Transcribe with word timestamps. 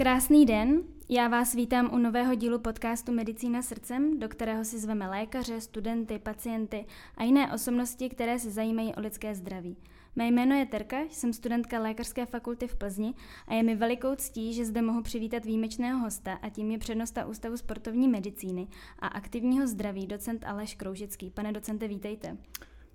Krásný 0.00 0.46
den, 0.46 0.82
já 1.08 1.28
vás 1.28 1.54
vítám 1.54 1.94
u 1.94 1.98
nového 1.98 2.34
dílu 2.34 2.58
podcastu 2.58 3.12
Medicína 3.12 3.62
srdcem, 3.62 4.18
do 4.18 4.28
kterého 4.28 4.64
si 4.64 4.78
zveme 4.78 5.08
lékaře, 5.08 5.60
studenty, 5.60 6.18
pacienty 6.18 6.86
a 7.16 7.24
jiné 7.24 7.52
osobnosti, 7.54 8.08
které 8.08 8.38
se 8.38 8.50
zajímají 8.50 8.94
o 8.94 9.00
lidské 9.00 9.34
zdraví. 9.34 9.76
Mé 10.16 10.26
jméno 10.26 10.54
je 10.54 10.66
Terka, 10.66 10.96
jsem 11.10 11.32
studentka 11.32 11.78
Lékařské 11.78 12.26
fakulty 12.26 12.68
v 12.68 12.76
Plzni 12.76 13.14
a 13.46 13.54
je 13.54 13.62
mi 13.62 13.76
velikou 13.76 14.14
ctí, 14.14 14.54
že 14.54 14.64
zde 14.64 14.82
mohu 14.82 15.02
přivítat 15.02 15.44
výjimečného 15.44 15.98
hosta 16.00 16.32
a 16.32 16.48
tím 16.48 16.70
je 16.70 16.78
přednosta 16.78 17.26
Ústavu 17.26 17.56
sportovní 17.56 18.08
medicíny 18.08 18.66
a 18.98 19.06
aktivního 19.06 19.66
zdraví 19.66 20.06
docent 20.06 20.44
Aleš 20.46 20.74
Kroužický. 20.74 21.30
Pane 21.30 21.52
docente, 21.52 21.88
vítejte. 21.88 22.36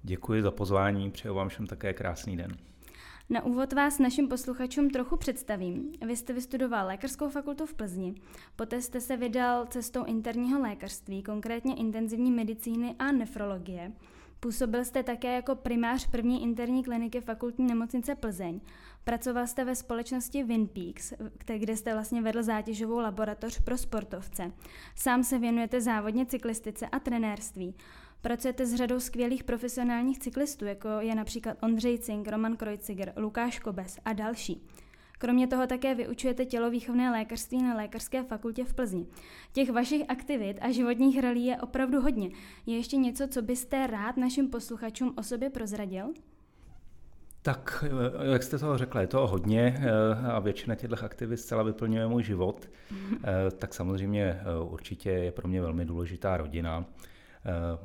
Děkuji 0.03 0.41
za 0.41 0.51
pozvání, 0.51 1.11
přeju 1.11 1.33
vám 1.35 1.49
všem 1.49 1.67
také 1.67 1.93
krásný 1.93 2.37
den. 2.37 2.57
Na 3.29 3.45
úvod 3.45 3.73
vás 3.73 3.99
našim 3.99 4.27
posluchačům 4.27 4.89
trochu 4.89 5.17
představím. 5.17 5.91
Vy 6.05 6.15
jste 6.15 6.33
vystudoval 6.33 6.87
lékařskou 6.87 7.29
fakultu 7.29 7.65
v 7.65 7.73
Plzni, 7.73 8.15
poté 8.55 8.81
jste 8.81 9.01
se 9.01 9.17
vydal 9.17 9.65
cestou 9.65 10.03
interního 10.03 10.59
lékařství, 10.59 11.23
konkrétně 11.23 11.75
intenzivní 11.75 12.31
medicíny 12.31 12.95
a 12.99 13.11
nefrologie. 13.11 13.91
Působil 14.39 14.85
jste 14.85 15.03
také 15.03 15.35
jako 15.35 15.55
primář 15.55 16.07
první 16.07 16.43
interní 16.43 16.83
kliniky 16.83 17.21
fakultní 17.21 17.67
nemocnice 17.67 18.15
Plzeň. 18.15 18.59
Pracoval 19.03 19.47
jste 19.47 19.65
ve 19.65 19.75
společnosti 19.75 20.43
Winpeaks, 20.43 21.13
kde 21.57 21.77
jste 21.77 21.93
vlastně 21.93 22.21
vedl 22.21 22.43
zátěžovou 22.43 22.99
laboratoř 22.99 23.61
pro 23.61 23.77
sportovce. 23.77 24.51
Sám 24.95 25.23
se 25.23 25.39
věnujete 25.39 25.81
závodně 25.81 26.25
cyklistice 26.25 26.87
a 26.87 26.99
trenérství. 26.99 27.75
Pracujete 28.25 28.65
s 28.65 28.75
řadou 28.75 28.99
skvělých 28.99 29.43
profesionálních 29.43 30.19
cyklistů, 30.19 30.65
jako 30.65 30.87
je 30.99 31.15
například 31.15 31.57
Ondřej 31.61 31.97
Cink, 31.97 32.27
Roman 32.27 32.57
Krojciger, 32.57 33.13
Lukáš 33.17 33.59
Kobes 33.59 33.99
a 34.05 34.13
další. 34.13 34.67
Kromě 35.17 35.47
toho 35.47 35.67
také 35.67 35.95
vyučujete 35.95 36.45
tělovýchovné 36.45 37.11
lékařství 37.11 37.61
na 37.63 37.75
Lékařské 37.75 38.23
fakultě 38.23 38.65
v 38.65 38.73
Plzni. 38.73 39.05
Těch 39.53 39.69
vašich 39.69 40.09
aktivit 40.09 40.57
a 40.61 40.71
životních 40.71 41.19
relí 41.19 41.45
je 41.45 41.57
opravdu 41.57 42.01
hodně. 42.01 42.29
Je 42.65 42.77
ještě 42.77 42.97
něco, 42.97 43.27
co 43.27 43.41
byste 43.41 43.87
rád 43.87 44.17
našim 44.17 44.49
posluchačům 44.49 45.13
o 45.17 45.23
sobě 45.23 45.49
prozradil? 45.49 46.05
Tak, 47.41 47.85
eh, 47.87 48.31
jak 48.31 48.43
jste 48.43 48.57
toho 48.57 48.77
řekla, 48.77 49.01
je 49.01 49.07
to 49.07 49.27
hodně 49.27 49.77
eh, 49.79 50.27
a 50.31 50.39
většina 50.39 50.75
těchto 50.75 50.95
aktivit 51.05 51.37
zcela 51.37 51.63
vyplňuje 51.63 52.07
můj 52.07 52.23
život. 52.23 52.69
Eh, 53.23 53.51
tak 53.51 53.73
samozřejmě 53.73 54.39
určitě 54.69 55.09
je 55.09 55.31
pro 55.31 55.47
mě 55.47 55.61
velmi 55.61 55.85
důležitá 55.85 56.37
rodina. 56.37 56.85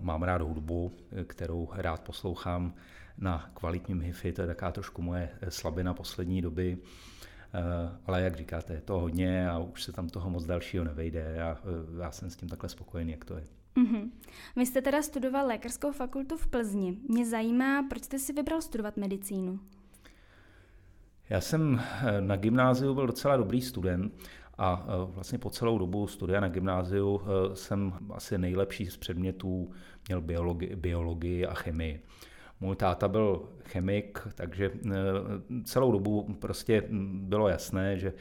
Mám 0.00 0.22
rád 0.22 0.42
hudbu, 0.42 0.92
kterou 1.26 1.68
rád 1.72 2.00
poslouchám 2.00 2.74
na 3.18 3.50
kvalitním 3.54 4.00
hifi, 4.00 4.32
to 4.32 4.40
je 4.40 4.46
taková 4.46 4.72
trošku 4.72 5.02
moje 5.02 5.28
slabina 5.48 5.94
poslední 5.94 6.42
doby. 6.42 6.78
Ale 8.06 8.22
jak 8.22 8.36
říkáte, 8.36 8.74
je 8.74 8.80
to 8.80 9.00
hodně 9.00 9.50
a 9.50 9.58
už 9.58 9.82
se 9.82 9.92
tam 9.92 10.08
toho 10.08 10.30
moc 10.30 10.44
dalšího 10.44 10.84
nevejde 10.84 11.42
a 11.42 11.58
já 12.00 12.10
jsem 12.10 12.30
s 12.30 12.36
tím 12.36 12.48
takhle 12.48 12.68
spokojený, 12.68 13.12
jak 13.12 13.24
to 13.24 13.36
je. 13.36 13.44
Mm-hmm. 13.76 14.10
Vy 14.56 14.66
jste 14.66 14.82
teda 14.82 15.02
studoval 15.02 15.46
lékařskou 15.46 15.92
fakultu 15.92 16.36
v 16.36 16.46
Plzni. 16.46 16.96
Mě 17.08 17.26
zajímá, 17.26 17.82
proč 17.82 18.02
jste 18.02 18.18
si 18.18 18.32
vybral 18.32 18.62
studovat 18.62 18.96
medicínu? 18.96 19.60
Já 21.28 21.40
jsem 21.40 21.80
eh, 21.80 22.20
na 22.20 22.36
gymnáziu 22.36 22.94
byl 22.94 23.06
docela 23.06 23.36
dobrý 23.36 23.62
student 23.62 24.12
a 24.60 24.86
eh, 24.86 25.12
vlastně 25.14 25.38
po 25.38 25.50
celou 25.50 25.78
dobu 25.78 26.06
studia 26.06 26.40
na 26.40 26.48
gymnáziu 26.48 27.20
eh, 27.22 27.56
jsem 27.56 27.92
asi 28.10 28.38
nejlepší 28.38 28.86
z 28.86 28.96
předmětů 28.96 29.70
měl 30.08 30.20
biologii, 30.20 30.76
biologii 30.76 31.46
a 31.46 31.54
chemii. 31.54 32.02
Můj 32.60 32.76
táta 32.76 33.08
byl 33.08 33.48
chemik, 33.64 34.18
takže 34.34 34.70
celou 35.64 35.92
dobu 35.92 36.36
prostě 36.40 36.82
bylo 37.12 37.48
jasné, 37.48 37.98
že 37.98 38.12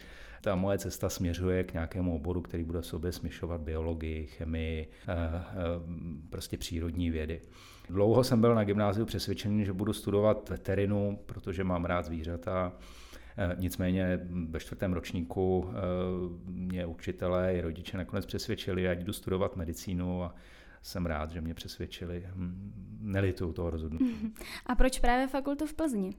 ta 0.41 0.55
moje 0.55 0.77
cesta 0.77 1.09
směřuje 1.09 1.63
k 1.63 1.73
nějakému 1.73 2.16
oboru, 2.16 2.41
který 2.41 2.63
bude 2.63 2.81
v 2.81 2.85
sobě 2.85 3.11
směšovat 3.11 3.61
biologii, 3.61 4.27
chemii, 4.27 4.89
prostě 6.29 6.57
přírodní 6.57 7.09
vědy. 7.09 7.41
Dlouho 7.89 8.23
jsem 8.23 8.41
byl 8.41 8.56
na 8.56 8.63
gymnáziu 8.63 9.06
přesvědčený, 9.06 9.66
že 9.66 9.73
budu 9.73 9.94
studovat 9.94 10.50
veterinu, 10.50 11.19
protože 11.25 11.63
mám 11.63 11.85
rád 11.85 12.06
zvířata. 12.06 12.73
Eh, 13.38 13.56
nicméně 13.59 14.19
ve 14.50 14.59
čtvrtém 14.59 14.94
ročníku 14.94 15.69
mě 16.45 16.85
učitelé 16.85 17.56
i 17.56 17.62
rodiče 17.62 17.97
nakonec 17.97 18.25
přesvědčili, 18.25 18.90
ať 18.90 19.00
jdu 19.00 19.13
studovat 19.13 19.56
medicínu 19.56 20.23
a 20.23 20.35
jsem 20.81 21.06
rád, 21.06 21.31
že 21.31 21.41
mě 21.41 21.53
přesvědčili. 21.53 22.23
Hm, 22.35 22.73
nelituju 23.01 23.53
toho 23.53 23.69
rozhodnutí. 23.69 24.34
A 24.66 24.75
proč 24.75 25.00
právě 25.00 25.28
fakultu 25.28 25.66
v 25.66 25.73
Plzni? 25.73 26.13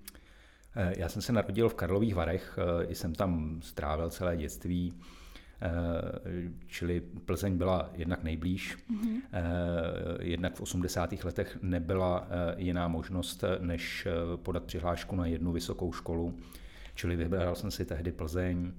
Eh, 0.76 0.94
já 0.96 1.08
jsem 1.08 1.22
se 1.22 1.32
narodil 1.32 1.68
v 1.68 1.74
Karlových 1.74 2.14
Varech, 2.14 2.58
eh, 2.88 2.94
jsem 2.94 3.14
tam 3.14 3.60
strávil 3.62 4.10
celé 4.10 4.36
dětství, 4.36 4.94
eh, 5.62 5.70
čili 6.66 7.00
Plzeň 7.00 7.56
byla 7.56 7.90
jednak 7.94 8.22
nejblíž. 8.22 8.76
Mm-hmm. 8.76 9.20
Jednak 10.20 10.54
v 10.54 10.60
80. 10.60 11.24
letech 11.24 11.58
nebyla 11.62 12.28
jiná 12.56 12.88
možnost, 12.88 13.44
než 13.60 14.08
podat 14.36 14.64
přihlášku 14.64 15.16
na 15.16 15.26
jednu 15.26 15.52
vysokou 15.52 15.92
školu, 15.92 16.38
čili 17.00 17.16
vybral 17.16 17.54
jsem 17.54 17.70
si 17.70 17.84
tehdy 17.84 18.12
Plzeň. 18.12 18.72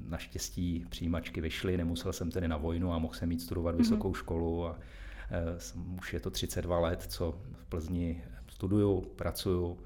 Naštěstí 0.00 0.86
přijímačky 0.88 1.40
vyšly, 1.40 1.76
nemusel 1.76 2.12
jsem 2.12 2.30
tedy 2.30 2.48
na 2.48 2.56
vojnu 2.56 2.92
a 2.92 2.98
mohl 2.98 3.14
jsem 3.14 3.28
mít 3.28 3.42
studovat 3.42 3.74
mm-hmm. 3.74 3.78
vysokou 3.78 4.14
školu. 4.14 4.66
A 4.66 4.78
už 5.98 6.12
je 6.12 6.20
to 6.20 6.30
32 6.30 6.78
let, 6.78 7.02
co 7.02 7.40
v 7.52 7.66
Plzni 7.66 8.24
studuju, 8.48 9.00
pracuju 9.00 9.78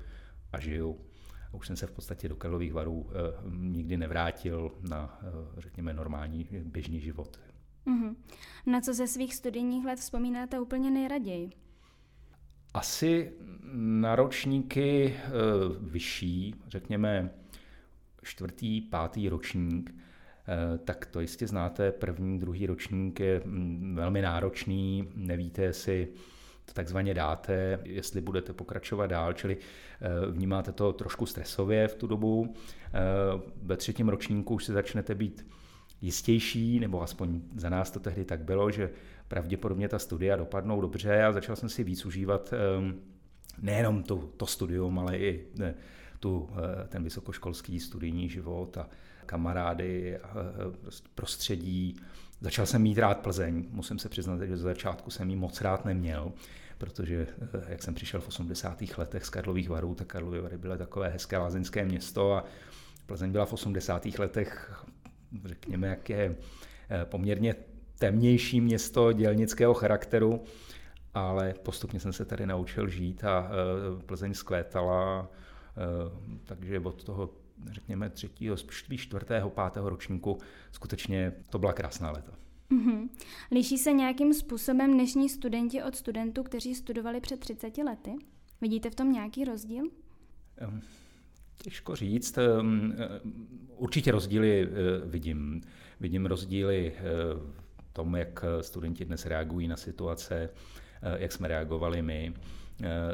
a 0.53 0.61
žiju 0.61 1.01
už 1.53 1.67
jsem 1.67 1.77
se 1.77 1.87
v 1.87 1.91
podstatě 1.91 2.29
do 2.29 2.37
Karlových 2.37 2.73
varů 2.73 3.11
eh, 3.11 3.15
nikdy 3.57 3.97
nevrátil 3.97 4.73
na, 4.81 5.21
eh, 5.23 5.61
řekněme, 5.61 5.95
normální 5.95 6.49
běžný 6.65 7.01
život. 7.01 7.41
Mm-hmm. 7.87 8.15
Na 8.67 8.81
co 8.81 8.95
ze 8.95 9.07
svých 9.07 9.35
studijních 9.35 9.85
let 9.85 9.99
vzpomínáte 9.99 10.61
úplně 10.61 10.91
nejraději? 10.91 11.51
Asi 12.75 13.33
na 13.75 14.17
ročníky 14.17 15.15
eh, 15.17 15.31
vyšší, 15.81 16.55
řekněme 16.69 17.42
čtvrtý, 18.23 18.81
pátý 18.81 19.29
ročník, 19.29 19.95
tak 20.85 21.07
to 21.07 21.21
jistě 21.21 21.47
znáte, 21.47 21.93
první, 21.93 22.39
druhý 22.39 22.67
ročník 22.67 23.21
je 23.21 23.43
mm, 23.45 23.95
velmi 23.97 24.23
náročný, 24.23 25.09
nevíte, 25.15 25.63
jestli 25.63 26.09
to 26.65 26.73
takzvaně 26.73 27.15
dáte, 27.15 27.79
jestli 27.85 28.21
budete 28.21 28.53
pokračovat 28.53 29.07
dál, 29.07 29.33
čili 29.33 29.57
eh, 29.57 30.31
vnímáte 30.31 30.73
to 30.73 30.93
trošku 30.93 31.27
stresově 31.27 31.89
v 31.89 31.95
tu 31.95 32.07
dobu. 32.07 32.55
Eh, 32.55 32.91
ve 33.63 33.77
třetím 33.77 34.09
ročníku 34.09 34.55
už 34.55 34.65
se 34.65 34.73
začnete 34.73 35.15
být 35.15 35.47
jistější, 36.01 36.81
nebo 36.81 37.03
aspoň 37.03 37.41
za 37.57 37.69
nás 37.69 37.91
to 37.91 38.01
tehdy 38.01 38.25
tak 38.25 38.41
bylo, 38.41 38.71
že 38.71 38.91
pravděpodobně 39.29 39.89
ta 39.89 39.99
studia 39.99 40.37
dopadnou 40.37 40.81
dobře. 40.81 41.23
A 41.23 41.33
začal 41.33 41.57
jsem 41.57 41.69
si 41.69 41.85
víc 41.85 42.07
užívat 42.07 42.55
nejenom 43.63 44.03
to, 44.03 44.17
to 44.17 44.47
studium, 44.47 44.99
ale 44.99 45.19
i 45.19 45.47
tu, 46.23 46.51
eh, 46.53 46.89
ten 46.89 47.05
vysokoškolský 47.05 47.81
studijní 47.81 48.29
život 48.29 48.77
a 48.77 48.89
kamarády, 49.27 50.19
a 50.19 50.35
prostě 50.81 51.09
prostředí. 51.15 51.97
Začal 52.41 52.67
jsem 52.67 52.83
mít 52.83 52.99
rád 52.99 53.19
Plzeň, 53.19 53.65
musím 53.71 53.99
se 53.99 54.09
přiznat, 54.09 54.41
že 54.41 54.57
ze 54.57 54.63
začátku 54.63 55.11
jsem 55.11 55.31
ji 55.31 55.37
moc 55.37 55.61
rád 55.61 55.85
neměl, 55.85 56.33
protože 56.79 57.27
eh, 57.43 57.65
jak 57.69 57.83
jsem 57.83 57.95
přišel 57.95 58.21
v 58.21 58.29
80. 58.29 58.99
letech 58.99 59.25
z 59.25 59.31
Karlových 59.31 59.69
varů, 59.69 59.95
tak 59.95 60.07
Karlovy 60.07 60.41
Vary 60.41 60.59
byly 60.59 60.79
takové 60.79 61.09
hezké 61.09 61.39
lázeňské 61.39 61.85
město 61.85 62.33
a 62.33 62.45
Plzeň 63.07 63.33
byla 63.33 63.47
v 63.47 63.53
80. 63.53 64.07
letech, 64.19 64.83
řekněme, 65.45 65.89
jak 65.89 66.11
je 66.11 66.37
eh, 66.91 67.05
poměrně 67.05 67.55
temnější 67.99 68.61
město 68.61 69.13
dělnického 69.13 69.75
charakteru, 69.75 70.45
ale 71.15 71.55
postupně 71.63 72.01
jsem 72.01 72.13
se 72.13 72.25
tady 72.25 72.47
naučil 72.47 72.89
žít 72.89 73.25
a 73.25 73.51
eh, 73.51 74.03
Plzeň 74.07 74.35
zkvétala, 74.35 75.29
takže 76.45 76.81
od 76.81 77.05
toho 77.05 77.31
řekněme 77.71 78.11
třetího, 78.11 78.57
čtvrtého, 78.97 79.51
pátého 79.51 79.89
ročníku 79.89 80.39
skutečně 80.73 81.33
to 81.51 81.59
byla 81.59 81.73
krásná 81.73 82.11
léta. 82.11 82.33
Mm-hmm. 82.71 83.09
Liší 83.51 83.79
se 83.79 83.93
nějakým 83.93 84.35
způsobem 84.35 84.93
dnešní 84.93 85.29
studenti 85.29 85.83
od 85.83 85.97
studentů, 85.97 86.43
kteří 86.43 86.75
studovali 86.75 87.21
před 87.21 87.41
30 87.41 87.79
lety? 87.79 88.11
Vidíte 88.61 88.91
v 88.91 88.95
tom 88.95 89.13
nějaký 89.13 89.45
rozdíl? 89.45 89.85
Těžko 91.63 91.97
říct. 91.97 92.39
Určitě 93.77 94.13
rozdíly 94.13 94.63
eh, 94.63 94.69
vidím. 95.07 95.61
Vidím 96.01 96.27
rozdíly 96.27 96.93
eh, 96.97 97.03
v 97.83 97.93
tom, 97.93 98.17
jak 98.17 98.45
studenti 98.61 99.05
dnes 99.05 99.27
reagují 99.27 99.69
na 99.69 99.77
situace, 99.77 100.51
eh, 101.03 101.23
jak 101.23 101.33
jsme 101.33 101.49
reagovali 101.49 102.03
my. 102.03 102.35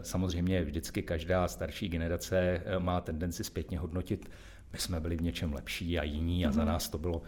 Samozřejmě 0.02 0.64
vždycky 0.64 1.02
každá 1.02 1.49
starší 1.49 1.88
generace 1.88 2.62
má 2.78 3.00
tendenci 3.00 3.44
zpětně 3.44 3.78
hodnotit, 3.78 4.31
my 4.72 4.78
jsme 4.78 5.00
byli 5.00 5.16
v 5.16 5.22
něčem 5.22 5.52
lepší 5.52 5.99
a 5.99 6.02
jiní 6.02 6.46
a 6.46 6.52
za 6.52 6.60
mhm. 6.62 6.69
nás 6.69 6.88
to 6.88 6.99
bylo 6.99 7.22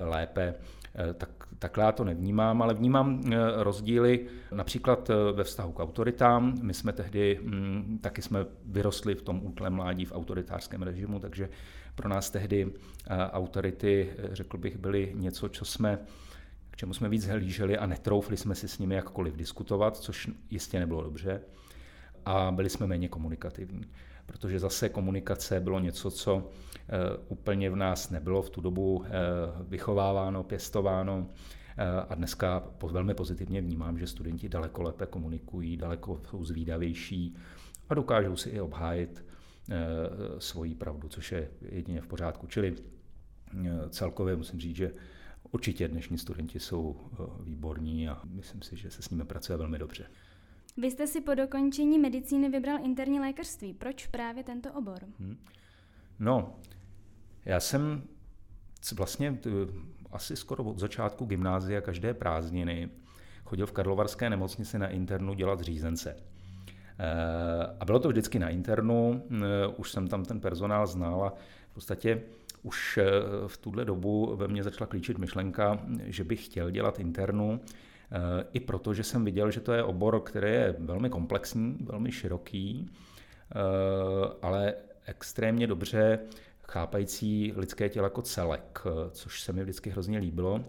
lépe. 0.00 0.54
Eh, 0.94 1.14
tak, 1.14 1.30
takhle 1.58 1.84
já 1.84 1.92
to 1.92 2.04
nevnímám, 2.04 2.62
ale 2.62 2.74
vnímám 2.74 3.20
eh, 3.26 3.36
rozdíly 3.56 4.26
například 4.52 5.10
eh, 5.10 5.32
ve 5.32 5.44
vztahu 5.44 5.72
k 5.72 5.80
autoritám. 5.80 6.58
My 6.62 6.74
jsme 6.74 6.92
tehdy, 6.92 7.40
mm, 7.42 7.98
taky 8.02 8.22
jsme 8.22 8.46
vyrostli 8.64 9.14
v 9.14 9.22
tom 9.22 9.40
útlém 9.46 9.72
mládí 9.72 10.04
v 10.04 10.12
autoritářském 10.12 10.82
režimu, 10.82 11.18
takže 11.18 11.48
pro 11.94 12.08
nás 12.08 12.30
tehdy 12.30 12.72
autority, 13.32 14.10
řekl 14.32 14.58
bych, 14.58 14.76
byly 14.78 15.12
něco, 15.14 15.48
co 15.48 15.64
jsme 15.64 15.98
k 16.72 16.76
čemu 16.76 16.94
jsme 16.94 17.08
víc 17.08 17.26
hlíželi 17.26 17.78
a 17.78 17.86
netroufli 17.86 18.36
jsme 18.36 18.54
si 18.54 18.68
s 18.68 18.78
nimi 18.78 18.94
jakkoliv 18.94 19.36
diskutovat, 19.36 19.96
což 19.96 20.30
jistě 20.50 20.80
nebylo 20.80 21.02
dobře. 21.02 21.40
A 22.24 22.50
byli 22.50 22.70
jsme 22.70 22.86
méně 22.86 23.08
komunikativní, 23.08 23.84
protože 24.26 24.58
zase 24.58 24.88
komunikace 24.88 25.60
bylo 25.60 25.80
něco, 25.80 26.10
co 26.10 26.50
úplně 27.28 27.70
v 27.70 27.76
nás 27.76 28.10
nebylo 28.10 28.42
v 28.42 28.50
tu 28.50 28.60
dobu 28.60 29.04
vychováváno, 29.68 30.42
pěstováno. 30.42 31.28
A 32.08 32.14
dneska 32.14 32.62
velmi 32.92 33.14
pozitivně 33.14 33.60
vnímám, 33.60 33.98
že 33.98 34.06
studenti 34.06 34.48
daleko 34.48 34.82
lépe 34.82 35.06
komunikují, 35.06 35.76
daleko 35.76 36.20
jsou 36.30 36.44
zvídavější 36.44 37.36
a 37.92 37.94
dokážou 37.94 38.36
si 38.36 38.50
i 38.50 38.60
obhájit 38.60 39.24
eh, 39.70 39.74
svoji 40.38 40.74
pravdu, 40.74 41.08
což 41.08 41.32
je 41.32 41.50
jedině 41.60 42.00
v 42.00 42.06
pořádku. 42.06 42.46
Čili 42.46 42.74
eh, 42.74 43.88
celkově 43.90 44.36
musím 44.36 44.60
říct, 44.60 44.76
že 44.76 44.92
určitě 45.50 45.88
dnešní 45.88 46.18
studenti 46.18 46.60
jsou 46.60 46.96
eh, 47.12 47.16
výborní 47.44 48.08
a 48.08 48.20
myslím 48.24 48.62
si, 48.62 48.76
že 48.76 48.90
se 48.90 49.02
s 49.02 49.10
nimi 49.10 49.24
pracuje 49.24 49.58
velmi 49.58 49.78
dobře. 49.78 50.06
Vy 50.76 50.90
jste 50.90 51.06
si 51.06 51.20
po 51.20 51.34
dokončení 51.34 51.98
medicíny 51.98 52.48
vybral 52.48 52.78
interní 52.84 53.20
lékařství. 53.20 53.74
Proč 53.74 54.06
právě 54.06 54.44
tento 54.44 54.72
obor? 54.72 54.98
Hmm. 55.18 55.36
No, 56.18 56.56
já 57.44 57.60
jsem 57.60 58.02
vlastně 58.94 59.38
asi 60.10 60.36
skoro 60.36 60.64
od 60.64 60.78
začátku 60.78 61.24
gymnázia 61.24 61.80
každé 61.80 62.14
prázdniny 62.14 62.90
chodil 63.44 63.66
v 63.66 63.72
Karlovarské 63.72 64.30
nemocnici 64.30 64.78
na 64.78 64.88
internu 64.88 65.34
dělat 65.34 65.60
řízence. 65.60 66.16
Eh, 66.98 67.76
a 67.80 67.84
bylo 67.84 67.98
to 67.98 68.08
vždycky 68.08 68.38
na 68.38 68.48
internu, 68.48 69.22
eh, 69.30 69.66
už 69.76 69.90
jsem 69.90 70.08
tam 70.08 70.24
ten 70.24 70.40
personál 70.40 70.86
znal 70.86 71.24
a 71.24 71.34
v 71.70 71.74
podstatě 71.74 72.22
už 72.62 72.98
eh, 72.98 73.04
v 73.46 73.56
tuhle 73.56 73.84
dobu 73.84 74.36
ve 74.36 74.48
mně 74.48 74.62
začala 74.62 74.86
klíčit 74.86 75.18
myšlenka, 75.18 75.78
že 76.04 76.24
bych 76.24 76.44
chtěl 76.44 76.70
dělat 76.70 77.00
internu, 77.00 77.60
i 78.52 78.60
proto, 78.60 78.94
že 78.94 79.02
jsem 79.02 79.24
viděl, 79.24 79.50
že 79.50 79.60
to 79.60 79.72
je 79.72 79.82
obor, 79.82 80.20
který 80.20 80.50
je 80.52 80.76
velmi 80.78 81.10
komplexní, 81.10 81.76
velmi 81.80 82.12
široký, 82.12 82.90
ale 84.42 84.74
extrémně 85.06 85.66
dobře 85.66 86.18
chápající 86.68 87.52
lidské 87.56 87.88
tělo 87.88 88.06
jako 88.06 88.22
celek, 88.22 88.82
což 89.10 89.40
se 89.40 89.52
mi 89.52 89.62
vždycky 89.62 89.90
hrozně 89.90 90.18
líbilo. 90.18 90.64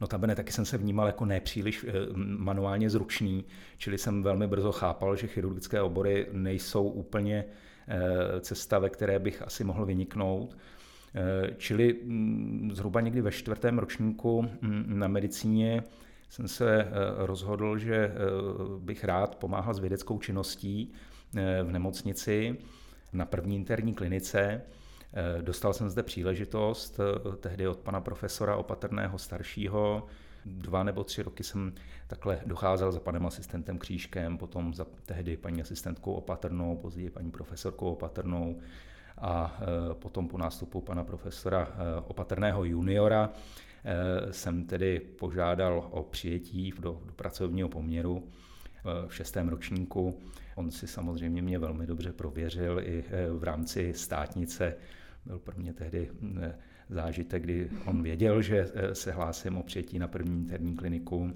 Notabene 0.00 0.34
taky 0.34 0.52
jsem 0.52 0.64
se 0.64 0.78
vnímal 0.78 1.06
jako 1.06 1.24
nepříliš 1.24 1.86
eh, 1.88 1.92
manuálně 2.16 2.90
zručný, 2.90 3.44
čili 3.78 3.98
jsem 3.98 4.22
velmi 4.22 4.46
brzo 4.46 4.72
chápal, 4.72 5.16
že 5.16 5.26
chirurgické 5.26 5.82
obory 5.82 6.26
nejsou 6.32 6.88
úplně 6.88 7.44
eh, 7.88 8.40
cesta, 8.40 8.78
ve 8.78 8.90
které 8.90 9.18
bych 9.18 9.42
asi 9.42 9.64
mohl 9.64 9.86
vyniknout. 9.86 10.56
Eh, 11.14 11.54
čili 11.56 11.96
mm, 12.04 12.70
zhruba 12.74 13.00
někdy 13.00 13.20
ve 13.20 13.32
čtvrtém 13.32 13.78
ročníku 13.78 14.42
mm, 14.42 14.98
na 14.98 15.08
medicíně 15.08 15.82
jsem 16.28 16.48
se 16.48 16.88
rozhodl, 17.16 17.78
že 17.78 18.12
bych 18.78 19.04
rád 19.04 19.34
pomáhal 19.34 19.74
s 19.74 19.78
vědeckou 19.78 20.18
činností 20.18 20.92
v 21.62 21.72
nemocnici 21.72 22.56
na 23.12 23.24
první 23.24 23.56
interní 23.56 23.94
klinice. 23.94 24.62
Eh, 25.12 25.42
dostal 25.42 25.72
jsem 25.72 25.90
zde 25.90 26.02
příležitost 26.02 27.00
eh, 27.00 27.36
tehdy 27.36 27.68
od 27.68 27.78
pana 27.78 28.00
profesora 28.00 28.56
opatrného 28.56 29.18
staršího. 29.18 30.06
Dva 30.44 30.82
nebo 30.82 31.04
tři 31.04 31.22
roky 31.22 31.44
jsem 31.44 31.74
takhle 32.06 32.40
docházel 32.46 32.92
za 32.92 33.00
panem 33.00 33.26
asistentem 33.26 33.78
Křížkem, 33.78 34.38
potom 34.38 34.74
za 34.74 34.86
tehdy 35.06 35.36
paní 35.36 35.62
asistentkou 35.62 36.12
Opatrnou, 36.12 36.76
později 36.76 37.10
paní 37.10 37.30
profesorkou 37.30 37.92
Opatrnou 37.92 38.60
a 39.20 39.60
eh, 39.60 39.94
potom 39.94 40.28
po 40.28 40.38
nástupu 40.38 40.80
pana 40.80 41.04
profesora 41.04 41.68
Opatrného 42.06 42.64
juniora 42.64 43.30
jsem 44.30 44.64
tedy 44.64 45.00
požádal 45.00 45.88
o 45.90 46.02
přijetí 46.02 46.72
do, 46.80 47.00
do 47.06 47.12
pracovního 47.12 47.68
poměru 47.68 48.28
v 49.06 49.14
šestém 49.14 49.48
ročníku. 49.48 50.18
On 50.54 50.70
si 50.70 50.86
samozřejmě 50.86 51.42
mě 51.42 51.58
velmi 51.58 51.86
dobře 51.86 52.12
prověřil 52.12 52.80
i 52.80 53.04
v 53.38 53.44
rámci 53.44 53.94
státnice 53.94 54.74
byl 55.28 55.38
pro 55.38 55.56
mě 55.56 55.72
tehdy 55.72 56.10
eh, 56.40 56.58
zážitek, 56.88 57.42
kdy 57.42 57.70
on 57.86 58.02
věděl, 58.02 58.42
že 58.42 58.70
se 58.92 59.12
hlásím 59.12 59.56
o 59.56 59.62
přijetí 59.62 59.98
na 59.98 60.08
první 60.08 60.38
interní 60.38 60.76
kliniku, 60.76 61.32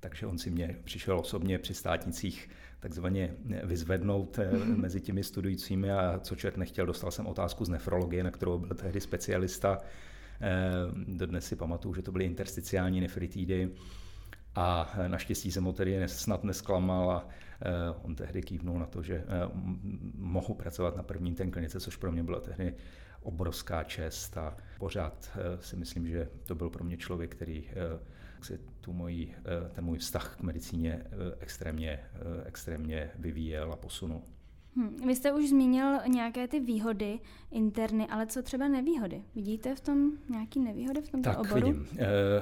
takže 0.00 0.26
on 0.26 0.38
si 0.38 0.50
mě 0.50 0.78
přišel 0.84 1.18
osobně 1.18 1.58
při 1.58 1.74
státnicích 1.74 2.50
takzvaně 2.82 3.34
eh, 3.50 3.66
vyzvednout 3.66 4.38
mezi 4.76 5.00
těmi 5.00 5.24
studujícími 5.24 5.92
a 5.92 6.18
co 6.22 6.36
čert 6.36 6.56
nechtěl, 6.56 6.86
dostal 6.86 7.10
jsem 7.10 7.26
otázku 7.26 7.64
z 7.64 7.68
nefrologie, 7.68 8.24
na 8.24 8.30
kterou 8.30 8.58
byl 8.58 8.76
tehdy 8.76 9.00
specialista. 9.00 9.78
Dodnes 11.06 11.46
si 11.46 11.56
pamatuju, 11.56 11.94
že 11.94 12.02
to 12.02 12.12
byly 12.12 12.24
intersticiální 12.24 13.00
nefritidy 13.00 13.70
a 14.54 14.94
naštěstí 15.06 15.52
jsem 15.52 15.64
ho 15.64 15.72
tedy 15.72 16.08
snad 16.08 16.44
nesklamal 16.44 17.10
a 17.10 17.28
on 18.02 18.14
tehdy 18.14 18.42
kývnul 18.42 18.78
na 18.78 18.86
to, 18.86 19.02
že 19.02 19.24
mohu 20.14 20.54
pracovat 20.54 20.96
na 20.96 21.02
první 21.02 21.34
ten 21.34 21.50
klinice, 21.50 21.80
což 21.80 21.96
pro 21.96 22.12
mě 22.12 22.22
bylo 22.22 22.40
tehdy 22.40 22.74
obrovská 23.22 23.84
čest 23.84 24.38
a 24.38 24.56
pořád 24.78 25.30
eh, 25.34 25.62
si 25.62 25.76
myslím, 25.76 26.08
že 26.08 26.28
to 26.46 26.54
byl 26.54 26.70
pro 26.70 26.84
mě 26.84 26.96
člověk, 26.96 27.34
který 27.34 27.64
eh, 27.70 28.00
si 28.42 28.60
tu 28.80 28.92
mojí, 28.92 29.34
eh, 29.38 29.68
ten 29.68 29.84
můj 29.84 29.98
vztah 29.98 30.36
k 30.36 30.42
medicíně 30.42 31.04
extrémně, 31.40 32.00
extrémně 32.44 33.10
vyvíjel 33.18 33.72
a 33.72 33.76
posunul. 33.76 34.22
Hmm. 34.76 34.96
Vy 35.06 35.16
jste 35.16 35.32
už 35.32 35.48
zmínil 35.48 35.98
nějaké 36.08 36.48
ty 36.48 36.60
výhody 36.60 37.20
interny, 37.50 38.06
ale 38.06 38.26
co 38.26 38.42
třeba 38.42 38.68
nevýhody? 38.68 39.22
Vidíte 39.34 39.74
v 39.74 39.80
tom 39.80 40.12
nějaký 40.28 40.60
nevýhody 40.60 41.02
v 41.02 41.08
tomto 41.08 41.30
tak, 41.30 41.38
oboru? 41.38 41.54
vidím. 41.54 41.86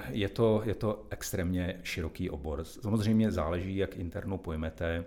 Je 0.09 0.29
to, 0.29 0.63
je 0.65 0.75
to 0.75 1.07
extrémně 1.11 1.81
široký 1.83 2.31
obor. 2.31 2.65
Samozřejmě 2.65 3.31
záleží, 3.31 3.77
jak 3.77 3.97
internu 3.97 4.39
pojmete. 4.39 5.05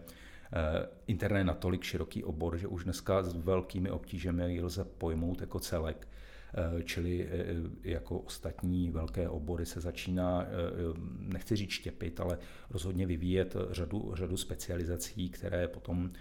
Eh, 0.55 0.87
internet 1.07 1.39
je 1.39 1.43
natolik 1.43 1.83
široký 1.83 2.23
obor, 2.23 2.57
že 2.57 2.67
už 2.67 2.83
dneska 2.83 3.23
s 3.23 3.33
velkými 3.35 3.91
obtížemi 3.91 4.61
lze 4.61 4.83
pojmout 4.83 5.41
jako 5.41 5.59
celek. 5.59 6.07
Eh, 6.55 6.83
čili 6.83 7.27
eh, 7.31 7.55
jako 7.83 8.19
ostatní 8.19 8.89
velké 8.89 9.29
obory 9.29 9.65
se 9.65 9.81
začíná, 9.81 10.45
nechci 11.19 11.55
říct 11.55 11.71
štěpit, 11.71 12.19
ale 12.19 12.37
rozhodně 12.69 13.05
vyvíjet 13.05 13.55
řadu, 13.69 14.11
řadu 14.15 14.37
specializací, 14.37 15.29
které 15.29 15.67
potom 15.67 16.11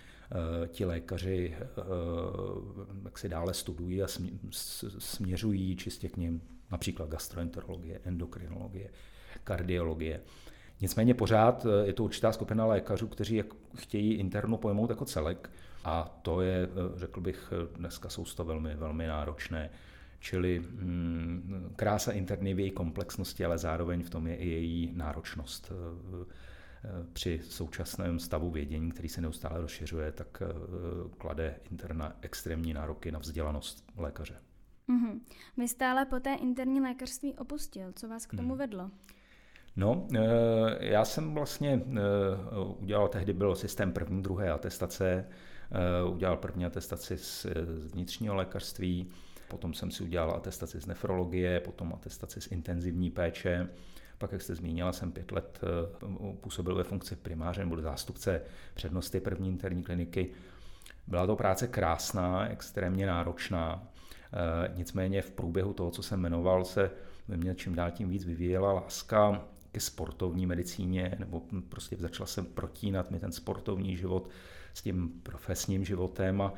ti 0.68 0.84
lékaři 0.84 1.54
jak 3.04 3.18
si 3.18 3.28
dále 3.28 3.54
studují 3.54 4.02
a 4.02 4.06
směřují 4.98 5.76
čistě 5.76 6.08
k 6.08 6.16
ním, 6.16 6.42
například 6.70 7.08
gastroenterologie, 7.08 8.00
endokrinologie, 8.04 8.90
kardiologie. 9.44 10.20
Nicméně 10.82 11.14
pořád 11.14 11.66
eh, 11.66 11.86
je 11.86 11.92
to 11.92 12.04
určitá 12.04 12.32
skupina 12.32 12.66
lékařů, 12.66 13.08
kteří 13.08 13.42
chtějí 13.76 14.14
internu 14.14 14.56
pojmout 14.56 14.90
jako 14.90 15.04
celek 15.04 15.50
a 15.84 16.18
to 16.22 16.40
je, 16.40 16.68
eh, 16.68 16.98
řekl 16.98 17.20
bych, 17.20 17.52
eh, 17.52 17.76
dneska 17.78 18.08
jsou 18.08 18.24
to 18.24 18.44
velmi, 18.44 18.74
velmi 18.74 19.06
náročné. 19.06 19.70
Čili 20.20 20.58
mm, 20.58 21.72
krása 21.76 22.12
interny 22.12 22.54
v 22.54 22.60
její 22.60 22.70
komplexnosti, 22.70 23.44
ale 23.44 23.58
zároveň 23.58 24.02
v 24.02 24.10
tom 24.10 24.26
je 24.26 24.36
i 24.36 24.48
její 24.48 24.92
náročnost. 24.94 25.72
Při 27.12 27.40
současném 27.44 28.18
stavu 28.18 28.50
vědění, 28.50 28.90
který 28.90 29.08
se 29.08 29.20
neustále 29.20 29.60
rozšiřuje, 29.60 30.12
tak 30.12 30.42
klade 31.18 31.56
interna 31.70 32.16
extrémní 32.20 32.74
nároky 32.74 33.12
na 33.12 33.18
vzdělanost 33.18 33.84
lékaře. 33.96 34.34
Mm-hmm. 34.88 35.20
Vy 35.56 35.68
stále 35.68 36.04
po 36.06 36.20
té 36.20 36.34
interní 36.34 36.80
lékařství 36.80 37.34
opustil. 37.34 37.92
Co 37.92 38.08
vás 38.08 38.26
k 38.26 38.36
tomu 38.36 38.48
hmm. 38.48 38.58
vedlo? 38.58 38.90
No, 39.76 40.06
eh, 40.14 40.20
já 40.80 41.04
jsem 41.04 41.34
vlastně 41.34 41.82
eh, 41.92 42.00
udělal, 42.78 43.08
tehdy 43.08 43.32
byl 43.32 43.54
systém 43.54 43.92
první, 43.92 44.22
druhé 44.22 44.50
atestace, 44.50 45.26
eh, 45.70 46.08
udělal 46.08 46.36
první 46.36 46.64
atestaci 46.64 47.16
z 47.16 47.46
vnitřního 47.92 48.34
lékařství, 48.34 49.10
potom 49.48 49.74
jsem 49.74 49.90
si 49.90 50.02
udělal 50.02 50.30
atestaci 50.30 50.80
z 50.80 50.86
nefrologie, 50.86 51.60
potom 51.60 51.92
atestaci 51.94 52.40
z 52.40 52.52
intenzivní 52.52 53.10
péče, 53.10 53.68
pak, 54.18 54.32
jak 54.32 54.42
jste 54.42 54.54
zmínila, 54.54 54.92
jsem 54.92 55.12
pět 55.12 55.32
let 55.32 55.60
působil 56.40 56.74
ve 56.74 56.84
funkci 56.84 57.16
primáře 57.16 57.60
nebo 57.64 57.80
zástupce 57.80 58.42
přednosti 58.74 59.20
první 59.20 59.48
interní 59.48 59.82
kliniky. 59.82 60.30
Byla 61.06 61.26
to 61.26 61.36
práce 61.36 61.68
krásná, 61.68 62.48
extrémně 62.48 63.06
náročná, 63.06 63.88
nicméně 64.74 65.22
v 65.22 65.30
průběhu 65.30 65.72
toho, 65.72 65.90
co 65.90 66.02
jsem 66.02 66.20
jmenoval, 66.20 66.64
se 66.64 66.90
ve 67.28 67.36
mně 67.36 67.54
čím 67.54 67.74
dál 67.74 67.90
tím 67.90 68.08
víc 68.08 68.24
vyvíjela 68.24 68.72
láska 68.72 69.44
ke 69.72 69.80
sportovní 69.80 70.46
medicíně, 70.46 71.16
nebo 71.18 71.42
prostě 71.68 71.96
začal 71.96 72.26
jsem 72.26 72.46
protínat 72.46 73.10
mi 73.10 73.18
ten 73.18 73.32
sportovní 73.32 73.96
život 73.96 74.28
s 74.74 74.82
tím 74.82 75.08
profesním 75.22 75.84
životem 75.84 76.42
a 76.42 76.54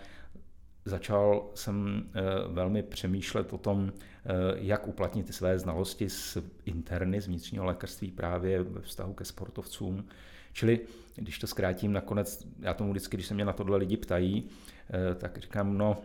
začal 0.85 1.50
jsem 1.54 2.02
eh, 2.14 2.23
velmi 2.49 2.83
přemýšlet 2.83 3.52
o 3.52 3.59
tom, 3.59 3.92
eh, 3.92 4.30
jak 4.54 4.88
uplatnit 4.88 5.26
ty 5.26 5.33
své 5.33 5.59
znalosti 5.59 6.11
z 6.11 6.38
interny, 6.64 7.21
z 7.21 7.26
vnitřního 7.26 7.64
lékařství 7.64 8.11
právě 8.11 8.62
ve 8.62 8.80
vztahu 8.80 9.14
ke 9.14 9.25
sportovcům. 9.25 10.04
Čili, 10.52 10.80
když 11.16 11.38
to 11.38 11.47
zkrátím, 11.47 11.92
nakonec, 11.92 12.47
já 12.61 12.75
tomu 12.75 12.90
vždycky, 12.90 13.16
když 13.16 13.26
se 13.26 13.35
mě 13.35 13.44
na 13.44 13.52
tohle 13.52 13.76
lidi 13.76 13.97
ptají, 13.97 14.49
eh, 14.90 15.14
tak 15.14 15.38
říkám, 15.38 15.78
no, 15.78 15.97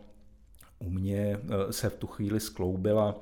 u 0.79 0.89
mě 0.89 1.39
se 1.71 1.89
v 1.89 1.95
tu 1.95 2.07
chvíli 2.07 2.39
skloubila, 2.39 3.15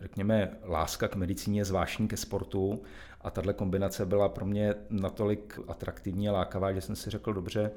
řekněme, 0.00 0.50
láska 0.64 1.08
k 1.08 1.16
medicíně, 1.16 1.64
zvláštní 1.64 2.08
ke 2.08 2.16
sportu 2.16 2.82
a 3.24 3.30
tahle 3.30 3.52
kombinace 3.52 4.06
byla 4.06 4.28
pro 4.28 4.46
mě 4.46 4.74
natolik 4.90 5.58
atraktivní 5.68 6.28
a 6.28 6.32
lákavá, 6.32 6.72
že 6.72 6.80
jsem 6.80 6.96
si 6.96 7.10
řekl, 7.10 7.32
dobře, 7.32 7.70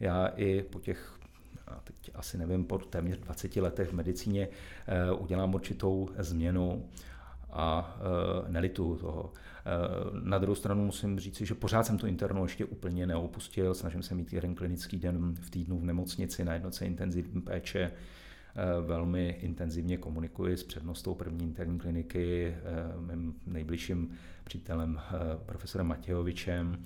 já 0.00 0.26
i 0.26 0.62
po 0.62 0.80
těch 0.80 1.18
a 1.66 1.80
teď 1.84 2.10
asi 2.14 2.38
nevím, 2.38 2.64
po 2.64 2.78
téměř 2.78 3.18
20 3.18 3.56
letech 3.56 3.88
v 3.88 3.92
medicíně 3.92 4.48
udělám 5.18 5.54
určitou 5.54 6.08
změnu 6.18 6.84
a 7.54 7.96
e, 8.48 8.52
nelitu 8.52 8.96
toho. 8.96 9.32
E, 9.32 10.28
na 10.28 10.38
druhou 10.38 10.54
stranu 10.54 10.84
musím 10.84 11.20
říct, 11.20 11.40
že 11.40 11.54
pořád 11.54 11.86
jsem 11.86 11.98
tu 11.98 12.06
internu 12.06 12.42
ještě 12.42 12.64
úplně 12.64 13.06
neopustil, 13.06 13.74
snažím 13.74 14.02
se 14.02 14.14
mít 14.14 14.32
jeden 14.32 14.54
klinický 14.54 14.98
den 14.98 15.34
v 15.40 15.50
týdnu 15.50 15.78
v 15.78 15.84
nemocnici 15.84 16.44
na 16.44 16.54
jednoce 16.54 16.86
intenzivní 16.86 17.40
péče, 17.40 17.92
velmi 18.86 19.28
intenzivně 19.40 19.96
komunikuji 19.96 20.56
s 20.56 20.62
přednostou 20.62 21.14
první 21.14 21.44
interní 21.44 21.78
kliniky, 21.78 22.56
mým 23.00 23.34
nejbližším 23.46 24.10
přítelem 24.44 25.00
profesorem 25.46 25.86
Matějovičem, 25.86 26.82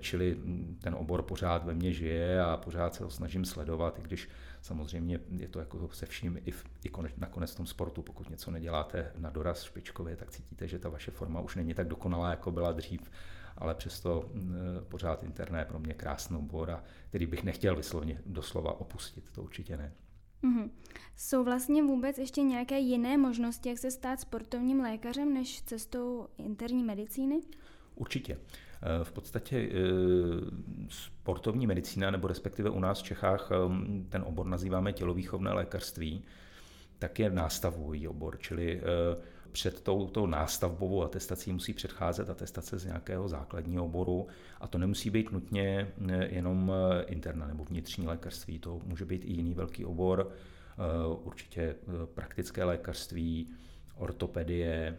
čili 0.00 0.38
ten 0.80 0.94
obor 0.94 1.22
pořád 1.22 1.64
ve 1.64 1.74
mně 1.74 1.92
žije 1.92 2.42
a 2.42 2.56
pořád 2.56 2.94
se 2.94 3.04
ho 3.04 3.10
snažím 3.10 3.44
sledovat, 3.44 3.98
i 3.98 4.02
když 4.02 4.28
Samozřejmě 4.62 5.20
je 5.36 5.48
to 5.48 5.58
jako 5.58 5.88
se 5.92 6.06
vším 6.06 6.38
i, 6.44 6.50
v, 6.50 6.64
i 6.84 6.88
konec, 6.88 7.12
nakonec 7.16 7.52
v 7.52 7.56
tom 7.56 7.66
sportu, 7.66 8.02
pokud 8.02 8.30
něco 8.30 8.50
neděláte 8.50 9.12
na 9.18 9.30
doraz 9.30 9.62
špičkově, 9.62 10.16
tak 10.16 10.30
cítíte, 10.30 10.68
že 10.68 10.78
ta 10.78 10.88
vaše 10.88 11.10
forma 11.10 11.40
už 11.40 11.56
není 11.56 11.74
tak 11.74 11.88
dokonalá, 11.88 12.30
jako 12.30 12.50
byla 12.50 12.72
dřív, 12.72 13.10
ale 13.56 13.74
přesto 13.74 14.30
pořád 14.88 15.22
interné 15.22 15.64
pro 15.64 15.78
mě 15.78 15.94
krásnou 15.94 16.38
obor, 16.38 16.70
a 16.70 16.82
který 17.08 17.26
bych 17.26 17.44
nechtěl 17.44 17.76
vyslovně 17.76 18.22
doslova 18.26 18.80
opustit, 18.80 19.32
to 19.32 19.42
určitě 19.42 19.76
ne. 19.76 19.92
Mm-hmm. 20.44 20.70
Jsou 21.16 21.44
vlastně 21.44 21.82
vůbec 21.82 22.18
ještě 22.18 22.42
nějaké 22.42 22.78
jiné 22.78 23.18
možnosti, 23.18 23.68
jak 23.68 23.78
se 23.78 23.90
stát 23.90 24.20
sportovním 24.20 24.80
lékařem, 24.80 25.34
než 25.34 25.62
cestou 25.62 26.28
interní 26.38 26.84
medicíny? 26.84 27.40
Určitě. 27.94 28.38
Eh, 28.82 29.04
v 29.04 29.12
podstatě 29.12 29.56
eh, 29.56 29.74
sportovní 30.88 31.66
medicína, 31.66 32.10
nebo 32.10 32.28
respektive 32.28 32.70
u 32.70 32.80
nás 32.80 33.00
v 33.00 33.02
Čechách 33.02 33.50
eh, 33.52 33.56
ten 34.08 34.22
obor 34.26 34.46
nazýváme 34.46 34.92
tělovýchovné 34.92 35.52
lékařství, 35.52 36.24
tak 36.98 37.18
je 37.18 37.30
nástavový 37.30 38.08
obor, 38.08 38.38
čili 38.38 38.80
před 39.58 39.80
touto 39.80 40.26
nástavbovou 40.26 41.02
atestací 41.02 41.52
musí 41.52 41.72
předcházet 41.72 42.30
atestace 42.30 42.78
z 42.78 42.84
nějakého 42.84 43.28
základního 43.28 43.84
oboru. 43.84 44.26
A 44.60 44.66
to 44.66 44.78
nemusí 44.78 45.10
být 45.10 45.32
nutně 45.32 45.92
jenom 46.28 46.72
interna 47.06 47.46
nebo 47.46 47.64
vnitřní 47.64 48.06
lékařství, 48.06 48.58
to 48.58 48.80
může 48.84 49.04
být 49.04 49.24
i 49.24 49.32
jiný 49.32 49.54
velký 49.54 49.84
obor, 49.84 50.32
určitě 51.22 51.74
praktické 52.14 52.64
lékařství, 52.64 53.50
ortopedie 53.96 54.98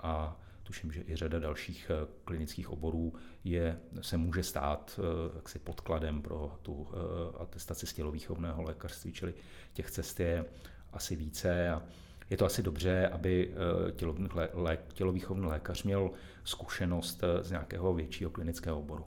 a 0.00 0.40
tuším, 0.62 0.92
že 0.92 1.02
i 1.06 1.16
řada 1.16 1.38
dalších 1.38 1.90
eh, 1.90 2.06
klinických 2.24 2.70
oborů 2.70 3.14
je, 3.44 3.78
se 4.00 4.16
může 4.16 4.42
stát 4.42 5.00
eh, 5.02 5.36
jaksi 5.36 5.58
podkladem 5.58 6.22
pro 6.22 6.58
tu 6.62 6.88
eh, 6.90 7.42
atestaci 7.42 7.86
z 7.86 7.92
tělovýchovného 7.92 8.62
lékařství, 8.62 9.12
čili 9.12 9.34
těch 9.72 9.90
cest 9.90 10.20
je 10.20 10.44
asi 10.92 11.16
více 11.16 11.70
a 11.70 11.82
je 12.32 12.36
to 12.36 12.46
asi 12.46 12.62
dobře, 12.62 13.08
aby 13.08 13.54
tělovýchovný 14.94 15.46
lékař 15.46 15.82
měl 15.82 16.10
zkušenost 16.44 17.24
z 17.42 17.50
nějakého 17.50 17.94
většího 17.94 18.30
klinického 18.30 18.78
oboru. 18.78 19.04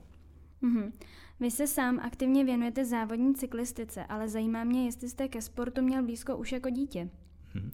Mm-hmm. 0.64 0.92
Vy 1.40 1.52
se 1.52 1.68
sám 1.68 2.00
aktivně 2.00 2.46
věnujete 2.46 2.86
závodní 2.86 3.36
cyklistice, 3.36 4.06
ale 4.06 4.30
zajímá 4.30 4.64
mě, 4.64 4.86
jestli 4.86 5.10
jste 5.10 5.28
ke 5.28 5.42
sportu 5.42 5.82
měl 5.82 6.04
blízko 6.04 6.38
už 6.38 6.52
jako 6.52 6.70
dítě. 6.70 7.10
Mm-hmm. 7.56 7.72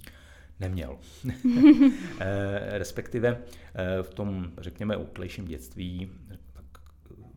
Neměl. 0.60 1.00
Eh, 2.20 2.78
respektive 2.78 3.42
eh, 3.76 4.04
v 4.04 4.14
tom, 4.14 4.52
řekněme, 4.58 4.98
útlejším 4.98 5.46
dětství, 5.46 6.12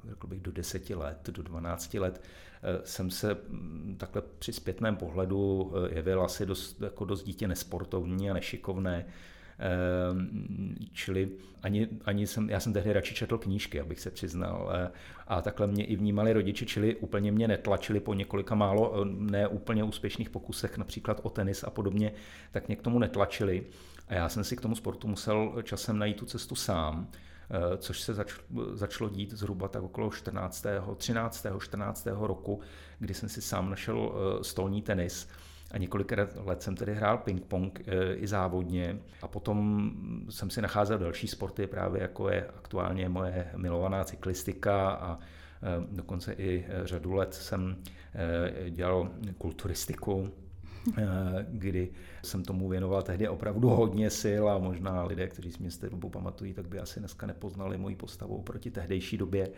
řekl 0.08 0.26
bych 0.26 0.40
do 0.40 0.52
deseti 0.52 0.94
let, 0.94 1.30
do 1.30 1.42
12 1.42 1.94
let, 1.94 2.22
eh, 2.62 2.80
jsem 2.84 3.10
se 3.10 3.34
mm, 3.34 3.96
takhle 3.98 4.22
při 4.38 4.52
zpětném 4.52 4.96
pohledu 4.96 5.72
jevil 5.90 6.22
asi 6.22 6.46
dost, 6.46 6.80
jako 6.80 7.04
dost 7.04 7.22
dítě 7.22 7.48
nesportovní 7.48 8.30
a 8.30 8.34
nešikovné. 8.34 9.06
Ehm, 9.58 10.74
čili 10.92 11.30
ani, 11.62 11.88
ani 12.04 12.26
jsem, 12.26 12.50
já 12.50 12.60
jsem 12.60 12.72
tehdy 12.72 12.92
radši 12.92 13.14
četl 13.14 13.38
knížky, 13.38 13.80
abych 13.80 14.00
se 14.00 14.10
přiznal. 14.10 14.72
Eh, 14.74 14.90
a 15.28 15.42
takhle 15.42 15.66
mě 15.66 15.84
i 15.84 15.96
vnímali 15.96 16.32
rodiče, 16.32 16.66
čili 16.66 16.96
úplně 16.96 17.32
mě 17.32 17.48
netlačili 17.48 18.00
po 18.00 18.14
několika 18.14 18.54
málo 18.54 18.94
eh, 18.94 19.04
ne 19.04 19.48
úplně 19.48 19.84
úspěšných 19.84 20.30
pokusech, 20.30 20.78
například 20.78 21.20
o 21.22 21.30
tenis 21.30 21.64
a 21.64 21.70
podobně, 21.70 22.12
tak 22.52 22.66
mě 22.68 22.76
k 22.76 22.82
tomu 22.82 22.98
netlačili. 22.98 23.66
A 24.08 24.14
já 24.14 24.28
jsem 24.28 24.44
si 24.44 24.56
k 24.56 24.60
tomu 24.60 24.74
sportu 24.74 25.08
musel 25.08 25.54
časem 25.62 25.98
najít 25.98 26.16
tu 26.16 26.26
cestu 26.26 26.54
sám 26.54 27.08
eh, 27.12 27.16
což 27.78 28.00
se 28.00 28.14
zač, 28.14 28.34
začalo 28.72 29.10
dít 29.10 29.32
zhruba 29.32 29.68
tak 29.68 29.82
okolo 29.82 30.10
14. 30.10 30.66
13. 30.96 31.46
14. 31.58 32.06
roku, 32.06 32.60
kdy 32.98 33.14
jsem 33.14 33.28
si 33.28 33.42
sám 33.42 33.70
našel 33.70 34.12
stolní 34.42 34.82
tenis 34.82 35.28
a 35.70 35.78
několik 35.78 36.12
let 36.44 36.62
jsem 36.62 36.76
tedy 36.76 36.94
hrál 36.94 37.18
ping-pong 37.18 37.80
e, 37.86 38.14
i 38.14 38.26
závodně 38.26 38.98
a 39.22 39.28
potom 39.28 39.90
jsem 40.30 40.50
si 40.50 40.62
nacházel 40.62 40.98
další 40.98 41.28
sporty, 41.28 41.66
právě 41.66 42.02
jako 42.02 42.28
je 42.28 42.46
aktuálně 42.56 43.08
moje 43.08 43.50
milovaná 43.56 44.04
cyklistika 44.04 44.90
a 44.90 45.18
dokonce 45.90 46.32
i 46.32 46.66
řadu 46.84 47.12
let 47.12 47.34
jsem 47.34 47.76
dělal 48.70 49.10
kulturistiku, 49.38 50.30
kdy 51.48 51.90
jsem 52.22 52.44
tomu 52.44 52.68
věnoval 52.68 53.02
tehdy 53.02 53.28
opravdu 53.28 53.68
hodně 53.68 54.10
sil 54.22 54.44
a 54.48 54.58
možná 54.58 55.04
lidé, 55.04 55.28
kteří 55.28 55.52
si 55.52 55.58
mě 55.60 55.70
z 55.70 55.78
té 55.78 55.90
dobu 55.90 56.08
pamatují, 56.08 56.54
tak 56.54 56.68
by 56.68 56.78
asi 56.78 57.00
dneska 57.00 57.26
nepoznali 57.26 57.78
moji 57.78 57.96
postavu 57.96 58.42
proti 58.42 58.70
tehdejší 58.70 59.18
době. 59.18 59.48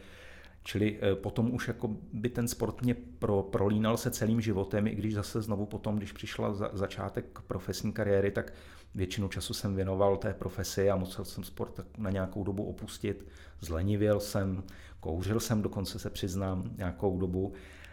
Čili 0.62 0.98
eh, 1.00 1.14
potom 1.14 1.54
už 1.54 1.68
jako 1.68 1.90
by 2.12 2.28
ten 2.28 2.48
sport 2.48 2.82
mě 2.82 2.94
pro, 2.94 3.42
prolínal 3.42 3.96
se 3.96 4.10
celým 4.10 4.40
životem, 4.40 4.86
i 4.86 4.94
když 4.94 5.14
zase 5.14 5.42
znovu 5.42 5.66
potom, 5.66 5.96
když 5.96 6.12
přišla 6.12 6.54
za, 6.54 6.70
začátek 6.72 7.40
profesní 7.46 7.92
kariéry, 7.92 8.30
tak 8.30 8.52
většinu 8.94 9.28
času 9.28 9.54
jsem 9.54 9.76
věnoval 9.76 10.16
té 10.16 10.34
profesi 10.34 10.90
a 10.90 10.96
musel 10.96 11.24
jsem 11.24 11.44
sport 11.44 11.80
na 11.98 12.10
nějakou 12.10 12.44
dobu 12.44 12.64
opustit. 12.64 13.26
Zlenivěl 13.60 14.20
jsem, 14.20 14.62
kouřil 15.00 15.40
jsem, 15.40 15.62
dokonce 15.62 15.98
se 15.98 16.10
přiznám 16.10 16.70
nějakou 16.76 17.18
dobu 17.18 17.52
eh, 17.54 17.85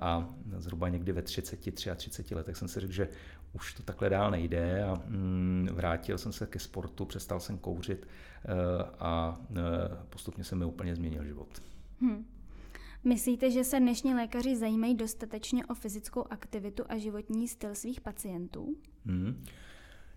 a 0.00 0.34
zhruba 0.56 0.88
někdy 0.88 1.12
ve 1.12 1.22
30, 1.22 1.74
33 1.96 2.34
letech 2.34 2.56
jsem 2.56 2.68
si 2.68 2.80
řekl, 2.80 2.92
že 2.92 3.08
už 3.52 3.74
to 3.74 3.82
takhle 3.82 4.10
dál 4.10 4.30
nejde 4.30 4.84
a 4.84 4.94
mm, 5.06 5.68
vrátil 5.72 6.18
jsem 6.18 6.32
se 6.32 6.46
ke 6.46 6.58
sportu, 6.58 7.04
přestal 7.04 7.40
jsem 7.40 7.58
kouřit 7.58 8.06
eh, 8.06 8.48
a 8.98 9.40
postupně 10.10 10.44
se 10.44 10.56
mi 10.56 10.64
úplně 10.64 10.96
změnil 10.96 11.24
život. 11.24 11.62
Hmm. 12.00 12.26
Myslíte, 13.04 13.50
že 13.50 13.64
se 13.64 13.80
dnešní 13.80 14.14
lékaři 14.14 14.56
zajímají 14.56 14.94
dostatečně 14.94 15.66
o 15.66 15.74
fyzickou 15.74 16.24
aktivitu 16.30 16.84
a 16.88 16.98
životní 16.98 17.48
styl 17.48 17.74
svých 17.74 18.00
pacientů? 18.00 18.76
Hmm. 19.06 19.44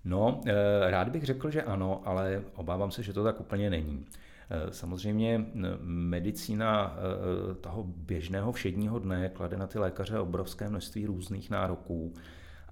No, 0.06 0.42
eh, 0.46 0.54
rád 0.92 1.10
bych 1.10 1.24
řekl, 1.24 1.52
že 1.52 1.64
ano, 1.64 2.02
ale 2.08 2.44
obávám 2.56 2.92
se, 2.92 3.04
že 3.04 3.14
to 3.14 3.24
tak 3.24 3.40
úplně 3.40 3.70
není. 3.70 4.06
Eh, 4.50 4.74
samozřejmě 4.74 5.46
medicína 5.82 6.98
eh, 6.98 7.56
toho 7.56 7.84
běžného 7.84 8.52
všedního 8.52 9.00
dne 9.00 9.30
klade 9.30 9.58
na 9.58 9.68
ty 9.68 9.80
lékaře 9.80 10.20
obrovské 10.20 10.70
množství 10.70 11.06
různých 11.06 11.50
nároků 11.50 12.14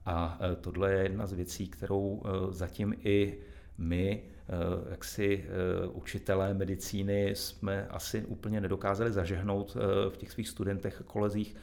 a 0.05 0.39
tohle 0.61 0.93
je 0.93 1.03
jedna 1.03 1.27
z 1.27 1.33
věcí, 1.33 1.67
kterou 1.67 2.21
zatím 2.51 2.95
i 3.03 3.37
my 3.77 4.23
Eh, 4.49 4.91
jaksi 4.91 5.45
eh, 5.47 5.87
učitelé 5.87 6.53
medicíny 6.53 7.29
jsme 7.35 7.87
asi 7.87 8.25
úplně 8.25 8.61
nedokázali 8.61 9.11
zažehnout 9.11 9.77
eh, 9.77 10.09
v 10.09 10.17
těch 10.17 10.31
svých 10.31 10.49
studentech 10.49 11.01
a 11.01 11.03
kolezích 11.03 11.55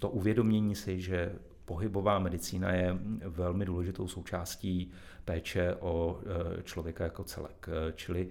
to 0.00 0.10
uvědomění 0.10 0.74
si, 0.74 1.00
že 1.00 1.32
pohybová 1.64 2.18
medicína 2.18 2.72
je 2.72 2.98
velmi 3.24 3.64
důležitou 3.64 4.08
součástí 4.08 4.90
péče 5.24 5.74
o 5.80 6.20
člověka 6.64 7.04
jako 7.04 7.24
celek. 7.24 7.68
Čili 7.94 8.28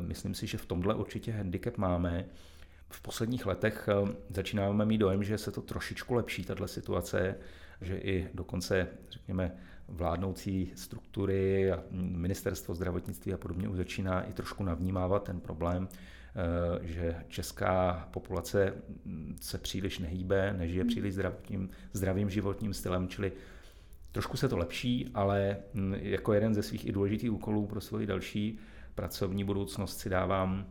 myslím 0.00 0.34
si, 0.34 0.46
že 0.46 0.58
v 0.58 0.66
tomhle 0.66 0.94
určitě 0.94 1.32
handicap 1.32 1.76
máme. 1.76 2.24
V 2.88 3.02
posledních 3.02 3.46
letech 3.46 3.88
začínáme 4.30 4.84
mít 4.86 4.98
dojem, 4.98 5.24
že 5.24 5.38
se 5.38 5.50
to 5.50 5.60
trošičku 5.62 6.14
lepší, 6.14 6.44
tato 6.44 6.68
situace, 6.68 7.36
že 7.80 7.98
i 7.98 8.28
dokonce, 8.34 8.88
řekněme, 9.10 9.52
vládnoucí 9.88 10.72
struktury 10.74 11.72
a 11.72 11.82
ministerstvo 11.90 12.74
zdravotnictví 12.74 13.34
a 13.34 13.36
podobně 13.36 13.68
už 13.68 13.76
začíná 13.76 14.22
i 14.22 14.32
trošku 14.32 14.64
navnímávat 14.64 15.24
ten 15.24 15.40
problém, 15.40 15.88
eh, 15.88 16.86
že 16.86 17.16
česká 17.28 18.08
populace 18.10 18.74
se 19.40 19.58
příliš 19.58 19.98
nehýbe, 19.98 20.54
nežije 20.58 20.82
hmm. 20.82 20.88
příliš 20.88 21.14
zdravotním, 21.14 21.70
zdravým 21.92 22.30
životním 22.30 22.74
stylem, 22.74 23.08
čili 23.08 23.32
trošku 24.12 24.36
se 24.36 24.48
to 24.48 24.56
lepší, 24.56 25.10
ale 25.14 25.56
hm, 25.74 25.94
jako 25.98 26.32
jeden 26.32 26.54
ze 26.54 26.62
svých 26.62 26.86
i 26.86 26.92
důležitých 26.92 27.32
úkolů 27.32 27.66
pro 27.66 27.80
svoji 27.80 28.06
další 28.06 28.58
pracovní 28.96 29.44
budoucnost 29.44 29.98
si 29.98 30.10
dávám 30.10 30.66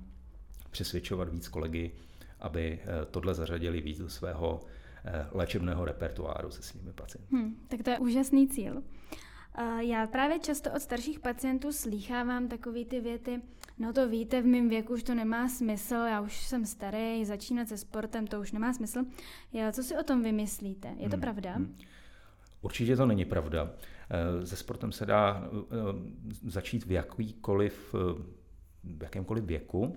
přesvědčovat 0.71 1.29
víc 1.29 1.47
kolegy, 1.47 1.91
aby 2.39 2.79
eh, 2.81 3.05
tohle 3.05 3.33
zařadili 3.33 3.81
víc 3.81 3.99
do 3.99 4.09
svého 4.09 4.61
léčebného 5.31 5.85
repertoáru 5.85 6.51
se 6.51 6.61
svými 6.61 6.93
pacienty. 6.93 7.35
Hmm, 7.35 7.55
tak 7.67 7.83
to 7.83 7.89
je 7.89 7.99
úžasný 7.99 8.47
cíl. 8.47 8.83
Já 9.79 10.07
právě 10.07 10.39
často 10.39 10.71
od 10.71 10.79
starších 10.79 11.19
pacientů 11.19 11.71
slýchávám 11.71 12.47
takové 12.47 12.85
ty 12.85 12.99
věty, 12.99 13.41
no 13.77 13.93
to 13.93 14.09
víte, 14.09 14.41
v 14.41 14.45
mém 14.45 14.69
věku 14.69 14.93
už 14.93 15.03
to 15.03 15.15
nemá 15.15 15.49
smysl, 15.49 15.95
já 15.95 16.21
už 16.21 16.45
jsem 16.45 16.65
starý, 16.65 17.25
začínat 17.25 17.67
se 17.67 17.77
sportem, 17.77 18.27
to 18.27 18.39
už 18.39 18.51
nemá 18.51 18.73
smysl. 18.73 19.03
Já, 19.53 19.71
co 19.71 19.83
si 19.83 19.97
o 19.97 20.03
tom 20.03 20.23
vymyslíte? 20.23 20.87
Je 20.97 21.09
to 21.09 21.15
hmm. 21.15 21.21
pravda? 21.21 21.53
Hmm. 21.53 21.75
Určitě 22.61 22.95
to 22.95 23.05
není 23.05 23.25
pravda. 23.25 23.71
Eh, 24.09 24.45
se 24.45 24.55
sportem 24.55 24.91
se 24.91 25.05
dá 25.05 25.49
eh, 25.53 25.75
začít 26.47 26.85
v 26.85 26.91
jakýkoliv, 26.91 27.95
eh, 27.95 28.21
v 28.83 29.03
jakémkoliv 29.03 29.43
věku. 29.43 29.95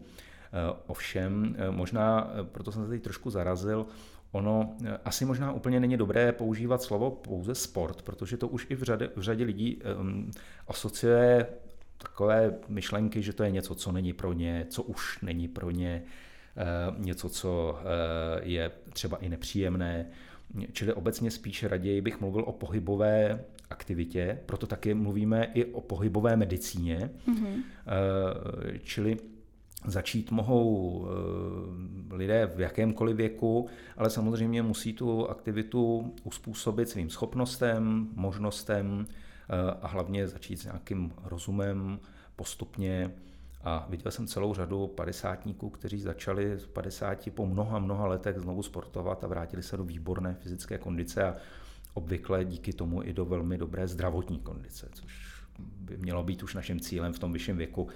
Ovšem, 0.87 1.57
možná, 1.71 2.31
proto 2.43 2.73
jsem 2.73 2.85
se 2.85 2.91
teď 2.91 3.03
trošku 3.03 3.31
zarazil, 3.31 3.87
ono 4.33 4.77
asi 5.05 5.25
možná 5.25 5.53
úplně 5.53 5.81
není 5.81 5.97
dobré 5.97 6.33
používat 6.33 6.83
slovo 6.83 7.11
pouze 7.11 7.55
sport, 7.55 8.03
protože 8.03 8.37
to 8.37 8.49
už 8.49 8.67
i 8.71 8.75
v 8.75 8.83
řadě, 8.83 9.11
v 9.17 9.23
řadě 9.23 9.45
lidí 9.45 9.79
um, 10.01 10.31
asociuje 10.69 11.47
takové 11.99 12.55
myšlenky, 12.69 13.23
že 13.23 13.33
to 13.33 13.43
je 13.43 13.51
něco, 13.51 13.75
co 13.75 13.93
není 13.93 14.13
pro 14.13 14.33
ně, 14.33 14.67
co 14.71 14.83
už 14.83 15.21
není 15.23 15.49
pro 15.49 15.71
ně, 15.71 16.03
uh, 16.93 17.05
něco, 17.05 17.29
co 17.29 17.79
uh, 17.81 18.49
je 18.49 18.71
třeba 18.93 19.17
i 19.17 19.29
nepříjemné. 19.29 20.07
Čili 20.73 20.93
obecně 20.93 21.31
spíš 21.31 21.65
raději 21.65 22.01
bych 22.01 22.21
mluvil 22.21 22.45
o 22.45 22.53
pohybové 22.53 23.45
aktivitě, 23.71 24.41
proto 24.47 24.67
taky 24.67 24.95
mluvíme 24.95 25.45
i 25.45 25.65
o 25.65 25.81
pohybové 25.81 26.37
medicíně, 26.37 27.11
mm-hmm. 27.29 27.63
čili 28.83 29.17
začít 29.87 30.31
mohou 30.31 31.07
eh, 31.07 32.15
lidé 32.15 32.51
v 32.57 32.61
jakémkoliv 32.61 33.17
věku, 33.17 33.69
ale 33.97 34.11
samozřejmě 34.11 34.63
musí 34.63 34.93
tu 34.93 35.29
aktivitu 35.29 36.15
uspůsobit 36.25 36.89
svým 36.89 37.11
schopnostem, 37.11 38.09
možnostem 38.15 39.07
eh, 39.09 39.77
a 39.83 39.87
hlavně 39.87 40.29
začít 40.29 40.57
s 40.57 40.65
nějakým 40.65 41.13
rozumem 41.25 42.01
postupně. 42.37 43.11
A 43.65 43.87
viděl 43.91 44.13
jsem 44.13 44.27
celou 44.27 44.55
řadu 44.55 44.87
padesátníků, 44.87 45.71
kteří 45.71 46.01
začali 46.01 46.57
v 46.57 46.69
50 46.69 47.31
po 47.35 47.47
mnoha, 47.47 47.79
mnoha 47.79 48.07
letech 48.07 48.39
znovu 48.39 48.63
sportovat 48.63 49.25
a 49.25 49.27
vrátili 49.27 49.63
se 49.63 49.77
do 49.77 49.85
výborné 49.85 50.35
fyzické 50.35 50.79
kondice 50.79 51.25
a 51.25 51.37
obvykle 51.95 52.45
díky 52.45 52.73
tomu 52.73 53.03
i 53.03 53.13
do 53.13 53.25
velmi 53.25 53.59
dobré 53.59 53.89
zdravotní 53.89 54.39
kondice, 54.39 54.89
což 54.93 55.43
by 55.59 55.97
mělo 55.97 56.23
být 56.23 56.43
už 56.43 56.55
naším 56.55 56.81
cílem 56.81 57.13
v 57.13 57.19
tom 57.19 57.33
vyšším 57.33 57.57
věku. 57.57 57.89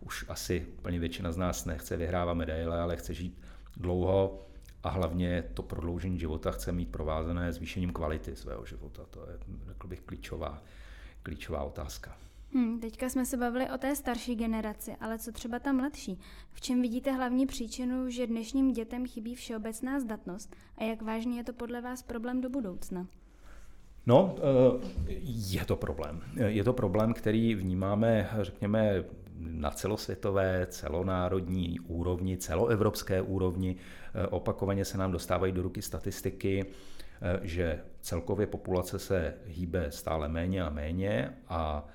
Už 0.00 0.24
asi 0.28 0.66
úplně 0.78 0.98
většina 0.98 1.32
z 1.32 1.36
nás 1.36 1.64
nechce 1.64 1.96
vyhrávat 1.96 2.36
medaile, 2.36 2.80
ale 2.80 2.96
chce 2.96 3.14
žít 3.14 3.38
dlouho 3.76 4.46
a 4.82 4.88
hlavně 4.88 5.44
to 5.54 5.62
prodloužení 5.62 6.18
života 6.18 6.50
chce 6.50 6.72
mít 6.72 6.88
provázené 6.88 7.52
zvýšením 7.52 7.92
kvality 7.92 8.36
svého 8.36 8.66
života. 8.66 9.02
To 9.10 9.20
je, 9.30 9.38
řekl 9.66 9.86
bych, 9.86 10.00
klíčová, 10.00 10.62
klíčová 11.22 11.62
otázka. 11.62 12.16
Hmm, 12.52 12.80
teďka 12.80 13.08
jsme 13.08 13.26
se 13.26 13.36
bavili 13.36 13.70
o 13.70 13.78
té 13.78 13.96
starší 13.96 14.34
generaci, 14.34 14.96
ale 15.00 15.18
co 15.18 15.32
třeba 15.32 15.58
ta 15.58 15.72
mladší? 15.72 16.20
V 16.52 16.60
čem 16.60 16.82
vidíte 16.82 17.12
hlavní 17.12 17.46
příčinu, 17.46 18.10
že 18.10 18.26
dnešním 18.26 18.72
dětem 18.72 19.06
chybí 19.06 19.34
všeobecná 19.34 20.00
zdatnost 20.00 20.56
a 20.76 20.84
jak 20.84 21.02
vážný 21.02 21.36
je 21.36 21.44
to 21.44 21.52
podle 21.52 21.80
vás 21.80 22.02
problém 22.02 22.40
do 22.40 22.50
budoucna? 22.50 23.06
No, 24.06 24.34
eh, 24.38 24.80
je 25.22 25.64
to 25.64 25.76
problém. 25.76 26.20
Je 26.46 26.64
to 26.64 26.72
problém, 26.72 27.14
který 27.14 27.54
vnímáme, 27.54 28.30
řekněme, 28.40 29.04
na 29.38 29.70
celosvětové, 29.70 30.66
celonárodní 30.70 31.80
úrovni, 31.80 32.36
celoevropské 32.36 33.22
úrovni. 33.22 33.76
Eh, 34.14 34.26
opakovaně 34.26 34.84
se 34.84 34.98
nám 34.98 35.12
dostávají 35.12 35.52
do 35.52 35.62
ruky 35.62 35.82
statistiky, 35.82 36.66
eh, 37.22 37.40
že 37.42 37.80
celkově 38.00 38.46
populace 38.46 38.98
se 38.98 39.34
hýbe 39.46 39.86
stále 39.90 40.28
méně 40.28 40.62
a 40.62 40.70
méně 40.70 41.34
a 41.48 41.88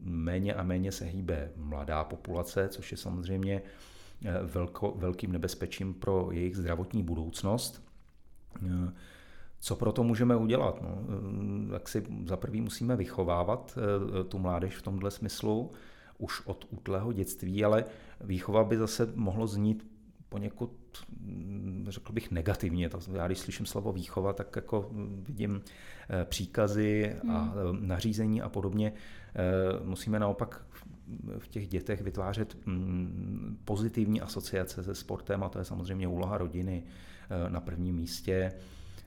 méně 0.00 0.54
a 0.54 0.62
méně 0.62 0.92
se 0.92 1.04
hýbe 1.04 1.50
mladá 1.56 2.04
populace, 2.04 2.68
což 2.68 2.92
je 2.92 2.96
samozřejmě 2.98 3.62
velko, 4.42 4.94
velkým 4.96 5.32
nebezpečím 5.32 5.94
pro 5.94 6.28
jejich 6.32 6.56
zdravotní 6.56 7.02
budoucnost. 7.02 7.82
Co 9.60 9.76
pro 9.76 9.92
to 9.92 10.04
můžeme 10.04 10.36
udělat? 10.36 10.82
No, 10.82 11.04
tak 11.70 11.88
si 11.88 12.06
za 12.26 12.36
prvý 12.36 12.60
musíme 12.60 12.96
vychovávat 12.96 13.78
eh, 13.78 14.24
tu 14.24 14.38
mládež 14.38 14.76
v 14.76 14.82
tomhle 14.82 15.10
smyslu 15.10 15.70
už 16.18 16.46
od 16.46 16.66
útlého 16.70 17.12
dětství, 17.12 17.64
ale 17.64 17.84
výchova 18.20 18.64
by 18.64 18.76
zase 18.76 19.12
mohlo 19.14 19.46
znít 19.46 19.86
poněkud, 20.28 20.70
hm, 21.20 21.86
řekl 21.88 22.12
bych, 22.12 22.30
negativně. 22.30 22.90
Já 23.12 23.26
když 23.26 23.38
slyším 23.38 23.66
slovo 23.66 23.92
výchova, 23.92 24.32
tak 24.32 24.56
jako 24.56 24.90
vidím 25.22 25.62
eh, 26.10 26.24
příkazy 26.24 27.16
a 27.30 27.38
hmm. 27.38 27.52
Eh, 27.52 27.86
nařízení 27.86 28.42
a 28.42 28.48
podobně. 28.48 28.92
Musíme 29.84 30.18
naopak 30.18 30.64
v 31.38 31.48
těch 31.48 31.68
dětech 31.68 32.00
vytvářet 32.00 32.56
hm, 32.66 33.58
pozitivní 33.64 34.20
asociace 34.20 34.82
se 34.82 34.94
sportem 34.94 35.42
a 35.42 35.48
to 35.48 35.58
je 35.58 35.64
samozřejmě 35.64 36.08
úloha 36.08 36.38
rodiny 36.38 36.84
na 37.48 37.60
prvním 37.60 37.96
místě. 37.96 38.52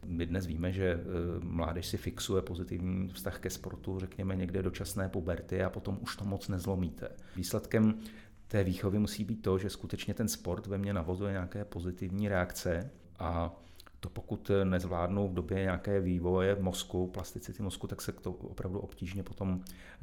My 0.05 0.25
dnes 0.25 0.45
víme, 0.45 0.71
že 0.71 0.85
e, 0.85 0.99
mládež 1.39 1.87
si 1.87 1.97
fixuje 1.97 2.41
pozitivní 2.41 3.07
vztah 3.07 3.39
ke 3.39 3.49
sportu, 3.49 3.99
řekněme 3.99 4.35
někde 4.35 4.61
do 4.63 4.71
časné 4.71 5.09
puberty 5.09 5.63
a 5.63 5.69
potom 5.69 5.97
už 6.01 6.15
to 6.15 6.25
moc 6.25 6.47
nezlomíte. 6.47 7.09
Výsledkem 7.35 7.99
té 8.47 8.63
výchovy 8.63 8.99
musí 8.99 9.23
být 9.23 9.41
to, 9.41 9.57
že 9.57 9.69
skutečně 9.69 10.13
ten 10.13 10.27
sport 10.27 10.67
ve 10.67 10.77
mně 10.77 10.93
navozuje 10.93 11.31
nějaké 11.31 11.65
pozitivní 11.65 12.27
reakce 12.27 12.89
a 13.19 13.55
to 13.99 14.09
pokud 14.09 14.51
nezvládnou 14.63 15.27
v 15.27 15.33
době 15.33 15.59
nějaké 15.59 15.99
vývoje 15.99 16.55
v 16.55 16.61
mozku, 16.61 17.07
plasticity 17.07 17.63
mozku, 17.63 17.87
tak 17.87 18.01
se 18.01 18.11
to 18.11 18.31
opravdu 18.31 18.79
obtížně 18.79 19.23
potom 19.23 19.61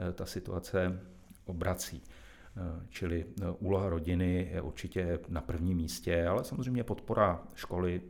e, 0.08 0.12
ta 0.12 0.26
situace 0.26 1.00
obrací. 1.44 2.02
E, 2.02 2.86
čili 2.88 3.26
úloha 3.58 3.88
rodiny 3.88 4.48
je 4.52 4.60
určitě 4.62 5.18
na 5.28 5.40
prvním 5.40 5.76
místě, 5.76 6.26
ale 6.26 6.44
samozřejmě 6.44 6.84
podpora 6.84 7.42
školy, 7.54 8.00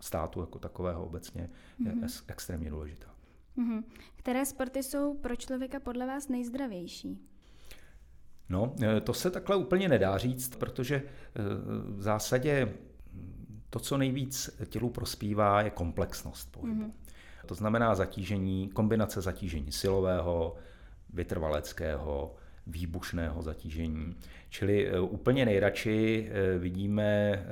státu 0.00 0.40
jako 0.40 0.58
takového 0.58 1.06
obecně 1.06 1.50
je 1.84 1.92
mm-hmm. 1.92 2.24
extrémně 2.28 2.70
důležitá. 2.70 3.14
Mm-hmm. 3.58 3.82
Které 4.16 4.46
sporty 4.46 4.82
jsou 4.82 5.14
pro 5.14 5.36
člověka 5.36 5.80
podle 5.80 6.06
vás 6.06 6.28
nejzdravější? 6.28 7.30
No, 8.48 8.74
e, 8.82 9.00
to 9.00 9.14
se 9.14 9.30
takhle 9.30 9.56
úplně 9.56 9.88
nedá 9.88 10.18
říct, 10.18 10.56
protože 10.56 10.94
e, 10.96 11.02
v 11.88 12.02
zásadě 12.02 12.74
to, 13.70 13.78
co 13.78 13.98
nejvíc 13.98 14.50
tělu 14.68 14.90
prospívá, 14.90 15.62
je 15.62 15.70
komplexnost 15.70 16.52
pohybu. 16.52 16.82
Mm-hmm. 16.82 16.92
To 17.46 17.54
znamená 17.54 17.94
zatížení, 17.94 18.68
kombinace 18.68 19.20
zatížení 19.20 19.72
silového, 19.72 20.56
vytrvaleckého, 21.12 22.34
výbušného 22.66 23.42
zatížení. 23.42 24.16
Čili 24.48 24.88
e, 24.88 25.00
úplně 25.00 25.44
nejradši 25.44 26.30
vidíme 26.58 27.44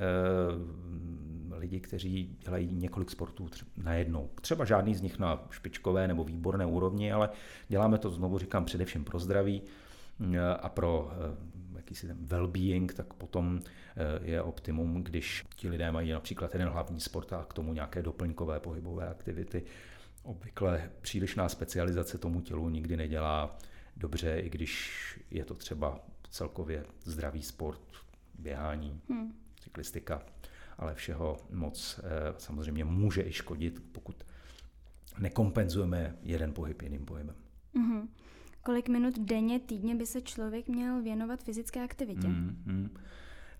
lidi, 1.58 1.80
kteří 1.80 2.36
dělají 2.44 2.74
několik 2.74 3.10
sportů 3.10 3.48
najednou. 3.76 4.30
Třeba 4.40 4.64
žádný 4.64 4.94
z 4.94 5.02
nich 5.02 5.18
na 5.18 5.46
špičkové 5.50 6.08
nebo 6.08 6.24
výborné 6.24 6.66
úrovni, 6.66 7.12
ale 7.12 7.30
děláme 7.68 7.98
to, 7.98 8.10
znovu 8.10 8.38
říkám, 8.38 8.64
především 8.64 9.04
pro 9.04 9.18
zdraví 9.18 9.62
mm, 10.18 10.36
a 10.60 10.68
pro 10.68 11.10
eh, 11.12 11.58
jakýsi 11.76 12.06
ten 12.06 12.16
well-being, 12.24 12.86
tak 12.86 13.14
potom 13.14 13.60
eh, 13.60 14.30
je 14.30 14.42
optimum, 14.42 15.04
když 15.04 15.44
ti 15.56 15.68
lidé 15.68 15.92
mají 15.92 16.12
například 16.12 16.54
jeden 16.54 16.68
hlavní 16.68 17.00
sport 17.00 17.32
a 17.32 17.44
k 17.44 17.54
tomu 17.54 17.72
nějaké 17.72 18.02
doplňkové 18.02 18.60
pohybové 18.60 19.08
aktivity. 19.08 19.62
Obvykle 20.22 20.90
přílišná 21.00 21.48
specializace 21.48 22.18
tomu 22.18 22.40
tělu 22.40 22.68
nikdy 22.68 22.96
nedělá 22.96 23.58
dobře, 23.96 24.40
i 24.40 24.50
když 24.50 25.20
je 25.30 25.44
to 25.44 25.54
třeba 25.54 26.00
celkově 26.30 26.84
zdravý 27.04 27.42
sport, 27.42 27.80
běhání, 28.38 29.00
hmm. 29.08 29.34
cyklistika, 29.60 30.22
ale 30.78 30.94
všeho 30.94 31.36
moc 31.50 32.00
eh, 32.02 32.34
samozřejmě 32.38 32.84
může 32.84 33.22
i 33.22 33.32
škodit, 33.32 33.82
pokud 33.92 34.24
nekompenzujeme 35.18 36.16
jeden 36.22 36.52
pohyb 36.52 36.82
jiným 36.82 37.04
pohybem. 37.04 37.36
Mm-hmm. 37.74 38.08
Kolik 38.62 38.88
minut 38.88 39.18
denně, 39.18 39.58
týdně 39.60 39.94
by 39.94 40.06
se 40.06 40.20
člověk 40.20 40.68
měl 40.68 41.02
věnovat 41.02 41.42
fyzické 41.42 41.84
aktivitě? 41.84 42.28
Mm-hmm. 42.28 42.88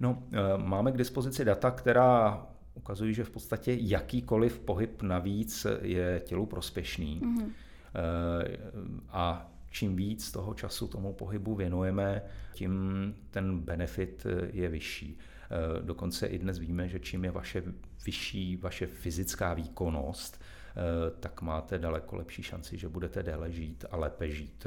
No, 0.01 0.23
eh, 0.33 0.39
máme 0.57 0.93
k 0.93 0.97
dispozici 0.97 1.45
data, 1.45 1.71
která 1.71 2.47
ukazují, 2.75 3.15
že 3.15 3.25
v 3.25 3.31
podstatě 3.31 3.77
jakýkoliv 3.81 4.59
pohyb 4.59 5.03
navíc 5.03 5.67
je 5.83 6.23
tělu 6.25 6.47
prospěšný. 6.47 7.21
Mm-hmm. 7.21 7.51
A 9.09 9.53
čím 9.71 9.97
víc 9.97 10.33
toho 10.33 10.55
času 10.55 10.89
tomu 10.89 11.13
pohybu 11.13 11.55
věnujeme, 11.55 12.23
tím 12.55 13.15
ten 13.31 13.59
benefit 13.59 14.27
je 14.53 14.69
vyšší. 14.69 15.19
Eh, 15.51 15.83
dokonce 15.83 16.27
i 16.27 16.39
dnes 16.39 16.59
víme, 16.59 16.89
že 16.89 16.99
čím 16.99 17.25
je 17.25 17.31
vaše 17.31 17.63
vyšší 18.07 18.57
vaše 18.57 18.87
fyzická 18.87 19.55
výkonnost, 19.55 20.41
eh, 20.41 20.81
tak 21.21 21.43
máte 21.43 21.79
daleko 21.79 22.17
lepší 22.17 22.43
šanci, 22.43 22.79
že 22.79 22.89
budete 22.89 23.23
déle 23.23 23.53
žít 23.53 23.85
a 23.91 23.97
lépe 23.97 24.31
žít. 24.31 24.67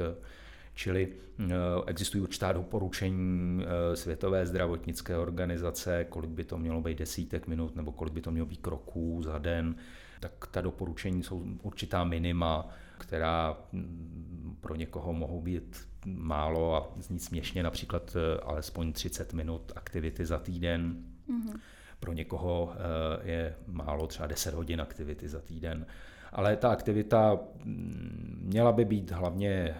Čili 0.74 1.08
eh, 1.40 1.44
existují 1.86 2.22
určitá 2.22 2.52
doporučení 2.52 3.64
Světové 3.94 4.46
zdravotnické 4.46 5.16
organizace, 5.16 6.06
kolik 6.08 6.30
by 6.30 6.44
to 6.44 6.58
mělo 6.58 6.80
být 6.80 6.98
desítek 6.98 7.46
minut 7.46 7.76
nebo 7.76 7.92
kolik 7.92 8.14
by 8.14 8.20
to 8.20 8.30
mělo 8.30 8.46
být 8.46 8.60
kroků 8.60 9.22
za 9.22 9.38
den. 9.38 9.74
tak 10.20 10.46
ta 10.50 10.60
doporučení 10.60 11.22
jsou 11.22 11.44
určitá 11.62 12.04
minima, 12.04 12.68
která 12.98 13.56
mm, 13.72 14.56
pro 14.60 14.74
někoho 14.74 15.12
mohou 15.12 15.40
být 15.40 15.91
málo 16.06 16.76
a 16.76 17.00
zní 17.00 17.18
směšně, 17.18 17.62
například 17.62 18.16
eh, 18.16 18.40
alespoň 18.40 18.92
30 18.92 19.32
minut 19.32 19.72
aktivity 19.76 20.26
za 20.26 20.38
týden. 20.38 20.96
Mm-hmm. 21.28 21.60
Pro 22.00 22.12
někoho 22.12 22.72
eh, 22.74 23.30
je 23.30 23.54
málo 23.66 24.06
třeba 24.06 24.26
10 24.26 24.54
hodin 24.54 24.80
aktivity 24.80 25.28
za 25.28 25.40
týden. 25.40 25.86
Ale 26.32 26.56
ta 26.56 26.72
aktivita 26.72 27.38
mm, 27.64 28.38
měla 28.42 28.72
by 28.72 28.84
být 28.84 29.10
hlavně, 29.10 29.50
eh, 29.50 29.76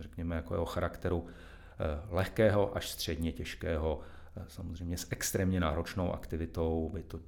řekněme, 0.00 0.36
jako 0.36 0.54
jeho 0.54 0.66
charakteru 0.66 1.26
lehkého 2.10 2.76
až 2.76 2.90
středně 2.90 3.32
těžkého, 3.32 4.00
samozřejmě 4.48 4.98
s 4.98 5.06
extrémně 5.10 5.60
náročnou 5.60 6.12
aktivitou, 6.12 6.90
by 6.94 7.02
to 7.02 7.20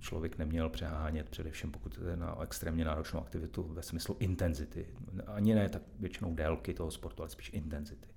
člověk 0.00 0.38
neměl 0.38 0.68
přehánět, 0.68 1.28
především 1.28 1.72
pokud 1.72 1.98
je 2.10 2.16
na 2.16 2.42
extrémně 2.42 2.84
náročnou 2.84 3.20
aktivitu 3.20 3.62
ve 3.62 3.82
smyslu 3.82 4.16
intenzity. 4.18 4.86
Ani 5.26 5.54
ne 5.54 5.68
tak 5.68 5.82
většinou 5.98 6.34
délky 6.34 6.74
toho 6.74 6.90
sportu, 6.90 7.22
ale 7.22 7.30
spíš 7.30 7.50
intenzity. 7.52 8.08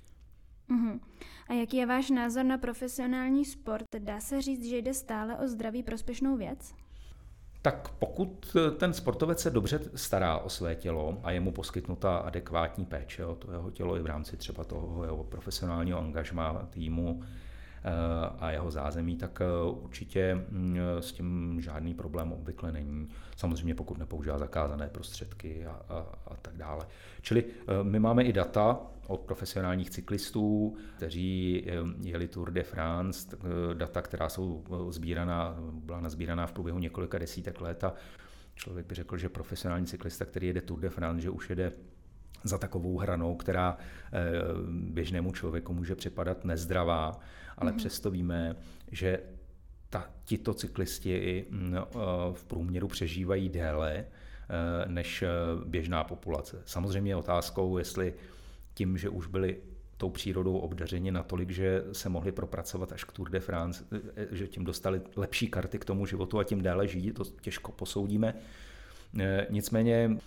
Uh-huh. 0.70 1.00
A 1.48 1.54
jaký 1.54 1.78
je 1.78 1.86
váš 1.86 2.10
názor 2.10 2.46
na 2.46 2.58
profesionální 2.58 3.46
sport? 3.46 3.86
Dá 4.00 4.20
se 4.20 4.42
říct, 4.42 4.70
že 4.70 4.78
jde 4.78 4.94
stále 4.94 5.38
o 5.38 5.48
zdraví 5.48 5.84
prospěšnou 5.84 6.38
věc? 6.38 6.76
Tak 7.62 7.90
pokud 7.90 8.56
ten 8.78 8.94
sportovec 8.94 9.40
se 9.40 9.50
dobře 9.50 9.80
stará 9.96 10.38
o 10.38 10.50
své 10.50 10.76
tělo 10.76 11.20
a 11.24 11.32
je 11.32 11.40
mu 11.40 11.52
poskytnuta 11.52 12.18
adekvátní 12.18 12.86
péče 12.86 13.26
o 13.26 13.36
to 13.36 13.52
jeho 13.52 13.72
tělo 13.72 13.98
i 13.98 14.02
v 14.02 14.06
rámci 14.06 14.38
třeba 14.38 14.64
toho 14.64 15.04
jeho 15.04 15.24
profesionálního 15.24 16.00
angažma 16.00 16.68
týmu, 16.70 17.24
a 18.40 18.52
jeho 18.52 18.72
zázemí, 18.72 19.18
tak 19.18 19.42
eh, 19.42 19.46
určitě 19.72 20.46
mm, 20.50 20.78
s 21.00 21.12
tím 21.12 21.58
žádný 21.62 21.94
problém 21.94 22.32
obvykle 22.32 22.72
není. 22.72 23.08
Samozřejmě 23.36 23.76
pokud 23.76 23.98
nepoužívá 23.98 24.38
zakázané 24.38 24.88
prostředky 24.90 25.66
a, 25.66 25.82
a, 25.90 26.06
a 26.28 26.36
tak 26.36 26.58
dále. 26.58 26.88
Čili 27.22 27.44
eh, 27.46 27.84
my 27.84 28.00
máme 28.00 28.24
i 28.24 28.34
data 28.34 28.80
od 29.08 29.22
profesionálních 29.22 29.90
cyklistů, 29.90 30.76
kteří 30.98 31.64
eh, 31.68 31.74
jeli 32.04 32.28
Tour 32.28 32.52
de 32.52 32.64
France, 32.64 33.38
data, 33.74 34.02
která 34.02 34.30
jsou 34.30 34.64
sbíraná, 34.90 35.56
byla 35.74 36.00
nazbíraná 36.00 36.48
v 36.48 36.52
průběhu 36.52 36.80
několika 36.80 37.18
desítek 37.18 37.62
let 37.62 37.84
a 37.84 37.94
člověk 38.56 38.86
by 38.86 38.96
řekl, 38.96 39.18
že 39.18 39.30
profesionální 39.30 39.86
cyklista, 39.86 40.26
který 40.26 40.48
jede 40.48 40.62
Tour 40.62 40.80
de 40.80 40.90
France, 40.90 41.22
že 41.22 41.30
už 41.30 41.50
jede 41.50 41.72
za 42.44 42.58
takovou 42.58 42.98
hranou, 42.98 43.36
která 43.36 43.78
běžnému 44.72 45.32
člověku 45.32 45.74
může 45.74 45.96
připadat 45.96 46.46
nezdravá 46.46 47.20
ale 47.62 47.72
mm-hmm. 47.72 47.76
přesto 47.76 48.12
víme, 48.12 48.56
že 48.92 49.20
ta, 49.90 50.10
tito 50.24 50.54
cyklisti 50.54 51.46
eh, 51.46 51.80
v 52.34 52.46
průměru 52.46 52.88
přežívají 52.88 53.50
déle 53.50 53.94
eh, 53.96 54.06
než 54.88 55.22
eh, 55.22 55.28
běžná 55.66 56.04
populace. 56.04 56.62
Samozřejmě 56.66 57.12
je 57.12 57.16
otázkou, 57.16 57.78
jestli 57.78 58.14
tím, 58.74 58.98
že 58.98 59.10
už 59.10 59.28
byli 59.28 59.58
tou 59.98 60.10
přírodou 60.10 60.58
obdařeni 60.58 61.12
natolik, 61.12 61.50
že 61.50 61.84
se 61.92 62.10
mohli 62.10 62.32
propracovat 62.32 62.92
až 62.92 63.04
k 63.04 63.12
Tour 63.12 63.30
de 63.30 63.40
France, 63.40 63.86
že 64.32 64.48
tím 64.48 64.66
dostali 64.66 65.02
lepší 65.16 65.48
karty 65.48 65.80
k 65.80 65.86
tomu 65.86 66.06
životu 66.06 66.40
a 66.40 66.44
tím 66.44 66.62
déle 66.62 66.88
žijí, 66.88 67.12
to 67.12 67.24
těžko 67.42 67.72
posoudíme. 67.72 68.34
Nicméně 69.50 70.18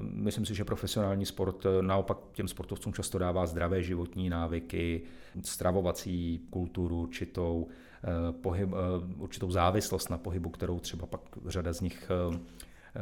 myslím 0.00 0.46
si, 0.46 0.54
že 0.54 0.64
profesionální 0.64 1.26
sport 1.26 1.66
naopak 1.80 2.18
těm 2.32 2.48
sportovcům 2.48 2.92
často 2.92 3.18
dává 3.18 3.46
zdravé 3.46 3.82
životní 3.82 4.30
návyky, 4.30 5.02
stravovací 5.42 6.46
kulturu, 6.50 7.02
určitou, 7.02 7.68
eh, 8.04 8.32
pohyb, 8.32 8.68
eh, 8.72 9.14
určitou 9.16 9.50
závislost 9.50 10.10
na 10.10 10.18
pohybu, 10.18 10.50
kterou 10.50 10.78
třeba 10.78 11.06
pak 11.06 11.20
řada 11.46 11.72
z 11.72 11.80
nich 11.80 12.10
eh, 12.10 12.38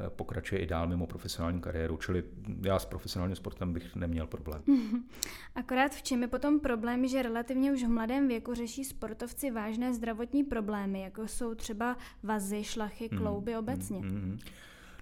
pokračuje 0.09 0.61
i 0.61 0.66
dál 0.66 0.88
mimo 0.88 1.07
profesionální 1.07 1.61
kariéru. 1.61 1.97
Čili 1.97 2.25
já 2.62 2.79
s 2.79 2.85
profesionálním 2.85 3.37
sportem 3.37 3.73
bych 3.73 3.97
neměl 3.97 4.27
problém. 4.27 4.62
Akorát 5.55 5.95
v 5.95 6.03
čem 6.03 6.23
je 6.23 6.29
potom 6.29 6.61
problém, 6.61 7.09
že 7.09 7.23
relativně 7.23 7.73
už 7.73 7.85
v 7.85 7.88
mladém 7.88 8.29
věku 8.29 8.55
řeší 8.55 8.85
sportovci 8.85 9.51
vážné 9.51 9.95
zdravotní 9.95 10.45
problémy, 10.45 11.01
jako 11.01 11.29
jsou 11.29 11.55
třeba 11.55 11.97
vazy, 12.23 12.64
šlachy, 12.64 13.09
mhm, 13.12 13.23
klouby 13.23 13.53
mm, 13.53 13.59
obecně? 13.59 13.99
Mm, 13.99 14.07
mm, 14.07 14.38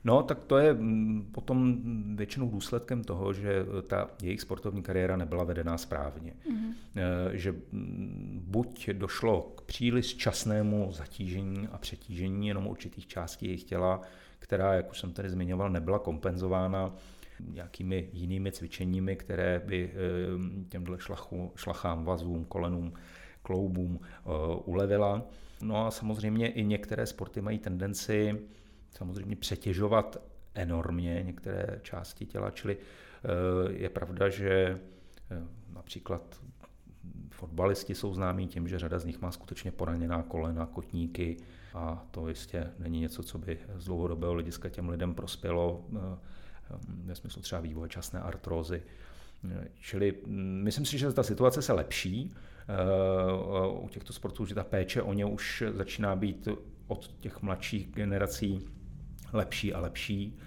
No, 0.04 0.22
tak 0.22 0.38
to 0.44 0.58
je 0.58 0.74
mm, 0.74 1.28
potom 1.32 1.76
většinou 2.16 2.48
důsledkem 2.48 3.04
toho, 3.04 3.32
že 3.32 3.64
ta 3.86 4.10
jejich 4.22 4.40
sportovní 4.40 4.82
kariéra 4.82 5.16
nebyla 5.16 5.44
vedená 5.44 5.78
správně. 5.78 6.32
Mm-hmm. 6.32 6.74
Že 7.32 7.52
mm, 7.52 8.42
buď 8.46 8.90
došlo 8.90 9.42
k 9.42 9.62
příliš 9.62 10.16
časnému 10.16 10.92
zatížení 10.92 11.68
a 11.72 11.78
přetížení 11.78 12.48
jenom 12.48 12.66
určitých 12.66 13.06
částí 13.06 13.46
jejich 13.46 13.64
těla, 13.64 14.00
která, 14.38 14.74
jak 14.74 14.90
už 14.90 15.00
jsem 15.00 15.12
tady 15.12 15.30
zmiňoval, 15.30 15.70
nebyla 15.70 15.98
kompenzována 15.98 16.94
nějakými 17.48 18.08
jinými 18.12 18.52
cvičeními, 18.52 19.16
které 19.16 19.62
by 19.66 19.90
eh, 19.92 19.96
těmhle 20.68 20.98
šlachu, 21.00 21.52
šlachám, 21.56 22.04
vazům, 22.04 22.44
kolenům, 22.44 22.92
kloubům 23.42 24.00
eh, 24.02 24.28
ulevila. 24.64 25.22
No 25.62 25.86
a 25.86 25.90
samozřejmě 25.90 26.48
i 26.48 26.64
některé 26.64 27.06
sporty 27.06 27.40
mají 27.40 27.58
tendenci 27.58 28.40
samozřejmě 28.90 29.36
přetěžovat 29.36 30.30
enormně 30.54 31.22
některé 31.22 31.80
části 31.82 32.26
těla, 32.26 32.50
čili 32.50 32.76
eh, 32.76 33.72
je 33.72 33.88
pravda, 33.88 34.28
že 34.28 34.80
eh, 35.30 35.42
například 35.72 36.40
fotbalisti 37.30 37.94
jsou 37.94 38.14
známí 38.14 38.46
tím, 38.46 38.68
že 38.68 38.78
řada 38.78 38.98
z 38.98 39.04
nich 39.04 39.20
má 39.20 39.30
skutečně 39.30 39.70
poraněná 39.70 40.22
kolena, 40.22 40.66
kotníky 40.66 41.36
a 41.74 42.06
to 42.10 42.28
jistě 42.28 42.70
není 42.78 43.00
něco, 43.00 43.22
co 43.22 43.38
by 43.38 43.58
z 43.76 43.84
dlouhodobého 43.84 44.32
hlediska 44.32 44.68
těm 44.68 44.88
lidem 44.88 45.14
prospělo 45.14 45.84
eh, 45.96 45.98
ve 46.88 47.14
smyslu 47.14 47.42
třeba 47.42 47.60
vývoje 47.60 47.88
časné 47.88 48.20
artrózy. 48.20 48.82
Čili 49.74 50.14
mm, 50.26 50.60
myslím 50.64 50.86
si, 50.86 50.98
že 50.98 51.12
ta 51.12 51.22
situace 51.22 51.62
se 51.62 51.72
lepší 51.72 52.34
u 53.72 53.88
těchto 53.88 54.12
sportů, 54.12 54.46
že 54.46 54.54
ta 54.54 54.64
péče 54.64 55.02
o 55.02 55.12
ně 55.12 55.24
už 55.24 55.62
začíná 55.72 56.16
být 56.16 56.48
od 56.86 57.06
těch 57.20 57.42
mladších 57.42 57.88
generací 57.88 58.68
lepší 59.32 59.74
a 59.74 59.80
lepší, 59.80 60.38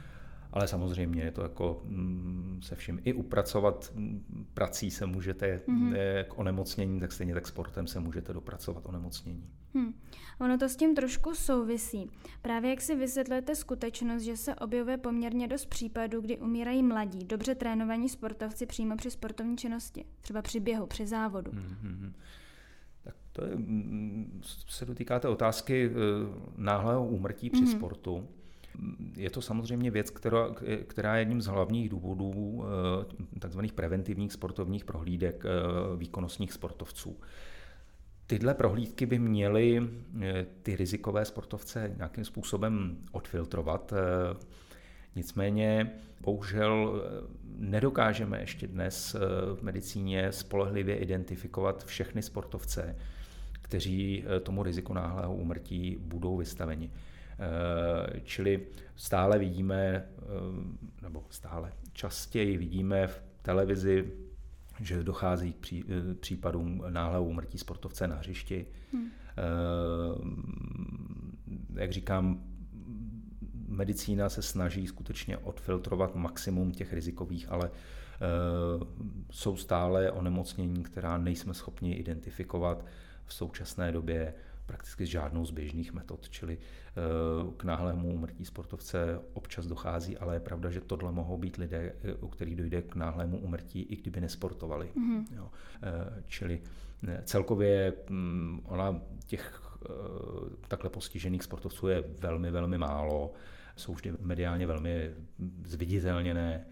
ale 0.52 0.68
samozřejmě 0.68 1.24
je 1.24 1.32
to 1.32 1.42
jako 1.42 1.82
mm, 1.86 2.60
se 2.64 2.76
vším 2.76 3.00
i 3.04 3.14
upracovat 3.14 3.92
mm, 3.96 4.46
prací 4.54 4.92
se 4.92 5.06
můžete 5.06 5.62
mm-hmm. 5.68 6.24
k 6.24 6.40
onemocnění, 6.40 7.00
tak 7.00 7.12
stejně 7.12 7.34
tak 7.34 7.48
sportem 7.48 7.88
se 7.88 8.00
můžete 8.00 8.34
dopracovat 8.34 8.86
onemocnění. 8.86 9.50
Hmm. 9.74 9.94
Ono 10.40 10.58
to 10.58 10.70
s 10.70 10.76
tím 10.76 10.96
trošku 10.96 11.36
souvisí. 11.36 12.10
Právě 12.42 12.70
jak 12.70 12.82
si 12.82 12.96
vysvětlujete 12.96 13.56
skutečnost, 13.56 14.24
že 14.24 14.38
se 14.38 14.56
objevuje 14.56 14.98
poměrně 14.98 15.48
dost 15.48 15.66
případů, 15.66 16.22
kdy 16.22 16.38
umírají 16.38 16.84
mladí, 16.84 17.26
dobře 17.26 17.56
trénovaní 17.56 18.10
sportovci 18.10 18.66
přímo 18.66 18.98
při 18.98 19.12
sportovní 19.12 19.58
činnosti, 19.58 20.06
třeba 20.22 20.42
při 20.42 20.60
běhu, 20.60 20.86
při 20.86 21.08
závodu. 21.08 21.52
Mm-hmm. 21.52 22.14
Tak 23.04 23.16
to 23.32 23.46
je, 23.46 23.58
se 24.68 24.86
dotýká 24.86 25.20
té 25.20 25.28
otázky 25.28 25.92
eh, 25.92 25.96
náhlého 26.58 27.08
úmrtí 27.08 27.50
při 27.50 27.64
mm-hmm. 27.64 27.78
sportu. 27.78 28.28
Je 29.16 29.30
to 29.30 29.42
samozřejmě 29.42 29.92
věc, 29.92 30.10
která, 30.10 30.48
která 30.88 31.16
je 31.16 31.22
jedním 31.22 31.42
z 31.42 31.46
hlavních 31.46 31.90
důvodů 31.90 32.64
eh, 33.36 33.40
takzvaných 33.40 33.74
preventivních 33.74 34.34
sportovních 34.34 34.86
prohlídek 34.86 35.46
eh, 35.46 35.50
výkonnostních 35.98 36.54
sportovců. 36.54 37.20
Tyhle 38.28 38.54
prohlídky 38.54 39.06
by 39.06 39.20
měly 39.20 39.90
eh, 40.22 40.46
ty 40.64 40.76
rizikové 40.76 41.26
sportovce 41.26 41.94
nějakým 41.98 42.26
způsobem 42.26 42.98
odfiltrovat. 43.12 43.94
Nicméně 45.16 45.92
bohužel 46.22 47.04
nedokážeme 47.58 48.40
ještě 48.40 48.68
dnes 48.68 49.16
v 49.56 49.62
medicíně 49.62 50.32
spolehlivě 50.32 50.96
identifikovat 50.96 51.86
všechny 51.86 52.22
sportovce, 52.22 52.96
kteří 53.52 54.24
tomu 54.44 54.64
riziku 54.64 54.94
náhlého 54.94 55.36
úmrtí 55.36 55.98
budou 56.00 56.38
vystaveni. 56.38 56.92
Eh, 57.40 58.20
čili 58.24 58.68
stále 58.96 59.40
vidíme, 59.40 59.78
eh, 59.86 60.04
nebo 61.02 61.24
stále 61.30 61.74
častěji 61.94 62.58
vidíme 62.58 63.08
v 63.08 63.24
televizi, 63.42 64.12
že 64.80 65.04
dochází 65.04 65.54
k 65.54 65.74
eh, 65.74 66.14
případům 66.14 66.84
náhlého 66.90 67.24
úmrtí 67.24 67.58
sportovce 67.58 68.08
na 68.08 68.16
hřišti. 68.16 68.66
Hmm. 68.94 69.12
Jak 71.76 71.92
říkám, 71.92 72.44
medicína 73.68 74.30
se 74.30 74.42
snaží 74.42 74.88
skutečně 74.88 75.38
odfiltrovat 75.38 76.16
maximum 76.16 76.72
těch 76.72 76.94
rizikových, 76.94 77.52
ale 77.52 77.72
jsou 79.32 79.58
stále 79.58 80.12
onemocnění, 80.12 80.84
která 80.84 81.18
nejsme 81.18 81.54
schopni 81.54 81.94
identifikovat 81.94 82.86
v 83.26 83.34
současné 83.34 83.92
době 83.92 84.34
prakticky 84.66 85.06
žádnou 85.06 85.46
z 85.46 85.52
běžných 85.52 85.94
metod, 85.94 86.30
čili 86.30 86.58
eh, 86.58 87.02
k 87.58 87.64
náhlému 87.64 88.14
úmrtí 88.14 88.46
sportovce 88.46 89.20
občas 89.34 89.68
dochází, 89.68 90.18
ale 90.18 90.36
je 90.36 90.40
pravda, 90.40 90.70
že 90.70 90.82
tohle 90.82 91.12
mohou 91.12 91.38
být 91.38 91.58
lidé, 91.58 91.96
eh, 92.04 92.14
u 92.14 92.28
kterých 92.28 92.56
dojde 92.56 92.82
k 92.82 92.96
náhlému 92.96 93.38
úmrtí, 93.40 93.82
i 93.82 93.96
kdyby 93.96 94.22
nesportovali. 94.22 94.92
Mm-hmm. 94.96 95.26
Jo. 95.36 95.50
Eh, 95.84 96.24
čili 96.26 96.62
celkově 97.24 97.94
mm, 98.10 98.62
ona 98.66 99.02
těch 99.26 99.64
takhle 100.68 100.90
postižených 100.90 101.44
sportovců 101.44 101.88
je 101.88 102.04
velmi, 102.20 102.52
velmi 102.52 102.78
málo. 102.78 103.34
jsou 103.76 103.94
vždy 103.94 104.14
mediálně 104.20 104.68
velmi 104.68 105.12
zviditelněné, 105.66 106.66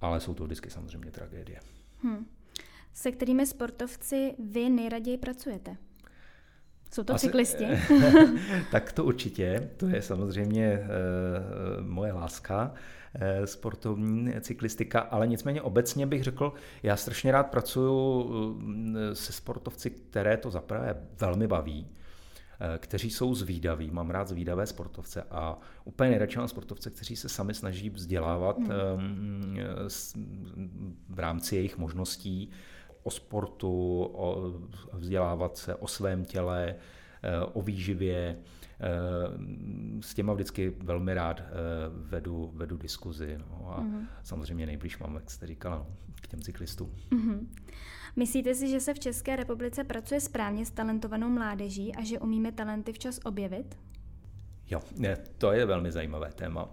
ale 0.00 0.20
jsou 0.20 0.34
to 0.34 0.44
vždycky 0.44 0.70
samozřejmě 0.70 1.10
tragédie. 1.10 1.60
Hmm. 2.02 2.26
Se 2.92 3.12
kterými 3.12 3.46
sportovci 3.46 4.34
vy 4.38 4.68
nejraději 4.70 5.18
pracujete? 5.18 5.76
Jsou 6.96 7.04
to 7.04 7.14
Asi, 7.14 7.26
cyklisti? 7.26 7.66
tak 8.70 8.92
to 8.92 9.04
určitě, 9.04 9.70
to 9.76 9.86
je 9.86 10.02
samozřejmě 10.02 10.78
uh, 10.78 11.86
moje 11.86 12.12
láska, 12.12 12.72
uh, 13.14 13.44
sportovní 13.44 14.32
cyklistika, 14.40 15.00
ale 15.00 15.26
nicméně 15.26 15.62
obecně 15.62 16.06
bych 16.06 16.24
řekl, 16.24 16.52
já 16.82 16.96
strašně 16.96 17.32
rád 17.32 17.42
pracuji 17.42 18.24
uh, 18.24 18.62
se 19.12 19.32
sportovci, 19.32 19.90
které 19.90 20.36
to 20.36 20.50
zaprvé 20.50 20.96
velmi 21.20 21.46
baví, 21.46 21.86
kteří 22.78 23.10
jsou 23.10 23.34
zvídaví. 23.34 23.90
Mám 23.90 24.10
rád 24.10 24.28
zvídavé 24.28 24.66
sportovce 24.66 25.22
a 25.30 25.58
úplně 25.84 26.10
nejradši 26.10 26.38
mám 26.38 26.48
sportovce, 26.48 26.90
kteří 26.90 27.16
se 27.16 27.28
sami 27.28 27.54
snaží 27.54 27.90
vzdělávat 27.90 28.58
hmm. 28.58 29.58
v 31.08 31.18
rámci 31.18 31.56
jejich 31.56 31.78
možností 31.78 32.50
o 33.06 33.10
sportu, 33.10 34.02
o 34.02 34.52
vzdělávat 34.92 35.56
se 35.56 35.74
o 35.74 35.88
svém 35.88 36.24
těle, 36.24 36.74
eh, 37.22 37.40
o 37.52 37.62
výživě. 37.62 38.36
Eh, 38.80 40.02
s 40.02 40.14
těma 40.14 40.32
vždycky 40.32 40.70
velmi 40.70 41.14
rád 41.14 41.40
eh, 41.40 41.44
vedu, 41.88 42.50
vedu 42.54 42.76
diskuzi. 42.76 43.38
No 43.38 43.70
a 43.70 43.80
mm-hmm. 43.80 44.06
samozřejmě 44.22 44.66
nejblíž 44.66 44.98
mám, 44.98 45.14
jak 45.14 45.30
jste 45.30 45.46
říkala, 45.46 45.76
no, 45.76 45.86
k 46.22 46.26
těm 46.26 46.40
cyklistům. 46.40 46.92
Mm-hmm. 47.10 47.46
Myslíte 48.16 48.54
si, 48.54 48.68
že 48.68 48.80
se 48.80 48.94
v 48.94 48.98
České 48.98 49.36
republice 49.36 49.84
pracuje 49.84 50.20
správně 50.20 50.66
s 50.66 50.70
talentovanou 50.70 51.28
mládeží 51.28 51.94
a 51.94 52.04
že 52.04 52.18
umíme 52.18 52.52
talenty 52.52 52.92
včas 52.92 53.20
objevit? 53.24 53.78
Jo, 54.70 54.80
to 55.38 55.52
je 55.52 55.66
velmi 55.66 55.92
zajímavé 55.92 56.32
téma. 56.32 56.68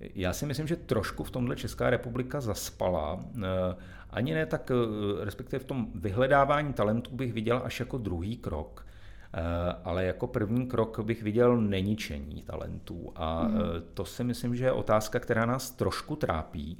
Já 0.00 0.32
si 0.32 0.46
myslím, 0.46 0.66
že 0.66 0.76
trošku 0.76 1.24
v 1.24 1.30
tomhle 1.30 1.56
Česká 1.56 1.90
republika 1.90 2.40
zaspala. 2.40 3.24
Eh, 3.36 3.76
ani 4.10 4.34
ne 4.34 4.46
tak, 4.46 4.70
eh, 4.70 5.24
respektive 5.24 5.60
v 5.60 5.64
tom 5.64 5.86
vyhledávání 5.94 6.72
talentů 6.72 7.16
bych 7.16 7.32
viděl 7.32 7.62
až 7.64 7.80
jako 7.80 7.98
druhý 7.98 8.36
krok. 8.36 8.86
Eh, 9.34 9.40
ale 9.84 10.04
jako 10.04 10.26
první 10.26 10.66
krok 10.66 11.00
bych 11.00 11.22
viděl 11.22 11.56
neničení 11.56 12.42
talentů. 12.42 13.12
A 13.16 13.42
mm. 13.42 13.58
to 13.94 14.04
si 14.04 14.24
myslím, 14.24 14.56
že 14.56 14.64
je 14.64 14.72
otázka, 14.72 15.20
která 15.20 15.46
nás 15.46 15.70
trošku 15.70 16.16
trápí. 16.16 16.78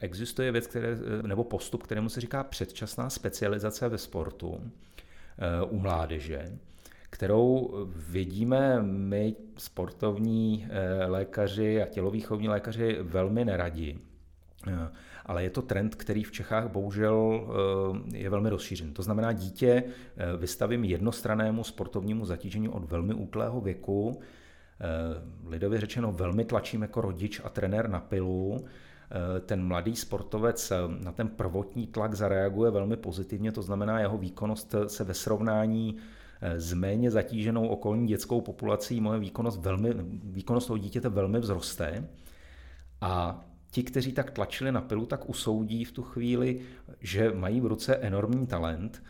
Existuje 0.00 0.52
věc, 0.52 0.66
které, 0.66 0.96
nebo 1.22 1.44
postup, 1.44 1.82
kterému 1.82 2.08
se 2.08 2.20
říká 2.20 2.44
předčasná 2.44 3.10
specializace 3.10 3.88
ve 3.88 3.98
sportu 3.98 4.72
u 5.68 5.78
mládeže 5.78 6.58
kterou 7.16 7.74
vidíme 8.08 8.82
my 8.82 9.36
sportovní 9.56 10.68
eh, 10.68 11.06
lékaři 11.06 11.82
a 11.82 11.86
tělovýchovní 11.86 12.48
lékaři 12.48 12.98
velmi 13.02 13.44
neradi. 13.44 13.98
Eh, 14.68 14.88
ale 15.26 15.42
je 15.42 15.50
to 15.50 15.62
trend, 15.62 15.94
který 15.94 16.24
v 16.24 16.32
Čechách 16.32 16.68
bohužel 16.68 17.40
eh, 18.12 18.18
je 18.18 18.30
velmi 18.30 18.50
rozšířen. 18.50 18.92
To 18.92 19.02
znamená, 19.02 19.32
dítě 19.32 19.84
vystavím 20.36 20.84
jednostranému 20.84 21.64
sportovnímu 21.64 22.24
zatížení 22.24 22.68
od 22.68 22.90
velmi 22.90 23.14
útlého 23.14 23.60
věku, 23.60 24.20
lidově 25.46 25.80
řečeno 25.80 26.12
velmi 26.12 26.44
tlačím 26.44 26.82
jako 26.82 27.00
rodič 27.00 27.40
a 27.44 27.48
trenér 27.48 27.88
na 27.88 28.00
pilu, 28.00 28.64
ten 29.46 29.64
mladý 29.64 29.96
sportovec 29.96 30.72
na 31.04 31.12
ten 31.12 31.28
prvotní 31.28 31.86
tlak 31.86 32.14
zareaguje 32.14 32.70
velmi 32.70 32.96
pozitivně, 32.96 33.52
to 33.52 33.62
znamená, 33.62 34.00
jeho 34.00 34.18
výkonnost 34.18 34.74
se 34.86 35.04
ve 35.04 35.14
srovnání 35.14 35.96
s 36.40 36.72
méně 36.72 37.10
zatíženou 37.10 37.68
okolní 37.68 38.06
dětskou 38.08 38.40
populací 38.40 39.00
moje 39.00 39.20
výkonnost, 39.20 39.60
velmi, 39.60 39.94
výkonnost 40.24 40.66
toho 40.66 40.78
dítěte 40.78 41.08
velmi 41.08 41.40
vzroste. 41.40 42.08
A 43.00 43.44
ti, 43.70 43.82
kteří 43.82 44.12
tak 44.12 44.30
tlačili 44.30 44.72
na 44.72 44.80
pilu, 44.80 45.06
tak 45.06 45.28
usoudí 45.28 45.84
v 45.84 45.92
tu 45.92 46.02
chvíli, 46.02 46.60
že 47.00 47.32
mají 47.32 47.60
v 47.60 47.66
ruce 47.66 47.96
enormní 47.96 48.46
talent 48.46 49.02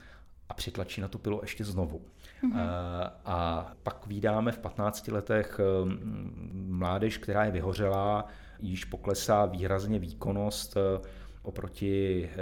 a 0.49 0.55
přitlačí 0.55 1.01
na 1.01 1.09
tu 1.09 1.19
pilu 1.19 1.41
ještě 1.43 1.65
znovu. 1.65 2.01
Mm-hmm. 2.43 3.11
A 3.25 3.67
pak 3.83 4.07
vydáme 4.07 4.53
v 4.53 4.59
15 4.59 5.09
letech 5.09 5.61
hm, 5.85 6.67
mládež, 6.69 7.19
která 7.19 7.45
je 7.45 7.51
vyhořelá, 7.51 8.27
již 8.61 8.85
poklesá 8.85 9.47
výrazně 9.47 9.99
výkonnost 9.99 10.77
eh, 10.77 11.09
oproti 11.43 12.29
eh, 12.33 12.37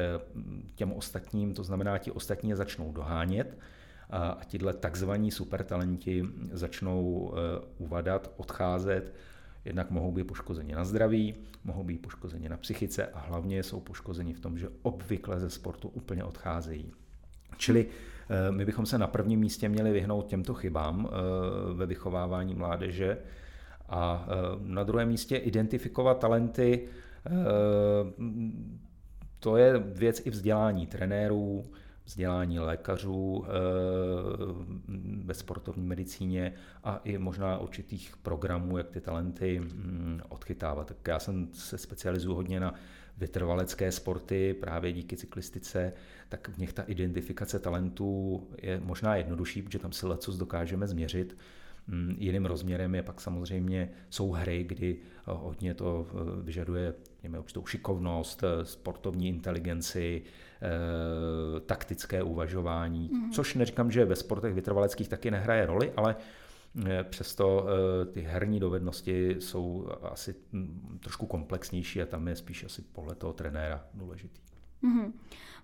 těm 0.75 0.92
ostatním, 0.92 1.55
to 1.55 1.64
znamená, 1.64 1.99
ti 1.99 2.11
ostatní 2.11 2.51
je 2.51 2.57
začnou 2.57 2.92
dohánět 2.92 3.59
a 4.11 4.38
tihle 4.47 4.73
takzvaní 4.75 5.31
supertalenti 5.31 6.25
začnou 6.53 7.33
eh, 7.35 7.64
uvadat, 7.79 8.31
odcházet, 8.37 9.14
jednak 9.64 9.90
mohou 9.90 10.12
být 10.12 10.25
poškozeni 10.25 10.75
na 10.75 10.85
zdraví, 10.85 11.35
mohou 11.64 11.85
být 11.85 12.03
poškozeni 12.03 12.49
na 12.49 12.57
psychice 12.57 13.07
a 13.07 13.21
hlavně 13.21 13.62
jsou 13.62 13.81
poškozeni 13.81 14.35
v 14.35 14.40
tom, 14.40 14.59
že 14.59 14.69
obvykle 14.83 15.40
ze 15.40 15.51
sportu 15.51 15.88
úplně 15.88 16.25
odcházejí. 16.25 16.93
Čili 17.57 17.87
eh, 18.29 18.53
my 18.53 18.64
bychom 18.64 18.87
se 18.87 18.99
na 18.99 19.07
prvním 19.07 19.40
místě 19.40 19.69
měli 19.69 19.93
vyhnout 19.93 20.27
těmto 20.27 20.55
chybám 20.55 21.09
eh, 21.09 21.75
ve 21.75 21.87
vychovávání 21.87 22.55
mládeže 22.55 23.19
a 23.88 24.27
na 24.62 24.85
druhém 24.85 25.09
místě 25.09 25.37
identifikovat 25.37 26.19
talenty. 26.19 26.88
To 29.38 29.57
je 29.57 29.79
věc 29.79 30.23
i 30.27 30.31
vzdělání 30.31 30.87
trenérů, 30.87 31.64
vzdělání 32.05 32.59
lékařů 32.59 33.45
eh, 33.47 33.51
ve 35.25 35.35
sportovní 35.35 35.87
medicíně 35.87 36.53
a 36.85 37.01
i 37.05 37.19
možná 37.19 37.59
určitých 37.59 38.17
programů, 38.17 38.79
jak 38.79 38.90
ty 38.90 39.01
talenty 39.01 39.61
mm, 39.61 40.21
odchytávat. 40.29 40.87
Tak 40.87 40.97
já 41.09 41.19
jsem 41.19 41.49
se 41.53 41.79
specializuju 41.79 42.35
hodně 42.35 42.61
na 42.61 42.75
vytrvalecké 43.19 43.93
sporty, 43.93 44.55
právě 44.55 44.93
díky 44.93 45.17
cyklistice, 45.17 45.93
tak 46.29 46.49
v 46.49 46.59
nich 46.59 46.73
ta 46.73 46.83
identifikace 46.83 47.59
talentů 47.59 48.43
je 48.62 48.81
možná 48.81 49.17
jednodušší, 49.17 49.62
protože 49.62 49.79
tam 49.79 49.93
si 49.93 50.07
lecos 50.07 50.37
dokážeme 50.37 50.87
změřit. 50.87 51.37
Mm, 51.87 52.14
jiným 52.18 52.47
rozměrem 52.47 52.94
je 52.94 53.03
pak 53.03 53.20
samozřejmě 53.20 53.90
jsou 54.11 54.31
hry, 54.31 54.64
kdy 54.64 54.99
hodně 55.27 55.75
to 55.75 56.07
eh, 56.11 56.42
vyžaduje 56.42 56.94
mějme, 57.23 57.38
určitou 57.38 57.66
šikovnost, 57.66 58.44
eh, 58.44 58.64
sportovní 58.64 59.29
inteligenci, 59.29 60.23
Eh, 60.64 61.61
taktické 61.61 62.23
uvažování, 62.23 63.11
mm. 63.12 63.31
což 63.31 63.55
neříkám, 63.55 63.90
že 63.90 64.05
ve 64.05 64.16
sportech 64.16 64.55
vytrvaleckých 64.55 65.09
taky 65.09 65.31
nehraje 65.31 65.66
roli, 65.66 65.92
ale 65.97 66.16
eh, 66.87 67.05
Přesto 67.05 67.66
eh, 67.66 68.07
ty 68.07 68.20
herní 68.20 68.61
dovednosti 68.61 69.37
jsou 69.38 69.88
asi 70.03 70.35
hm, 70.53 70.99
trošku 71.03 71.27
komplexnější 71.27 72.03
a 72.03 72.07
tam 72.07 72.29
je 72.29 72.37
spíš 72.37 72.64
asi 72.64 72.83
pohled 72.83 73.18
toho 73.18 73.33
trenéra 73.33 73.85
důležitý. 73.94 74.40
Mm-hmm. 74.83 75.12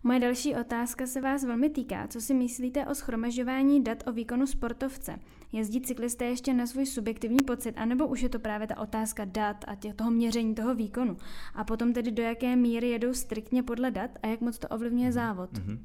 Moje 0.03 0.21
další 0.21 0.57
otázka 0.57 1.07
se 1.07 1.21
vás 1.21 1.45
velmi 1.45 1.71
týká. 1.71 2.09
Co 2.09 2.21
si 2.21 2.35
myslíte 2.35 2.87
o 2.87 2.95
schromažďování 2.95 3.85
dat 3.85 4.03
o 4.07 4.13
výkonu 4.13 4.47
sportovce? 4.47 5.19
Jezdí 5.53 5.81
cyklisté 5.81 6.25
ještě 6.25 6.55
na 6.55 6.67
svůj 6.67 6.87
subjektivní 6.87 7.39
pocit, 7.47 7.75
anebo 7.79 8.07
už 8.07 8.23
je 8.23 8.29
to 8.29 8.39
právě 8.39 8.67
ta 8.67 8.79
otázka 8.79 9.25
dat 9.25 9.65
a 9.69 9.75
těch, 9.75 9.95
toho 9.95 10.11
měření 10.11 10.55
toho 10.55 10.75
výkonu? 10.75 11.17
A 11.55 11.65
potom 11.65 11.93
tedy 11.93 12.11
do 12.11 12.23
jaké 12.23 12.57
míry 12.57 12.89
jedou 12.89 13.15
striktně 13.15 13.63
podle 13.63 13.91
dat 13.91 14.11
a 14.23 14.27
jak 14.27 14.41
moc 14.41 14.59
to 14.59 14.69
ovlivňuje 14.69 15.07
mhm. 15.07 15.13
závod? 15.13 15.53
Mm-hmm. 15.53 15.79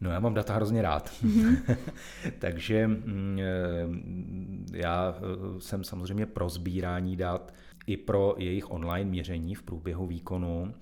No 0.00 0.10
já 0.10 0.20
mám 0.20 0.34
data 0.34 0.54
hrozně 0.54 0.82
rád. 0.82 1.10
Mm-hmm. 1.24 1.76
Takže 2.38 2.86
mm, 2.86 3.38
eh, 3.40 4.78
já 4.78 5.14
eh, 5.16 5.60
jsem 5.60 5.84
samozřejmě 5.84 6.26
pro 6.26 6.48
sbírání 6.48 7.16
dat 7.16 7.54
i 7.86 7.96
pro 7.96 8.34
jejich 8.38 8.70
online 8.70 9.10
měření 9.10 9.54
v 9.54 9.62
průběhu 9.62 10.06
výkonu 10.06 10.74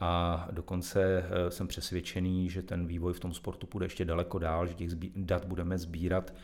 a 0.00 0.48
dokonce 0.50 1.02
eh, 1.02 1.50
jsem 1.50 1.68
přesvědčený, 1.68 2.50
že 2.50 2.62
ten 2.62 2.86
vývoj 2.86 3.12
v 3.12 3.20
tom 3.20 3.34
sportu 3.34 3.66
půjde 3.66 3.86
ještě 3.86 4.04
daleko 4.04 4.38
dál, 4.38 4.66
že 4.66 4.74
těch 4.74 4.90
dat 5.16 5.44
budeme 5.44 5.78
sbírat 5.78 6.34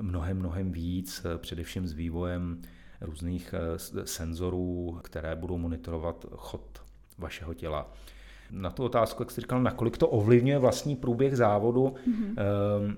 mnohem, 0.00 0.38
mnohem 0.38 0.72
víc, 0.72 1.24
eh, 1.24 1.38
především 1.38 1.86
s 1.86 1.92
vývojem 1.92 2.62
různých 3.00 3.54
eh, 3.54 4.06
senzorů, 4.06 5.00
které 5.02 5.36
budou 5.36 5.58
monitorovat 5.58 6.26
chod 6.30 6.82
vašeho 7.18 7.54
těla. 7.54 7.92
Na 8.50 8.70
tu 8.70 8.84
otázku, 8.84 9.22
jak 9.22 9.30
jste 9.30 9.40
říkal, 9.40 9.62
nakolik 9.62 9.98
to 9.98 10.08
ovlivňuje 10.08 10.58
vlastní 10.58 10.96
průběh 10.96 11.36
závodu, 11.36 11.94
mm-hmm. 12.08 12.34
um, 12.80 12.96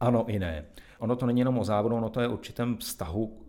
ano 0.00 0.24
i 0.28 0.38
ne. 0.38 0.64
Ono 0.98 1.16
to 1.16 1.26
není 1.26 1.40
jenom 1.40 1.58
o 1.58 1.64
závodu, 1.64 1.96
ono 1.96 2.08
to 2.08 2.20
je 2.20 2.28
určitém 2.28 2.76
vztahu 2.76 3.46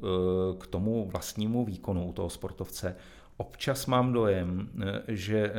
k 0.58 0.68
tomu 0.68 1.10
vlastnímu 1.10 1.66
výkonu 1.66 2.08
u 2.08 2.13
toho 2.13 2.30
sportovce. 2.30 2.96
Občas 3.38 3.86
mám 3.86 4.13
dojem, 4.13 4.70
eh, 4.82 5.02
že 5.08 5.38
eh, 5.38 5.54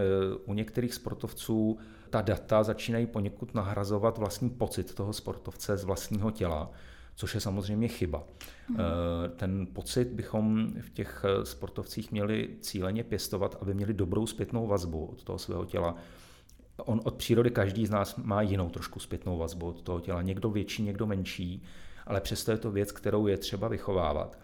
u 0.45 0.55
některých 0.55 0.95
sportovců 0.95 1.79
ta 2.14 2.22
data 2.22 2.62
začínají 2.62 3.07
poněkud 3.07 3.55
nahrazovat 3.55 4.18
vlastní 4.18 4.50
pocit 4.50 4.94
toho 4.94 5.12
sportovce 5.12 5.77
z 5.77 5.85
vlastního 5.85 6.31
těla, 6.31 6.70
což 7.14 7.35
je 7.35 7.40
samozřejmě 7.40 7.88
chyba. 7.88 8.24
Eh, 8.72 8.79
ten 9.37 9.66
pocit 9.72 10.09
bychom 10.09 10.72
v 10.81 10.90
těch 10.90 11.24
sportovcích 11.42 12.12
měli 12.12 12.48
cíleně 12.61 13.05
pěstovat, 13.05 13.59
aby 13.61 13.74
měli 13.74 13.94
dobrou 13.94 14.27
zpětnou 14.27 14.66
vazbu 14.66 15.07
od 15.07 15.24
toho 15.24 15.38
svého 15.38 15.64
těla. 15.64 15.96
On 16.77 17.00
od 17.05 17.14
přírody 17.14 17.50
každý 17.50 17.87
z 17.87 17.90
nás 17.90 18.16
má 18.16 18.42
jinou 18.42 18.70
trošku 18.70 19.00
zpětnou 19.00 19.38
vazbu 19.38 19.68
od 19.68 19.83
toho 19.83 20.00
těla. 20.00 20.22
Někdo 20.22 20.50
větší, 20.50 20.83
někdo 20.83 21.07
menší, 21.07 21.62
ale 22.07 22.20
přesto 22.20 22.50
je 22.50 22.59
to 22.59 22.70
věc, 22.70 22.92
kterou 22.92 23.27
je 23.27 23.37
třeba 23.37 23.68
vychovávat. 23.68 24.38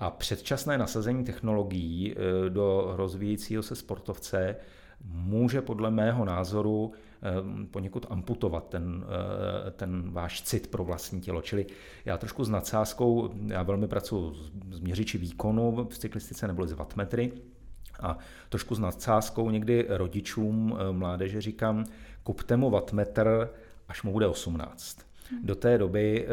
A 0.00 0.10
předčasné 0.10 0.78
nasazení 0.78 1.24
technologií 1.24 2.14
eh, 2.14 2.50
do 2.50 2.92
rozvíjícího 2.96 3.62
se 3.62 3.76
sportovce 3.76 4.56
může 5.04 5.62
podle 5.62 5.90
mého 5.90 6.24
názoru 6.24 6.92
eh, 6.92 7.66
poněkud 7.70 8.06
amputovat 8.10 8.68
ten, 8.68 9.04
eh, 9.66 9.70
ten 9.70 10.10
váš 10.10 10.42
cit 10.42 10.66
pro 10.66 10.84
vlastní 10.84 11.20
tělo. 11.20 11.42
Čili 11.42 11.66
já 12.04 12.18
trošku 12.18 12.44
s 12.44 12.48
nadsázkou, 12.48 13.30
já 13.46 13.62
velmi 13.62 13.88
pracuji 13.88 14.34
s 14.70 14.80
měřiči 14.80 15.18
výkonu 15.18 15.88
v 15.90 15.98
cyklistice 15.98 16.46
nebo 16.46 16.66
z 16.66 16.72
wattmetry, 16.72 17.32
a 18.00 18.18
trošku 18.48 18.74
s 18.74 18.78
nadsázkou 18.78 19.50
někdy 19.50 19.86
rodičům 19.88 20.78
mládeže 20.92 21.40
říkám, 21.40 21.84
kupte 22.22 22.56
mu 22.56 22.70
wattmetr, 22.70 23.50
až 23.88 24.02
mu 24.02 24.12
bude 24.12 24.26
18. 24.26 24.98
Do 25.42 25.54
té 25.54 25.78
doby 25.78 26.26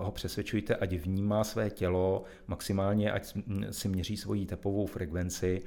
ho 0.00 0.12
přesvědčujte, 0.12 0.76
ať 0.76 0.92
vnímá 0.92 1.44
své 1.44 1.70
tělo 1.70 2.24
maximálně, 2.46 3.12
ať 3.12 3.34
si 3.70 3.88
měří 3.88 4.16
svoji 4.16 4.46
tepovou 4.46 4.86
frekvenci, 4.86 5.62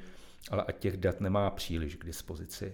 ale 0.49 0.63
ať 0.63 0.77
těch 0.77 0.97
dat 0.97 1.21
nemá 1.21 1.49
příliš 1.49 1.95
k 1.95 2.05
dispozici. 2.05 2.73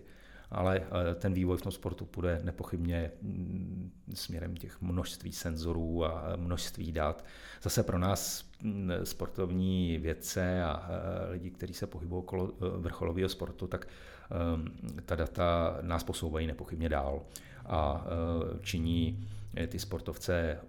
Ale 0.51 0.81
eh, 0.81 1.15
ten 1.15 1.33
vývoj 1.33 1.57
v 1.57 1.61
tom 1.61 1.71
sportu 1.71 2.05
půjde 2.05 2.39
nepochybně 2.43 3.11
mm, 3.21 3.91
směrem 4.13 4.57
těch 4.57 4.81
množství 4.81 5.31
senzorů 5.31 6.05
a 6.05 6.33
množství 6.35 6.91
dat. 6.91 7.25
Zase 7.61 7.83
pro 7.83 7.97
nás 7.97 8.49
mm, 8.61 8.91
sportovní 9.03 9.97
vědce 9.97 10.63
a 10.63 10.89
eh, 10.89 11.31
lidi, 11.31 11.51
kteří 11.51 11.73
se 11.73 11.87
pohybují 11.87 12.19
okolo 12.19 12.51
eh, 12.53 12.77
vrcholového 12.77 13.29
sportu, 13.29 13.67
tak 13.67 13.87
ta 15.05 15.15
data 15.15 15.77
nás 15.81 16.03
posouvají 16.03 16.47
nepochybně 16.47 16.89
dál 16.89 17.25
a 17.65 18.05
činí 18.61 19.27
ty 19.67 19.79
sportovce 19.79 20.59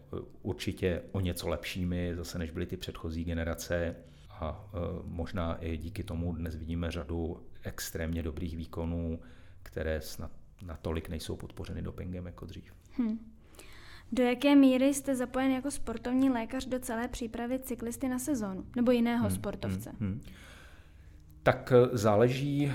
určitě 0.42 1.02
o 1.12 1.20
něco 1.20 1.48
lepšími, 1.48 2.12
zase 2.16 2.38
než 2.38 2.50
byly 2.50 2.66
ty 2.66 2.76
předchozí 2.76 3.24
generace 3.24 3.96
a 4.40 4.64
e, 4.74 4.79
možná 5.05 5.55
i 5.55 5.77
díky 5.77 6.05
tomu 6.05 6.33
dnes 6.33 6.57
vidíme 6.57 6.90
řadu 6.90 7.42
extrémně 7.62 8.22
dobrých 8.22 8.57
výkonů, 8.57 9.20
které 9.62 10.01
snad 10.01 10.31
natolik 10.62 11.09
nejsou 11.09 11.37
podpořeny 11.37 11.83
dopingem 11.83 12.27
jako 12.27 12.46
dřív. 12.46 12.72
Hmm. 12.90 13.18
Do 14.12 14.22
jaké 14.22 14.57
míry 14.57 14.94
jste 14.94 15.16
zapojen 15.16 15.51
jako 15.51 15.70
sportovní 15.70 16.31
lékař 16.31 16.66
do 16.66 16.79
celé 16.79 17.09
přípravy 17.09 17.59
cyklisty 17.59 18.09
na 18.09 18.18
sezónu 18.18 18.64
nebo 18.77 18.90
jiného 18.90 19.27
hmm, 19.27 19.37
sportovce? 19.37 19.90
Hmm, 20.01 20.11
hmm. 20.11 20.20
Tak 21.42 21.72
e, 21.72 21.96
záleží, 21.96 22.66
e, 22.66 22.72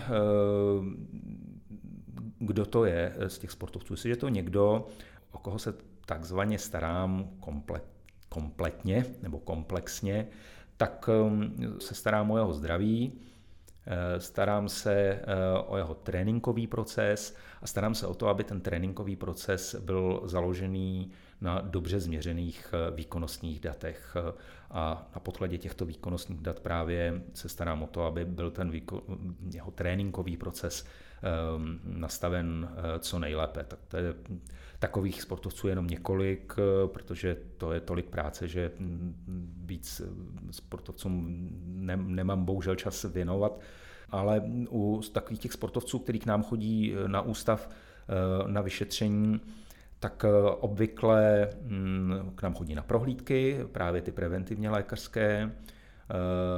kdo 2.39 2.65
to 2.65 2.85
je 2.85 3.15
z 3.27 3.39
těch 3.39 3.51
sportovců. 3.51 3.93
Jestli 3.93 4.09
je 4.09 4.15
to 4.15 4.29
někdo, 4.29 4.87
o 5.31 5.37
koho 5.37 5.59
se 5.59 5.73
takzvaně 6.05 6.59
starám 6.59 7.29
komplet, 7.39 7.83
kompletně 8.29 9.05
nebo 9.21 9.39
komplexně, 9.39 10.27
tak 10.77 11.09
um, 11.25 11.55
se 11.79 11.95
starám 11.95 12.31
o 12.31 12.37
jeho 12.37 12.53
zdraví, 12.53 13.13
eh, 13.87 14.19
starám 14.19 14.69
se 14.69 14.93
eh, 14.93 15.21
o 15.65 15.77
jeho 15.77 15.93
tréninkový 15.93 16.67
proces 16.67 17.35
a 17.61 17.67
starám 17.67 17.95
se 17.95 18.07
o 18.07 18.13
to, 18.13 18.27
aby 18.27 18.43
ten 18.43 18.61
tréninkový 18.61 19.15
proces 19.15 19.75
byl 19.75 20.21
založený 20.25 21.11
na 21.41 21.61
dobře 21.61 21.99
změřených 21.99 22.73
eh, 22.73 22.91
výkonnostních 22.91 23.59
datech 23.59 24.17
a 24.71 25.09
na 25.15 25.19
podkladě 25.19 25.57
těchto 25.57 25.85
výkonnostních 25.85 26.41
dat 26.41 26.59
právě 26.59 27.21
se 27.33 27.49
starám 27.49 27.83
o 27.83 27.87
to, 27.87 28.05
aby 28.05 28.25
byl 28.25 28.51
ten 28.51 28.71
výkon, 28.71 29.01
jeho 29.53 29.71
tréninkový 29.71 30.37
proces 30.37 30.85
nastaven 31.83 32.69
co 32.99 33.19
nejlépe. 33.19 33.63
Tak 33.63 33.79
to 33.87 33.97
je 33.97 34.13
takových 34.83 35.21
sportovců 35.21 35.67
jenom 35.67 35.87
několik, 35.87 36.53
eh, 36.57 36.87
protože 36.87 37.37
to 37.57 37.73
je 37.73 37.79
tolik 37.79 38.05
práce, 38.05 38.47
že 38.47 38.71
víc 39.65 40.01
eh, 40.01 40.09
sportovcům 40.51 41.47
nemám 42.07 42.45
bohužel 42.45 42.75
čas 42.75 43.03
věnovat. 43.03 43.59
Ale 44.09 44.41
u 44.69 45.01
takových 45.13 45.39
těch 45.39 45.53
sportovců, 45.53 45.99
kteří 45.99 46.19
k 46.19 46.25
nám 46.25 46.43
chodí 46.43 46.93
na 47.07 47.21
ústav 47.21 47.69
na 48.47 48.61
vyšetření, 48.61 49.41
tak 49.99 50.25
obvykle 50.59 51.49
hm, 51.61 52.31
k 52.35 52.41
nám 52.43 52.53
chodí 52.53 52.75
na 52.75 52.83
prohlídky, 52.83 53.59
právě 53.71 54.01
ty 54.01 54.11
preventivně 54.11 54.69
lékařské, 54.69 55.51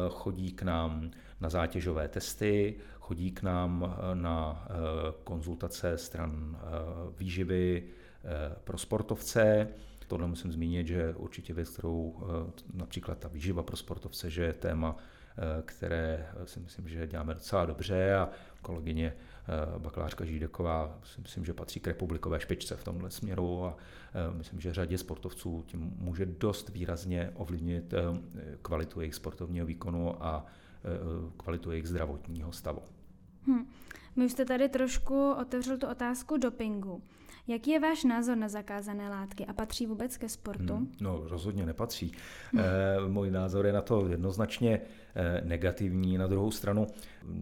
chodí 0.10 0.52
k 0.52 0.64
nám 0.64 1.12
na 1.42 1.50
zátěžové 1.50 2.08
testy, 2.08 2.76
chodí 3.06 3.32
k 3.32 3.44
nám 3.44 3.86
eh, 3.86 4.16
na 4.16 4.66
eh, 4.66 4.74
konzultace 5.24 5.98
stran 5.98 6.58
eh, 6.58 6.68
výživy 7.18 7.84
pro 8.64 8.78
sportovce. 8.78 9.68
Tohle 10.08 10.28
musím 10.28 10.52
zmínit, 10.52 10.88
že 10.88 11.14
určitě 11.18 11.54
věc, 11.54 11.70
kterou 11.70 12.16
například 12.74 13.18
ta 13.18 13.28
výživa 13.28 13.64
pro 13.64 13.78
sportovce, 13.78 14.30
že 14.30 14.44
je 14.44 14.54
téma, 14.54 14.96
které 15.66 16.28
si 16.46 16.60
myslím, 16.60 16.88
že 16.90 17.08
děláme 17.08 17.34
docela 17.34 17.66
dobře 17.66 18.16
a 18.16 18.30
kolegyně 18.62 19.14
bakalářka 19.78 20.26
Žídeková 20.26 21.00
si 21.04 21.22
myslím, 21.22 21.46
že 21.46 21.54
patří 21.54 21.80
k 21.80 21.88
republikové 21.88 22.40
špičce 22.40 22.76
v 22.76 22.84
tomhle 22.84 23.12
směru 23.12 23.66
a 23.66 23.78
myslím, 24.32 24.60
že 24.60 24.74
řadě 24.74 24.98
sportovců 24.98 25.64
tím 25.68 25.94
může 25.98 26.26
dost 26.26 26.70
výrazně 26.70 27.32
ovlivnit 27.34 27.94
kvalitu 28.62 29.02
jejich 29.02 29.16
sportovního 29.16 29.66
výkonu 29.66 30.24
a 30.24 30.46
kvalitu 31.38 31.72
jejich 31.72 31.88
zdravotního 31.88 32.52
stavu. 32.52 32.82
Hmm. 33.48 33.68
My 34.16 34.26
už 34.26 34.32
jste 34.32 34.46
tady 34.46 34.70
trošku 34.70 35.32
otevřel 35.32 35.78
tu 35.78 35.88
otázku 35.88 36.38
dopingu. 36.38 37.04
Jaký 37.48 37.72
je 37.72 37.80
váš 37.80 38.04
názor 38.04 38.38
na 38.38 38.50
zakázané 38.50 39.10
látky 39.10 39.46
a 39.46 39.54
patří 39.54 39.86
vůbec 39.86 40.18
ke 40.18 40.30
sportu? 40.30 40.76
Hmm, 40.76 40.92
no, 41.02 41.22
rozhodně 41.28 41.66
nepatří. 41.66 42.12
E, 42.58 43.08
můj 43.08 43.32
názor 43.32 43.66
je 43.66 43.74
na 43.74 43.82
to 43.82 44.08
jednoznačně 44.08 44.82
e, 45.16 45.42
negativní. 45.46 46.18
Na 46.18 46.28
druhou 46.28 46.52
stranu 46.52 46.88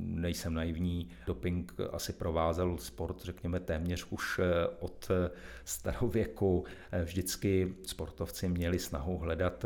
nejsem 0.06 0.54
naivní. 0.54 1.10
Doping 1.28 1.74
asi 1.92 2.14
provázel 2.14 2.78
sport, 2.78 3.22
řekněme, 3.22 3.60
téměř 3.60 4.08
už 4.10 4.40
eh, 4.40 4.68
od 4.80 5.12
starověku. 5.66 6.66
Vždycky 7.04 7.76
sportovci 7.86 8.50
měli 8.50 8.80
snahu 8.80 9.18
hledat 9.18 9.66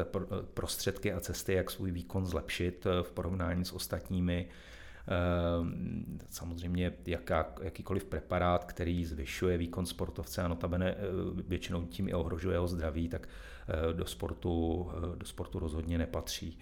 prostředky 0.53 1.13
a 1.13 1.19
cesty, 1.19 1.53
jak 1.53 1.71
svůj 1.71 1.91
výkon 1.91 2.25
zlepšit 2.25 2.87
v 3.01 3.11
porovnání 3.11 3.65
s 3.65 3.73
ostatními. 3.73 4.47
Ehm, 5.07 6.19
samozřejmě 6.29 6.93
jaká, 7.07 7.53
jakýkoliv 7.61 8.05
preparát, 8.05 8.65
který 8.65 9.05
zvyšuje 9.05 9.57
výkon 9.57 9.85
sportovce 9.85 10.41
a 10.41 10.47
notabene 10.47 10.91
eh, 10.91 10.97
většinou 11.47 11.85
tím 11.85 12.07
i 12.09 12.13
ohrožuje 12.13 12.55
jeho 12.55 12.67
zdraví, 12.67 13.09
tak 13.09 13.27
eh, 13.67 13.93
do 13.93 14.05
sportu, 14.05 14.87
eh, 14.97 15.15
do 15.15 15.25
sportu 15.25 15.59
rozhodně 15.59 15.97
nepatří. 15.97 16.59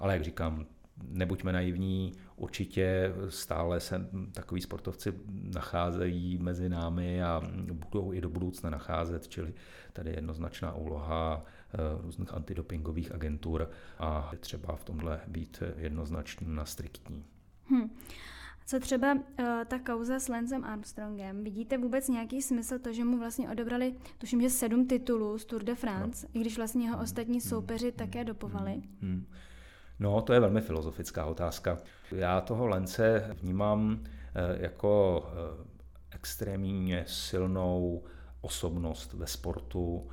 Ale 0.00 0.12
jak 0.12 0.24
říkám, 0.24 0.66
nebuďme 1.02 1.52
naivní, 1.52 2.12
určitě 2.36 3.12
stále 3.28 3.80
se 3.80 4.08
takový 4.32 4.60
sportovci 4.60 5.12
nacházejí 5.54 6.38
mezi 6.38 6.68
námi 6.68 7.22
a 7.22 7.42
budou 7.72 8.12
i 8.12 8.20
do 8.20 8.28
budoucna 8.28 8.70
nacházet, 8.70 9.28
čili 9.28 9.54
tady 9.92 10.10
je 10.10 10.16
jednoznačná 10.16 10.74
úloha 10.74 11.44
různých 12.00 12.34
antidopingových 12.34 13.14
agentur 13.14 13.70
a 13.98 14.32
třeba 14.40 14.76
v 14.76 14.84
tomhle 14.84 15.20
být 15.26 15.62
jednoznačně 15.76 16.46
na 16.48 16.64
striktní. 16.64 17.24
Hmm. 17.70 17.90
Co 18.66 18.80
třeba 18.80 19.14
uh, 19.14 19.20
ta 19.66 19.78
kauza 19.78 20.18
s 20.18 20.28
Lencem 20.28 20.64
Armstrongem? 20.64 21.44
Vidíte 21.44 21.78
vůbec 21.78 22.08
nějaký 22.08 22.42
smysl 22.42 22.78
to, 22.78 22.92
že 22.92 23.04
mu 23.04 23.18
vlastně 23.18 23.50
odebrali, 23.50 23.94
tuším, 24.18 24.42
že 24.42 24.50
sedm 24.50 24.86
titulů 24.86 25.38
z 25.38 25.44
Tour 25.44 25.62
de 25.62 25.74
France, 25.74 26.26
no. 26.26 26.40
i 26.40 26.40
když 26.40 26.56
vlastně 26.56 26.84
jeho 26.86 27.02
ostatní 27.02 27.34
hmm. 27.34 27.48
soupeři 27.48 27.88
hmm. 27.88 27.96
také 27.96 28.24
dopovali? 28.24 28.72
Hmm. 28.72 28.84
hmm. 29.00 29.26
No, 29.98 30.22
to 30.22 30.32
je 30.32 30.40
velmi 30.40 30.60
filozofická 30.60 31.24
otázka. 31.24 31.78
Já 32.12 32.40
toho 32.40 32.66
Lence 32.66 33.30
vnímám 33.40 34.04
eh, 34.04 34.62
jako 34.62 35.24
eh, 35.28 35.64
extrémně 36.10 37.04
silnou 37.06 38.04
osobnost 38.40 39.12
ve 39.12 39.26
sportu, 39.26 40.08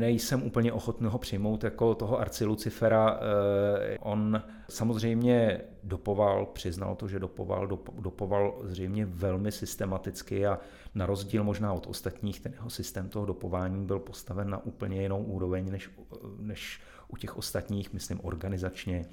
nejsem 0.00 0.42
úplně 0.42 0.72
ochotný 0.72 1.08
ho 1.08 1.18
přijmout 1.18 1.64
jako 1.64 1.94
toho 1.94 2.20
Arci 2.20 2.44
Lucifera. 2.44 3.20
Eh, 3.20 3.98
on 3.98 4.42
samozřejmě 4.68 5.60
dopoval, 5.82 6.46
přiznal 6.46 6.96
to, 6.96 7.08
že 7.08 7.18
dopoval, 7.18 7.66
dopoval 7.98 8.58
zřejmě 8.62 9.06
velmi 9.06 9.52
systematicky 9.52 10.46
a 10.46 10.58
na 10.94 11.06
rozdíl 11.06 11.44
možná 11.44 11.72
od 11.72 11.86
ostatních, 11.86 12.40
ten 12.40 12.52
jeho 12.52 12.70
systém 12.70 13.08
toho 13.08 13.26
dopování 13.26 13.86
byl 13.86 13.98
postaven 13.98 14.50
na 14.50 14.64
úplně 14.64 15.02
jinou 15.02 15.22
úroveň 15.22 15.70
než, 15.70 15.90
než 16.38 16.80
u 17.08 17.16
těch 17.16 17.36
ostatních, 17.36 17.92
myslím 17.92 18.20
organizačně. 18.22 19.04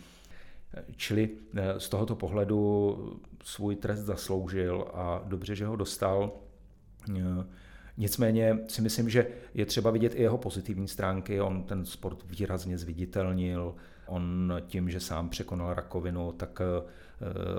Čili 0.95 1.29
eh, 1.55 1.79
z 1.79 1.89
tohoto 1.89 2.15
pohledu 2.15 3.19
svůj 3.43 3.75
trest 3.75 3.99
zasloužil 3.99 4.87
a 4.93 5.21
dobře, 5.25 5.55
že 5.55 5.65
ho 5.65 5.75
dostal. 5.75 6.31
Nicméně 7.97 8.59
si 8.67 8.81
myslím, 8.81 9.09
že 9.09 9.27
je 9.53 9.65
třeba 9.65 9.91
vidět 9.91 10.15
i 10.15 10.21
jeho 10.21 10.37
pozitivní 10.37 10.87
stránky. 10.87 11.41
On 11.41 11.63
ten 11.63 11.85
sport 11.85 12.23
výrazně 12.29 12.77
zviditelnil. 12.77 13.75
On 14.07 14.53
tím, 14.67 14.89
že 14.89 14.99
sám 14.99 15.29
překonal 15.29 15.73
rakovinu, 15.73 16.31
tak 16.31 16.61
eh, 16.61 16.83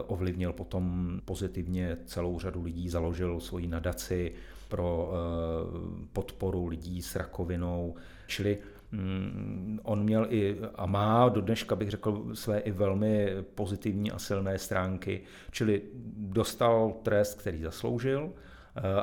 ovlivnil 0.07 0.53
potom 0.53 1.13
pozitivně 1.25 1.97
celou 2.05 2.39
řadu 2.39 2.63
lidí, 2.63 2.89
založil 2.89 3.41
svoji 3.41 3.67
nadaci 3.67 4.33
pro 4.69 5.11
eh, 5.13 6.07
podporu 6.13 6.67
lidí 6.67 7.03
s 7.03 7.17
rakovinou. 7.17 7.95
Čili 8.27 8.59
mm, 8.93 9.81
on 9.83 10.03
měl 10.03 10.27
i 10.31 10.57
a 10.75 10.87
má 10.87 11.29
do 11.29 11.41
dneška 11.41 11.77
bych 11.77 11.91
řekl 11.91 12.25
své 12.35 12.59
i 12.59 12.71
velmi 12.71 13.29
pozitivní 13.55 14.11
a 14.11 14.19
silné 14.19 14.59
stránky, 14.59 15.21
čili 15.51 15.83
dostal 16.17 16.95
trest, 17.03 17.41
který 17.41 17.63
zasloužil, 17.63 18.33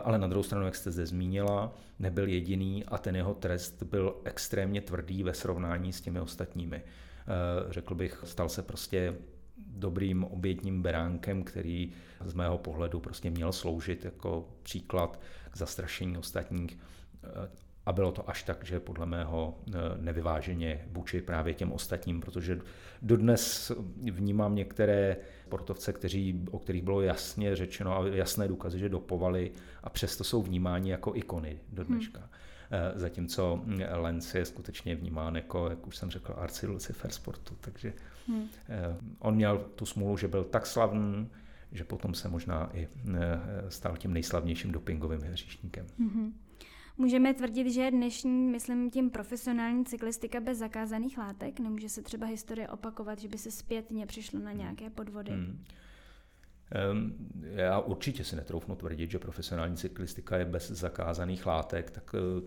ale 0.04 0.20
na 0.20 0.28
druhou 0.28 0.44
stranu, 0.44 0.66
jak 0.66 0.76
jste 0.76 0.92
zde 0.92 1.06
zmínila, 1.06 1.74
nebyl 2.00 2.28
jediný 2.28 2.86
a 2.86 2.98
ten 2.98 3.16
jeho 3.16 3.34
trest 3.34 3.84
byl 3.84 4.16
extrémně 4.24 4.82
tvrdý 4.82 5.24
ve 5.24 5.34
srovnání 5.34 5.94
s 5.94 6.02
těmi 6.02 6.20
ostatními. 6.20 6.76
Eh, 6.78 7.74
řekl 7.74 7.96
bych, 7.96 8.24
stal 8.24 8.50
se 8.50 8.62
prostě 8.62 9.16
dobrým 9.58 10.24
obětním 10.24 10.82
beránkem, 10.82 11.44
který 11.44 11.92
z 12.26 12.34
mého 12.34 12.58
pohledu 12.58 13.00
prostě 13.00 13.30
měl 13.30 13.52
sloužit 13.52 14.06
jako 14.06 14.50
příklad 14.64 15.20
k 15.52 15.58
zastrašení 15.58 16.18
ostatních. 16.18 16.78
A 17.86 17.94
bylo 17.94 18.12
to 18.12 18.30
až 18.30 18.44
tak, 18.44 18.66
že 18.66 18.80
podle 18.80 19.06
mého 19.06 19.58
eh, 19.68 19.72
nevyváženě 20.02 20.86
vůči 20.92 21.22
právě 21.22 21.54
těm 21.54 21.72
ostatním, 21.72 22.22
protože 22.22 22.60
dodnes 23.02 23.72
vnímám 24.12 24.56
některé 24.56 25.18
sportovce, 25.46 25.94
kteří, 25.94 26.46
o 26.52 26.60
kterých 26.60 26.82
bylo 26.82 27.02
jasně 27.02 27.56
řečeno 27.56 27.98
a 27.98 28.08
jasné 28.08 28.48
důkazy, 28.48 28.80
že 28.80 28.90
dopovali 28.90 29.52
a 29.84 29.90
přesto 29.90 30.24
jsou 30.24 30.42
vnímáni 30.42 30.92
jako 30.92 31.16
ikony 31.16 31.60
do 31.74 31.84
dneška. 31.84 32.20
Hmm. 32.20 32.30
Eh, 32.72 33.00
zatímco 33.00 33.62
Lenz 33.92 34.36
je 34.36 34.46
skutečně 34.46 34.96
vnímán 34.96 35.36
jako, 35.36 35.70
jak 35.70 35.88
už 35.88 35.98
jsem 35.98 36.10
řekl, 36.10 36.34
arci 36.38 36.68
Lucifer 36.68 37.12
sportu. 37.12 37.56
Takže 37.62 37.94
hmm. 38.28 38.50
on 39.20 39.36
měl 39.36 39.58
tu 39.58 39.86
smůlu, 39.86 40.18
že 40.18 40.28
byl 40.28 40.44
tak 40.44 40.66
slavný, 40.66 41.30
že 41.72 41.84
potom 41.84 42.14
se 42.14 42.30
možná 42.30 42.70
i 42.74 42.88
eh, 43.14 43.40
stal 43.70 43.98
tím 43.98 44.14
nejslavnějším 44.14 44.72
dopingovým 44.72 45.22
hříšníkem. 45.22 45.86
Hmm. 46.00 46.34
Můžeme 46.98 47.34
tvrdit, 47.34 47.72
že 47.72 47.92
dnešní, 47.92 48.48
myslím 48.48 48.92
tím 48.92 49.10
profesionální 49.10 49.86
cyklistika 49.86 50.40
bez 50.40 50.58
zakázaných 50.58 51.18
látek, 51.18 51.60
nemůže 51.60 51.90
se 51.90 52.02
třeba 52.02 52.28
historie 52.28 52.68
opakovat, 52.68 53.20
že 53.20 53.28
by 53.28 53.38
se 53.38 53.52
zpětně 53.52 54.06
přišlo 54.06 54.40
na 54.40 54.52
nějaké 54.52 54.90
podvody. 54.90 55.32
Hmm. 55.32 55.64
Já 57.42 57.80
určitě 57.80 58.24
si 58.24 58.36
netroufnu 58.36 58.76
tvrdit, 58.76 59.12
že 59.12 59.20
profesionální 59.20 59.78
cyklistika 59.78 60.38
je 60.38 60.46
bez 60.46 60.72
zakázaných 60.72 61.46
látek, 61.46 61.92
tak 61.92 62.16
eh, 62.16 62.42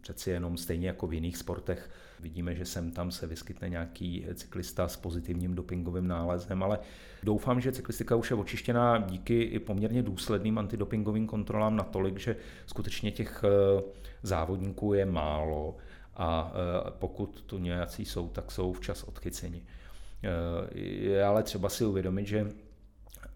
přeci 0.00 0.30
jenom 0.30 0.56
stejně 0.56 0.86
jako 0.86 1.06
v 1.06 1.14
jiných 1.14 1.36
sportech 1.36 1.90
vidíme, 2.20 2.54
že 2.54 2.64
sem 2.64 2.90
tam 2.90 3.10
se 3.10 3.26
vyskytne 3.26 3.68
nějaký 3.68 4.26
cyklista 4.34 4.88
s 4.88 4.96
pozitivním 4.96 5.54
dopingovým 5.54 6.08
nálezem, 6.08 6.62
ale 6.62 6.78
doufám, 7.22 7.60
že 7.60 7.72
cyklistika 7.72 8.16
už 8.16 8.30
je 8.30 8.36
očištěná 8.36 8.98
díky 8.98 9.42
i 9.42 9.58
poměrně 9.58 10.02
důsledným 10.02 10.58
antidopingovým 10.58 11.26
kontrolám 11.26 11.76
natolik, 11.76 12.18
že 12.18 12.36
skutečně 12.66 13.10
těch 13.10 13.44
eh, 13.44 13.82
závodníků 14.22 14.94
je 14.94 15.06
málo 15.06 15.76
a 16.16 16.52
eh, 16.54 16.90
pokud 16.98 17.42
tu 17.42 17.58
nějací 17.58 18.04
jsou, 18.04 18.28
tak 18.28 18.50
jsou 18.50 18.72
včas 18.72 19.02
odchyceni. 19.02 19.62
Je 20.74 21.24
ale 21.24 21.42
třeba 21.42 21.68
si 21.68 21.84
uvědomit, 21.84 22.26
že 22.26 22.46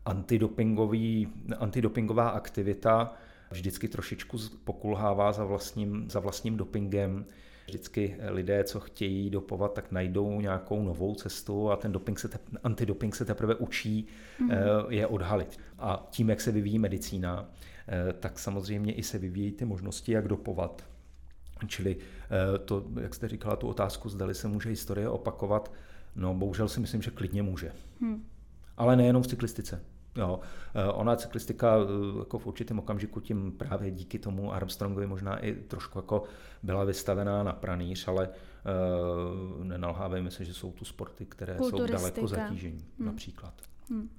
antidopingový, 0.06 1.28
antidopingová 1.58 2.28
aktivita 2.28 3.14
vždycky 3.50 3.88
trošičku 3.88 4.38
pokulhává 4.64 5.32
za 5.32 5.44
vlastním, 5.44 6.10
za 6.10 6.20
vlastním 6.20 6.56
dopingem. 6.56 7.26
Vždycky 7.66 8.16
lidé, 8.28 8.64
co 8.64 8.80
chtějí 8.80 9.30
dopovat, 9.30 9.72
tak 9.72 9.92
najdou 9.92 10.40
nějakou 10.40 10.82
novou 10.82 11.14
cestu 11.14 11.70
a 11.70 11.76
ten 11.76 11.92
doping 11.92 12.18
se 12.18 12.28
te, 12.28 12.38
antidoping 12.62 13.16
se 13.16 13.24
teprve 13.24 13.54
učí 13.54 14.06
mm-hmm. 14.40 14.86
je 14.88 15.06
odhalit. 15.06 15.58
A 15.78 16.06
tím, 16.10 16.30
jak 16.30 16.40
se 16.40 16.52
vyvíjí 16.52 16.78
medicína, 16.78 17.48
eh, 17.88 18.12
tak 18.12 18.38
samozřejmě 18.38 18.92
i 18.92 19.02
se 19.02 19.18
vyvíjí 19.18 19.52
ty 19.52 19.64
možnosti, 19.64 20.12
jak 20.12 20.28
dopovat. 20.28 20.84
Čili 21.66 21.96
eh, 21.96 22.58
to, 22.58 22.84
jak 23.00 23.14
jste 23.14 23.28
říkala, 23.28 23.56
tu 23.56 23.68
otázku, 23.68 24.08
zdali 24.08 24.34
se 24.34 24.48
může 24.48 24.68
historie 24.68 25.08
opakovat, 25.08 25.72
no 26.16 26.34
bohužel 26.34 26.68
si 26.68 26.80
myslím, 26.80 27.02
že 27.02 27.10
klidně 27.10 27.42
může. 27.42 27.72
Hmm. 28.00 28.24
Ale 28.76 28.96
nejenom 28.96 29.22
v 29.22 29.26
cyklistice. 29.26 29.84
Jo, 30.16 30.40
eh, 30.74 30.92
ona 30.92 31.16
cyklistika 31.16 31.76
eh, 31.76 32.18
jako 32.18 32.38
v 32.38 32.46
určitém 32.46 32.78
okamžiku 32.78 33.20
tím 33.20 33.52
právě 33.52 33.90
díky 33.90 34.18
tomu 34.18 34.52
Armstrongovi 34.52 35.06
možná 35.06 35.38
i 35.38 35.54
trošku 35.54 35.98
jako 35.98 36.22
byla 36.62 36.84
vystavená 36.84 37.42
na 37.42 37.52
pranýř, 37.52 38.08
ale 38.08 38.28
uh, 38.28 39.64
nenalhávejme 39.64 40.30
se, 40.30 40.44
že 40.44 40.54
jsou 40.54 40.72
tu 40.72 40.84
sporty, 40.84 41.26
které 41.26 41.58
jsou 41.58 41.86
daleko 41.86 42.28
zatížení 42.28 42.84
hmm. 42.98 43.06
například. 43.06 43.54
Hmm. 43.90 44.10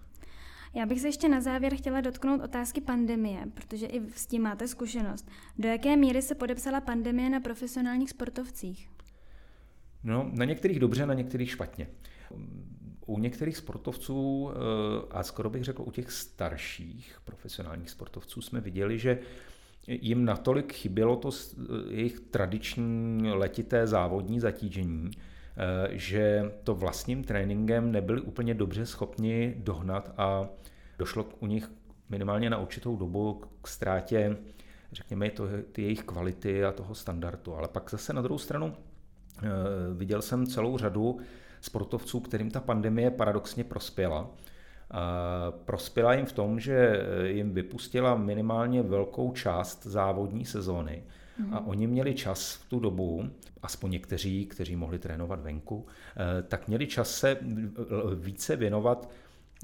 Já 0.73 0.85
bych 0.85 1.01
se 1.01 1.07
ještě 1.07 1.29
na 1.29 1.41
závěr 1.41 1.75
chtěla 1.75 2.01
dotknout 2.01 2.41
otázky 2.43 2.81
pandemie, 2.81 3.45
protože 3.53 3.85
i 3.85 4.09
s 4.09 4.27
tím 4.27 4.41
máte 4.41 4.67
zkušenost. 4.67 5.29
Do 5.57 5.69
jaké 5.69 5.95
míry 5.95 6.21
se 6.21 6.35
podepsala 6.35 6.81
pandemie 6.81 7.29
na 7.29 7.39
profesionálních 7.39 8.09
sportovcích? 8.09 8.89
No, 10.03 10.31
na 10.33 10.45
některých 10.45 10.79
dobře, 10.79 11.05
na 11.05 11.13
některých 11.13 11.51
špatně 11.51 11.87
u 13.05 13.19
některých 13.19 13.57
sportovců, 13.57 14.49
eh, 14.51 14.55
a 15.11 15.23
skoro 15.23 15.49
bych 15.49 15.63
řekl 15.63 15.81
u 15.81 15.91
těch 15.91 16.11
starších 16.11 17.17
profesionálních 17.25 17.89
sportovců, 17.89 18.41
jsme 18.41 18.61
viděli, 18.61 18.99
že 18.99 19.19
jim 19.87 20.25
natolik 20.25 20.73
chybělo 20.73 21.15
to 21.15 21.29
jejich 21.89 22.19
tradiční 22.19 23.31
letité 23.31 23.87
závodní 23.87 24.39
zatížení, 24.39 25.11
eh, 25.11 25.89
že 25.91 26.51
to 26.63 26.75
vlastním 26.75 27.23
tréninkem 27.23 27.91
nebyli 27.91 28.21
úplně 28.21 28.53
dobře 28.53 28.85
schopni 28.85 29.55
dohnat 29.57 30.13
a 30.17 30.47
došlo 30.97 31.25
u 31.39 31.47
nich 31.47 31.71
minimálně 32.09 32.49
na 32.49 32.57
určitou 32.57 32.95
dobu 32.95 33.41
k 33.61 33.67
ztrátě, 33.67 34.37
řekněme, 34.91 35.29
to, 35.29 35.47
ty 35.71 35.81
jejich 35.81 36.03
kvality 36.03 36.65
a 36.65 36.71
toho 36.71 36.95
standardu. 36.95 37.55
Ale 37.55 37.67
pak 37.67 37.91
zase 37.91 38.13
na 38.13 38.21
druhou 38.21 38.37
stranu 38.37 38.73
eh, 38.73 39.47
viděl 39.93 40.21
jsem 40.21 40.47
celou 40.47 40.77
řadu 40.77 41.19
sportovců, 41.65 42.19
kterým 42.19 42.51
ta 42.51 42.59
pandemie 42.59 43.11
paradoxně 43.11 43.63
prospěla. 43.63 44.29
Prospěla 45.65 46.13
jim 46.13 46.25
v 46.25 46.31
tom, 46.31 46.59
že 46.59 47.03
jim 47.25 47.53
vypustila 47.53 48.15
minimálně 48.15 48.81
velkou 48.81 49.31
část 49.31 49.85
závodní 49.85 50.45
sezóny 50.45 51.03
a 51.51 51.59
mhm. 51.59 51.67
oni 51.67 51.87
měli 51.87 52.13
čas 52.13 52.53
v 52.53 52.69
tu 52.69 52.79
dobu, 52.79 53.29
aspoň 53.63 53.91
někteří, 53.91 54.45
kteří 54.45 54.75
mohli 54.75 54.99
trénovat 54.99 55.41
venku, 55.41 55.85
eh, 55.85 56.41
tak 56.41 56.67
měli 56.67 56.87
čas 56.87 57.11
se 57.11 57.37
více 58.15 58.55
věnovat 58.55 59.09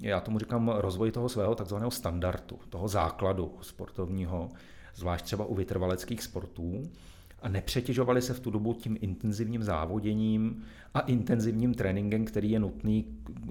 já 0.01 0.19
tomu 0.19 0.39
říkám 0.39 0.69
rozvoj 0.69 1.11
toho 1.11 1.29
svého 1.29 1.55
takzvaného 1.55 1.91
standardu, 1.91 2.59
toho 2.69 2.87
základu 2.87 3.57
sportovního, 3.61 4.49
zvlášť 4.95 5.25
třeba 5.25 5.45
u 5.45 5.55
vytrvaleckých 5.55 6.23
sportů 6.23 6.83
a 7.41 7.49
nepřetěžovali 7.49 8.21
se 8.21 8.33
v 8.33 8.39
tu 8.39 8.51
dobu 8.51 8.73
tím 8.73 8.97
intenzivním 9.01 9.63
závoděním 9.63 10.63
a 10.93 10.99
intenzivním 10.99 11.73
tréninkem, 11.73 12.25
který 12.25 12.51
je 12.51 12.59
nutný, 12.59 13.05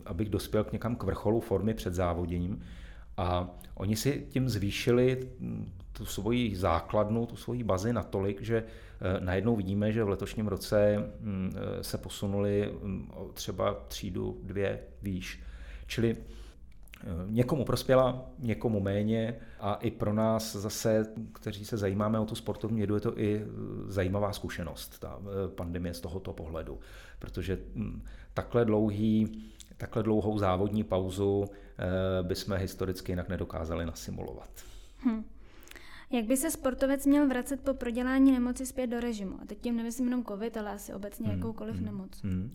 abych 0.07 0.29
dospěl 0.29 0.65
k 0.65 0.73
někam 0.73 0.97
k 0.97 1.03
vrcholu 1.03 1.41
formy 1.41 1.75
před 1.75 1.95
závoděním. 1.95 2.61
A 3.17 3.51
oni 3.75 3.97
si 3.97 4.27
tím 4.31 4.49
zvýšili 4.49 5.29
tu 5.93 6.07
svoji 6.07 6.57
základnu, 6.57 7.27
tu 7.27 7.37
svoji 7.37 7.65
bazi 7.65 7.93
natolik, 7.93 8.43
že 8.43 8.57
eh, 8.57 9.21
najednou 9.21 9.57
vidíme, 9.57 9.93
že 9.93 10.05
v 10.05 10.09
letošním 10.09 10.47
roce 10.47 10.97
mm, 11.21 11.53
eh, 11.57 11.85
se 11.85 11.99
posunuli 11.99 12.73
mm, 12.83 13.11
třeba 13.35 13.75
třídu, 13.89 14.41
dvě 14.43 14.81
výš. 15.03 15.41
Čili 15.87 16.17
někomu 17.27 17.65
prospěla, 17.65 18.31
někomu 18.39 18.81
méně 18.81 19.37
a 19.61 19.75
i 19.75 19.91
pro 19.91 20.13
nás 20.13 20.57
zase, 20.57 21.07
kteří 21.33 21.65
se 21.65 21.77
zajímáme 21.77 22.19
o 22.19 22.25
tu 22.25 22.35
sportovní 22.35 22.77
vědu, 22.77 22.95
je 22.95 23.01
to 23.01 23.19
i 23.19 23.37
eh, 23.37 23.47
zajímavá 23.87 24.33
zkušenost, 24.33 24.99
ta 24.99 25.19
eh, 25.21 25.49
pandemie 25.49 25.95
z 25.95 26.01
tohoto 26.01 26.33
pohledu, 26.33 26.79
protože 27.19 27.59
hm, 27.75 28.03
takhle 28.35 28.65
dlouhý, 28.65 29.43
takhle 29.77 30.03
dlouhou 30.03 30.39
závodní 30.39 30.85
pauzu 30.85 31.45
bychom 32.23 32.57
historicky 32.57 33.13
jinak 33.13 33.29
nedokázali 33.29 33.87
nasimulovat. 33.87 34.51
Hmm. 34.99 35.25
Jak 36.13 36.25
by 36.25 36.37
se 36.37 36.51
sportovec 36.51 37.07
měl 37.07 37.29
vracet 37.29 37.61
po 37.61 37.75
prodělání 37.75 38.33
nemoci 38.33 38.67
zpět 38.67 38.87
do 38.87 39.01
režimu? 39.01 39.39
A 39.43 39.47
teď 39.47 39.59
tím 39.59 39.77
nemyslím 39.77 40.07
jenom 40.07 40.25
covid, 40.25 40.57
ale 40.57 40.71
asi 40.71 40.95
obecně 40.95 41.29
hmm. 41.29 41.39
jakoukoliv 41.39 41.77
hmm. 41.77 41.85
nemoc. 41.85 42.23
Hmm. 42.23 42.51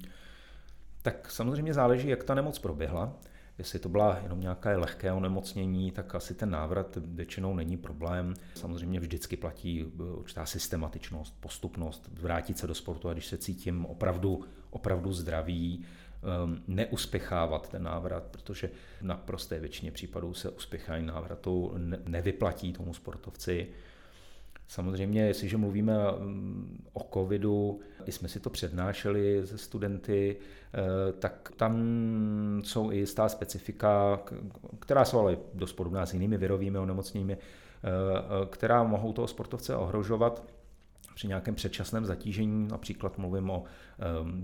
Tak 1.01 1.31
samozřejmě 1.31 1.73
záleží, 1.73 2.07
jak 2.07 2.23
ta 2.23 2.35
nemoc 2.35 2.59
proběhla. 2.59 3.17
Jestli 3.57 3.79
to 3.79 3.89
byla 3.89 4.19
jenom 4.23 4.41
nějaké 4.41 4.75
lehké 4.75 5.11
onemocnění, 5.11 5.91
tak 5.91 6.15
asi 6.15 6.33
ten 6.33 6.49
návrat 6.49 6.97
většinou 7.01 7.55
není 7.55 7.77
problém. 7.77 8.33
Samozřejmě 8.55 8.99
vždycky 8.99 9.37
platí 9.37 9.85
eh, 9.85 10.03
určitá 10.03 10.45
systematičnost, 10.45 11.35
postupnost, 11.39 12.09
vrátit 12.13 12.57
se 12.57 12.67
do 12.67 12.75
sportu 12.75 13.09
a 13.09 13.13
když 13.13 13.25
se 13.25 13.37
cítím 13.37 13.85
opravdu, 13.85 14.43
opravdu 14.69 15.13
zdravý, 15.13 15.85
ehm, 16.43 16.63
neuspěchávat 16.67 17.69
ten 17.69 17.83
návrat, 17.83 18.23
protože 18.23 18.69
na 19.01 19.17
prosté 19.17 19.59
většině 19.59 19.91
případů 19.91 20.33
se 20.33 20.49
uspěchání 20.49 21.05
návratu 21.05 21.73
nevyplatí 22.07 22.73
tomu 22.73 22.93
sportovci. 22.93 23.67
Samozřejmě, 24.67 25.21
jestliže 25.21 25.57
mluvíme 25.57 25.93
mm, 26.19 26.83
o 26.93 27.07
covidu, 27.13 27.79
i 28.05 28.11
jsme 28.11 28.27
si 28.27 28.39
to 28.39 28.49
přednášeli 28.49 29.45
ze 29.45 29.57
studenty, 29.57 30.37
eh, 30.73 31.13
tak 31.13 31.51
tam 31.57 31.75
jsou 32.63 32.91
i 32.91 32.97
jistá 32.97 33.29
specifika, 33.29 34.19
která 34.79 35.05
jsou 35.05 35.19
ale 35.19 35.37
dost 35.53 35.73
podobná 35.73 36.05
s 36.05 36.13
jinými 36.13 36.37
virovými 36.37 36.77
onemocněními, 36.77 37.33
eh, 37.33 37.39
která 38.49 38.83
mohou 38.83 39.13
toho 39.13 39.27
sportovce 39.27 39.75
ohrožovat. 39.75 40.43
při 41.15 41.27
nějakém 41.27 41.55
předčasném 41.55 42.05
zatížení, 42.05 42.67
například 42.67 43.17
mluvím 43.17 43.49
o 43.49 43.63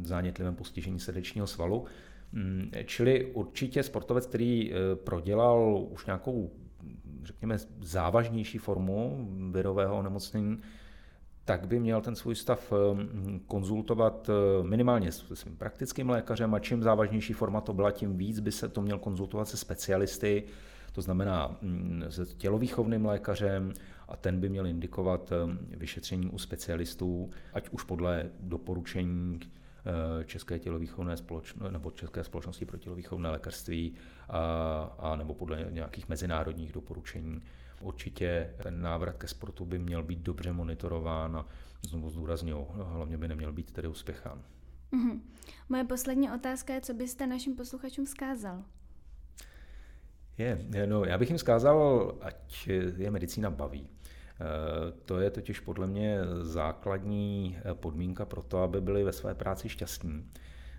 zánětlivém 0.04 0.56
postižení 0.56 1.00
srdečního 1.00 1.48
svalu. 1.48 1.86
Mm, 2.32 2.72
čili 2.86 3.26
určitě 3.26 3.84
sportovec, 3.84 4.26
který 4.26 4.74
prodělal 5.04 5.88
už 5.90 6.06
nějakou, 6.06 6.52
řekněme, 7.24 7.58
závažnější 7.82 8.58
formu 8.58 9.28
virového 9.52 9.98
onemocnění, 9.98 10.62
tak 11.46 11.68
by 11.68 11.80
měl 11.80 12.02
ten 12.02 12.16
svůj 12.16 12.36
stav 12.36 12.74
konzultovat 13.48 14.30
minimálně 14.62 15.12
s 15.12 15.34
svým 15.34 15.58
praktickým 15.58 16.10
lékařem 16.10 16.54
a 16.54 16.60
čím 16.60 16.84
závažnější 16.84 17.34
forma 17.34 17.62
to 17.62 17.74
byla, 17.74 17.92
tím 17.92 18.18
víc 18.18 18.40
by 18.40 18.52
se 18.52 18.70
to 18.70 18.82
měl 18.82 19.00
konzultovat 19.00 19.48
se 19.48 19.58
specialisty, 19.58 20.44
to 20.92 21.02
znamená 21.02 21.58
mm, 21.62 22.04
s 22.08 22.34
tělovýchovným 22.34 23.06
lékařem 23.06 23.74
a 24.08 24.16
ten 24.16 24.40
by 24.40 24.50
měl 24.50 24.68
indikovat 24.68 25.32
eh, 25.32 25.58
vyšetření 25.78 26.30
u 26.30 26.38
specialistů, 26.38 27.30
ať 27.54 27.70
už 27.70 27.84
podle 27.84 28.30
doporučení 28.40 29.40
eh, 29.44 29.61
České 30.26 30.60
tělovýchovné 30.60 31.18
společnosti 31.18 31.72
nebo 31.74 31.92
České 31.92 32.24
společnosti 32.24 32.66
pro 32.66 32.78
tělovýchovné 32.78 33.30
lékařství 33.30 33.96
a, 34.30 34.40
a 35.00 35.16
nebo 35.16 35.34
podle 35.34 35.68
nějakých 35.70 36.10
mezinárodních 36.10 36.72
doporučení. 36.72 37.42
Určitě 37.82 38.54
ten 38.64 38.82
návrat 38.82 39.18
ke 39.18 39.28
sportu 39.28 39.66
by 39.66 39.80
měl 39.80 40.04
být 40.04 40.20
dobře 40.20 40.54
monitorován 40.54 41.38
a 41.38 41.46
znovu 41.82 42.10
zdůraznil, 42.10 42.68
hlavně 42.70 43.18
by 43.18 43.28
neměl 43.28 43.54
být 43.54 43.72
tedy 43.72 43.88
uspěchán. 43.88 44.42
Mm-hmm. 44.94 45.20
Moje 45.70 45.84
poslední 45.84 46.32
otázka 46.32 46.74
je, 46.74 46.82
co 46.82 46.94
byste 46.94 47.28
našim 47.28 47.56
posluchačům 47.56 48.06
vzkázal? 48.06 48.64
Je, 50.38 50.68
no, 50.86 51.06
já 51.06 51.18
bych 51.18 51.30
jim 51.30 51.38
zkázal, 51.38 52.12
ať 52.22 52.68
je 52.98 53.12
medicína 53.12 53.50
baví. 53.50 53.90
Eh, 54.42 54.92
to 55.06 55.20
je 55.20 55.30
totiž 55.30 55.60
podle 55.60 55.88
mě 55.88 56.20
základní 56.42 57.58
eh, 57.66 57.74
podmínka 57.74 58.26
pro 58.26 58.44
to, 58.44 58.64
aby 58.64 58.82
byli 58.82 59.04
ve 59.04 59.14
své 59.14 59.36
práci 59.36 59.70
šťastní. 59.70 60.26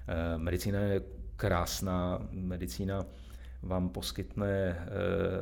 Eh, 0.09 0.39
medicína 0.39 0.81
je 0.81 1.03
krásná, 1.37 2.19
medicína 2.31 3.07
vám 3.63 3.89
poskytne 3.89 4.87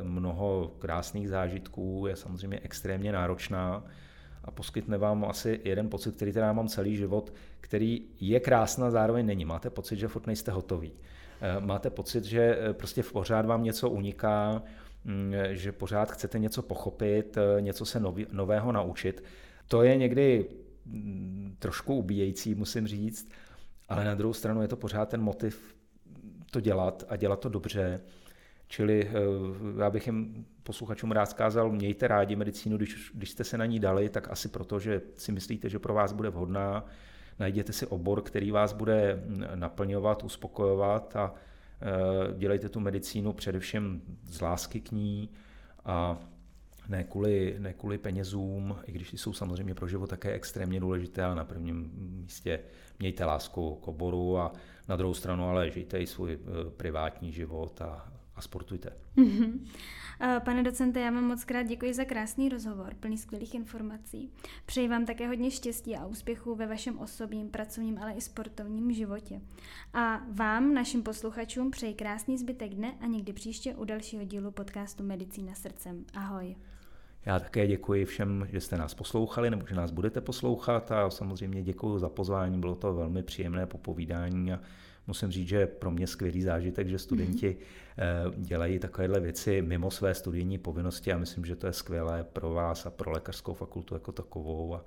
mnoho 0.03 0.75
krásných 0.79 1.29
zážitků, 1.29 2.05
je 2.07 2.15
samozřejmě 2.15 2.59
extrémně 2.63 3.11
náročná 3.11 3.83
a 4.43 4.51
poskytne 4.51 4.97
vám 4.97 5.25
asi 5.25 5.59
jeden 5.63 5.89
pocit, 5.89 6.15
který 6.15 6.31
teda 6.31 6.53
mám 6.53 6.67
celý 6.67 6.95
život, 6.95 7.33
který 7.61 8.01
je 8.19 8.39
krásná, 8.39 8.91
zároveň 8.91 9.25
není. 9.25 9.45
Máte 9.45 9.69
pocit, 9.69 9.99
že 9.99 10.07
furt 10.07 10.27
nejste 10.27 10.51
hotový. 10.51 10.91
Máte 11.59 11.89
pocit, 11.89 12.23
že 12.23 12.57
prostě 12.73 13.03
pořád 13.03 13.45
vám 13.45 13.63
něco 13.63 13.89
uniká, 13.89 14.63
že 15.51 15.71
pořád 15.71 16.11
chcete 16.11 16.39
něco 16.39 16.61
pochopit, 16.61 17.37
eh, 17.37 17.61
něco 17.61 17.85
se 17.85 18.01
nového 18.31 18.71
naučit. 18.71 19.23
To 19.67 19.83
je 19.83 19.97
někdy 19.97 20.45
mm, 20.85 21.55
trošku 21.59 21.95
ubíjející, 21.95 22.55
musím 22.55 22.87
říct, 22.87 23.29
ale 23.89 24.05
na 24.05 24.15
druhou 24.15 24.33
stranu 24.33 24.61
je 24.61 24.67
to 24.67 24.77
pořád 24.77 25.09
ten 25.09 25.21
motiv 25.21 25.75
to 26.51 26.59
dělat 26.59 27.03
a 27.09 27.15
dělat 27.15 27.39
to 27.39 27.49
dobře. 27.49 28.01
Čili 28.67 29.11
já 29.79 29.89
bych 29.89 30.07
jim 30.07 30.45
posluchačům 30.63 31.11
rád 31.11 31.25
zkázal, 31.25 31.71
mějte 31.71 32.07
rádi 32.07 32.35
medicínu, 32.35 32.77
když, 32.77 33.11
když 33.13 33.29
jste 33.29 33.43
se 33.43 33.57
na 33.57 33.65
ní 33.65 33.79
dali, 33.79 34.09
tak 34.09 34.31
asi 34.31 34.47
proto, 34.49 34.79
že 34.79 35.01
si 35.15 35.31
myslíte, 35.31 35.69
že 35.69 35.79
pro 35.79 35.93
vás 35.93 36.13
bude 36.13 36.29
vhodná, 36.29 36.85
najděte 37.39 37.73
si 37.73 37.87
obor, 37.87 38.21
který 38.21 38.51
vás 38.51 38.73
bude 38.73 39.23
naplňovat, 39.55 40.23
uspokojovat 40.23 41.15
a 41.15 41.33
dělejte 42.37 42.69
tu 42.69 42.79
medicínu 42.79 43.33
především 43.33 44.01
z 44.25 44.41
lásky 44.41 44.81
k 44.81 44.91
ní 44.91 45.29
a 45.85 46.17
ne 46.89 47.03
kvůli, 47.03 47.55
ne 47.59 47.73
kvůli 47.73 47.97
penězům, 47.97 48.75
i 48.85 48.91
když 48.91 49.13
jsou 49.13 49.33
samozřejmě 49.33 49.75
pro 49.75 49.87
život 49.87 50.09
také 50.09 50.31
extrémně 50.31 50.79
důležité, 50.79 51.23
ale 51.23 51.35
na 51.35 51.45
prvním 51.45 51.91
místě 51.95 52.59
mějte 52.99 53.25
lásku 53.25 53.75
k 53.75 53.87
oboru 53.87 54.37
a 54.37 54.51
na 54.87 54.95
druhou 54.95 55.13
stranu 55.13 55.43
ale 55.43 55.71
žijte 55.71 55.99
i 55.99 56.07
svůj 56.07 56.33
e, 56.33 56.69
privátní 56.69 57.31
život 57.31 57.81
a, 57.81 58.13
a 58.41 58.43
sportujte. 58.43 58.89
Mm-hmm. 59.17 59.59
Pane 60.45 60.63
docente, 60.63 60.99
já 60.99 61.11
vám 61.11 61.23
moc 61.23 61.43
krát 61.43 61.63
děkuji 61.63 61.93
za 61.93 62.05
krásný 62.05 62.49
rozhovor, 62.49 62.93
plný 62.99 63.17
skvělých 63.17 63.55
informací. 63.55 64.31
Přeji 64.65 64.87
vám 64.87 65.05
také 65.05 65.27
hodně 65.27 65.51
štěstí 65.51 65.95
a 65.95 66.05
úspěchů 66.05 66.55
ve 66.55 66.67
vašem 66.67 66.99
osobním, 66.99 67.49
pracovním, 67.49 67.97
ale 67.97 68.13
i 68.13 68.21
sportovním 68.21 68.91
životě. 68.91 69.41
A 69.93 70.21
vám, 70.31 70.73
našim 70.73 71.03
posluchačům, 71.03 71.71
přeji 71.71 71.93
krásný 71.93 72.37
zbytek 72.37 72.73
dne 72.73 72.93
a 73.01 73.07
někdy 73.07 73.33
příště 73.33 73.75
u 73.75 73.85
dalšího 73.85 74.23
dílu 74.23 74.51
podcastu 74.51 75.03
Medicína 75.03 75.53
srdcem. 75.55 76.05
Ahoj. 76.13 76.55
Já 77.25 77.39
také 77.39 77.67
děkuji 77.67 78.05
všem, 78.05 78.47
že 78.51 78.59
jste 78.61 78.77
nás 78.77 78.93
poslouchali 78.93 79.49
nebo 79.49 79.67
že 79.67 79.75
nás 79.75 79.91
budete 79.91 80.21
poslouchat 80.21 80.91
a 80.91 81.09
samozřejmě 81.09 81.63
děkuji 81.63 81.99
za 81.99 82.09
pozvání, 82.09 82.59
bylo 82.59 82.75
to 82.75 82.93
velmi 82.93 83.23
příjemné 83.23 83.65
popovídání 83.65 84.53
a 84.53 84.59
musím 85.07 85.31
říct, 85.31 85.47
že 85.47 85.67
pro 85.67 85.91
mě 85.91 86.07
skvělý 86.07 86.41
zážitek, 86.41 86.87
že 86.87 86.99
studenti 86.99 87.57
mm-hmm. 87.57 88.33
dělají 88.37 88.79
takovéhle 88.79 89.19
věci 89.19 89.61
mimo 89.61 89.91
své 89.91 90.13
studijní 90.13 90.57
povinnosti 90.57 91.13
a 91.13 91.17
myslím, 91.17 91.45
že 91.45 91.55
to 91.55 91.67
je 91.67 91.73
skvělé 91.73 92.23
pro 92.23 92.49
vás 92.49 92.85
a 92.85 92.89
pro 92.89 93.11
lékařskou 93.11 93.53
fakultu 93.53 93.93
jako 93.93 94.11
takovou 94.11 94.75
a 94.75 94.85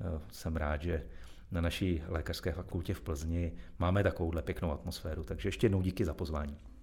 eh, 0.00 0.20
jsem 0.32 0.56
rád, 0.56 0.82
že 0.82 1.02
na 1.50 1.60
naší 1.60 2.02
lékařské 2.08 2.52
fakultě 2.52 2.94
v 2.94 3.00
Plzni 3.00 3.52
máme 3.78 4.02
takovouhle 4.02 4.42
pěknou 4.42 4.72
atmosféru. 4.72 5.24
Takže 5.24 5.48
ještě 5.48 5.64
jednou 5.64 5.82
díky 5.82 6.04
za 6.04 6.14
pozvání. 6.14 6.58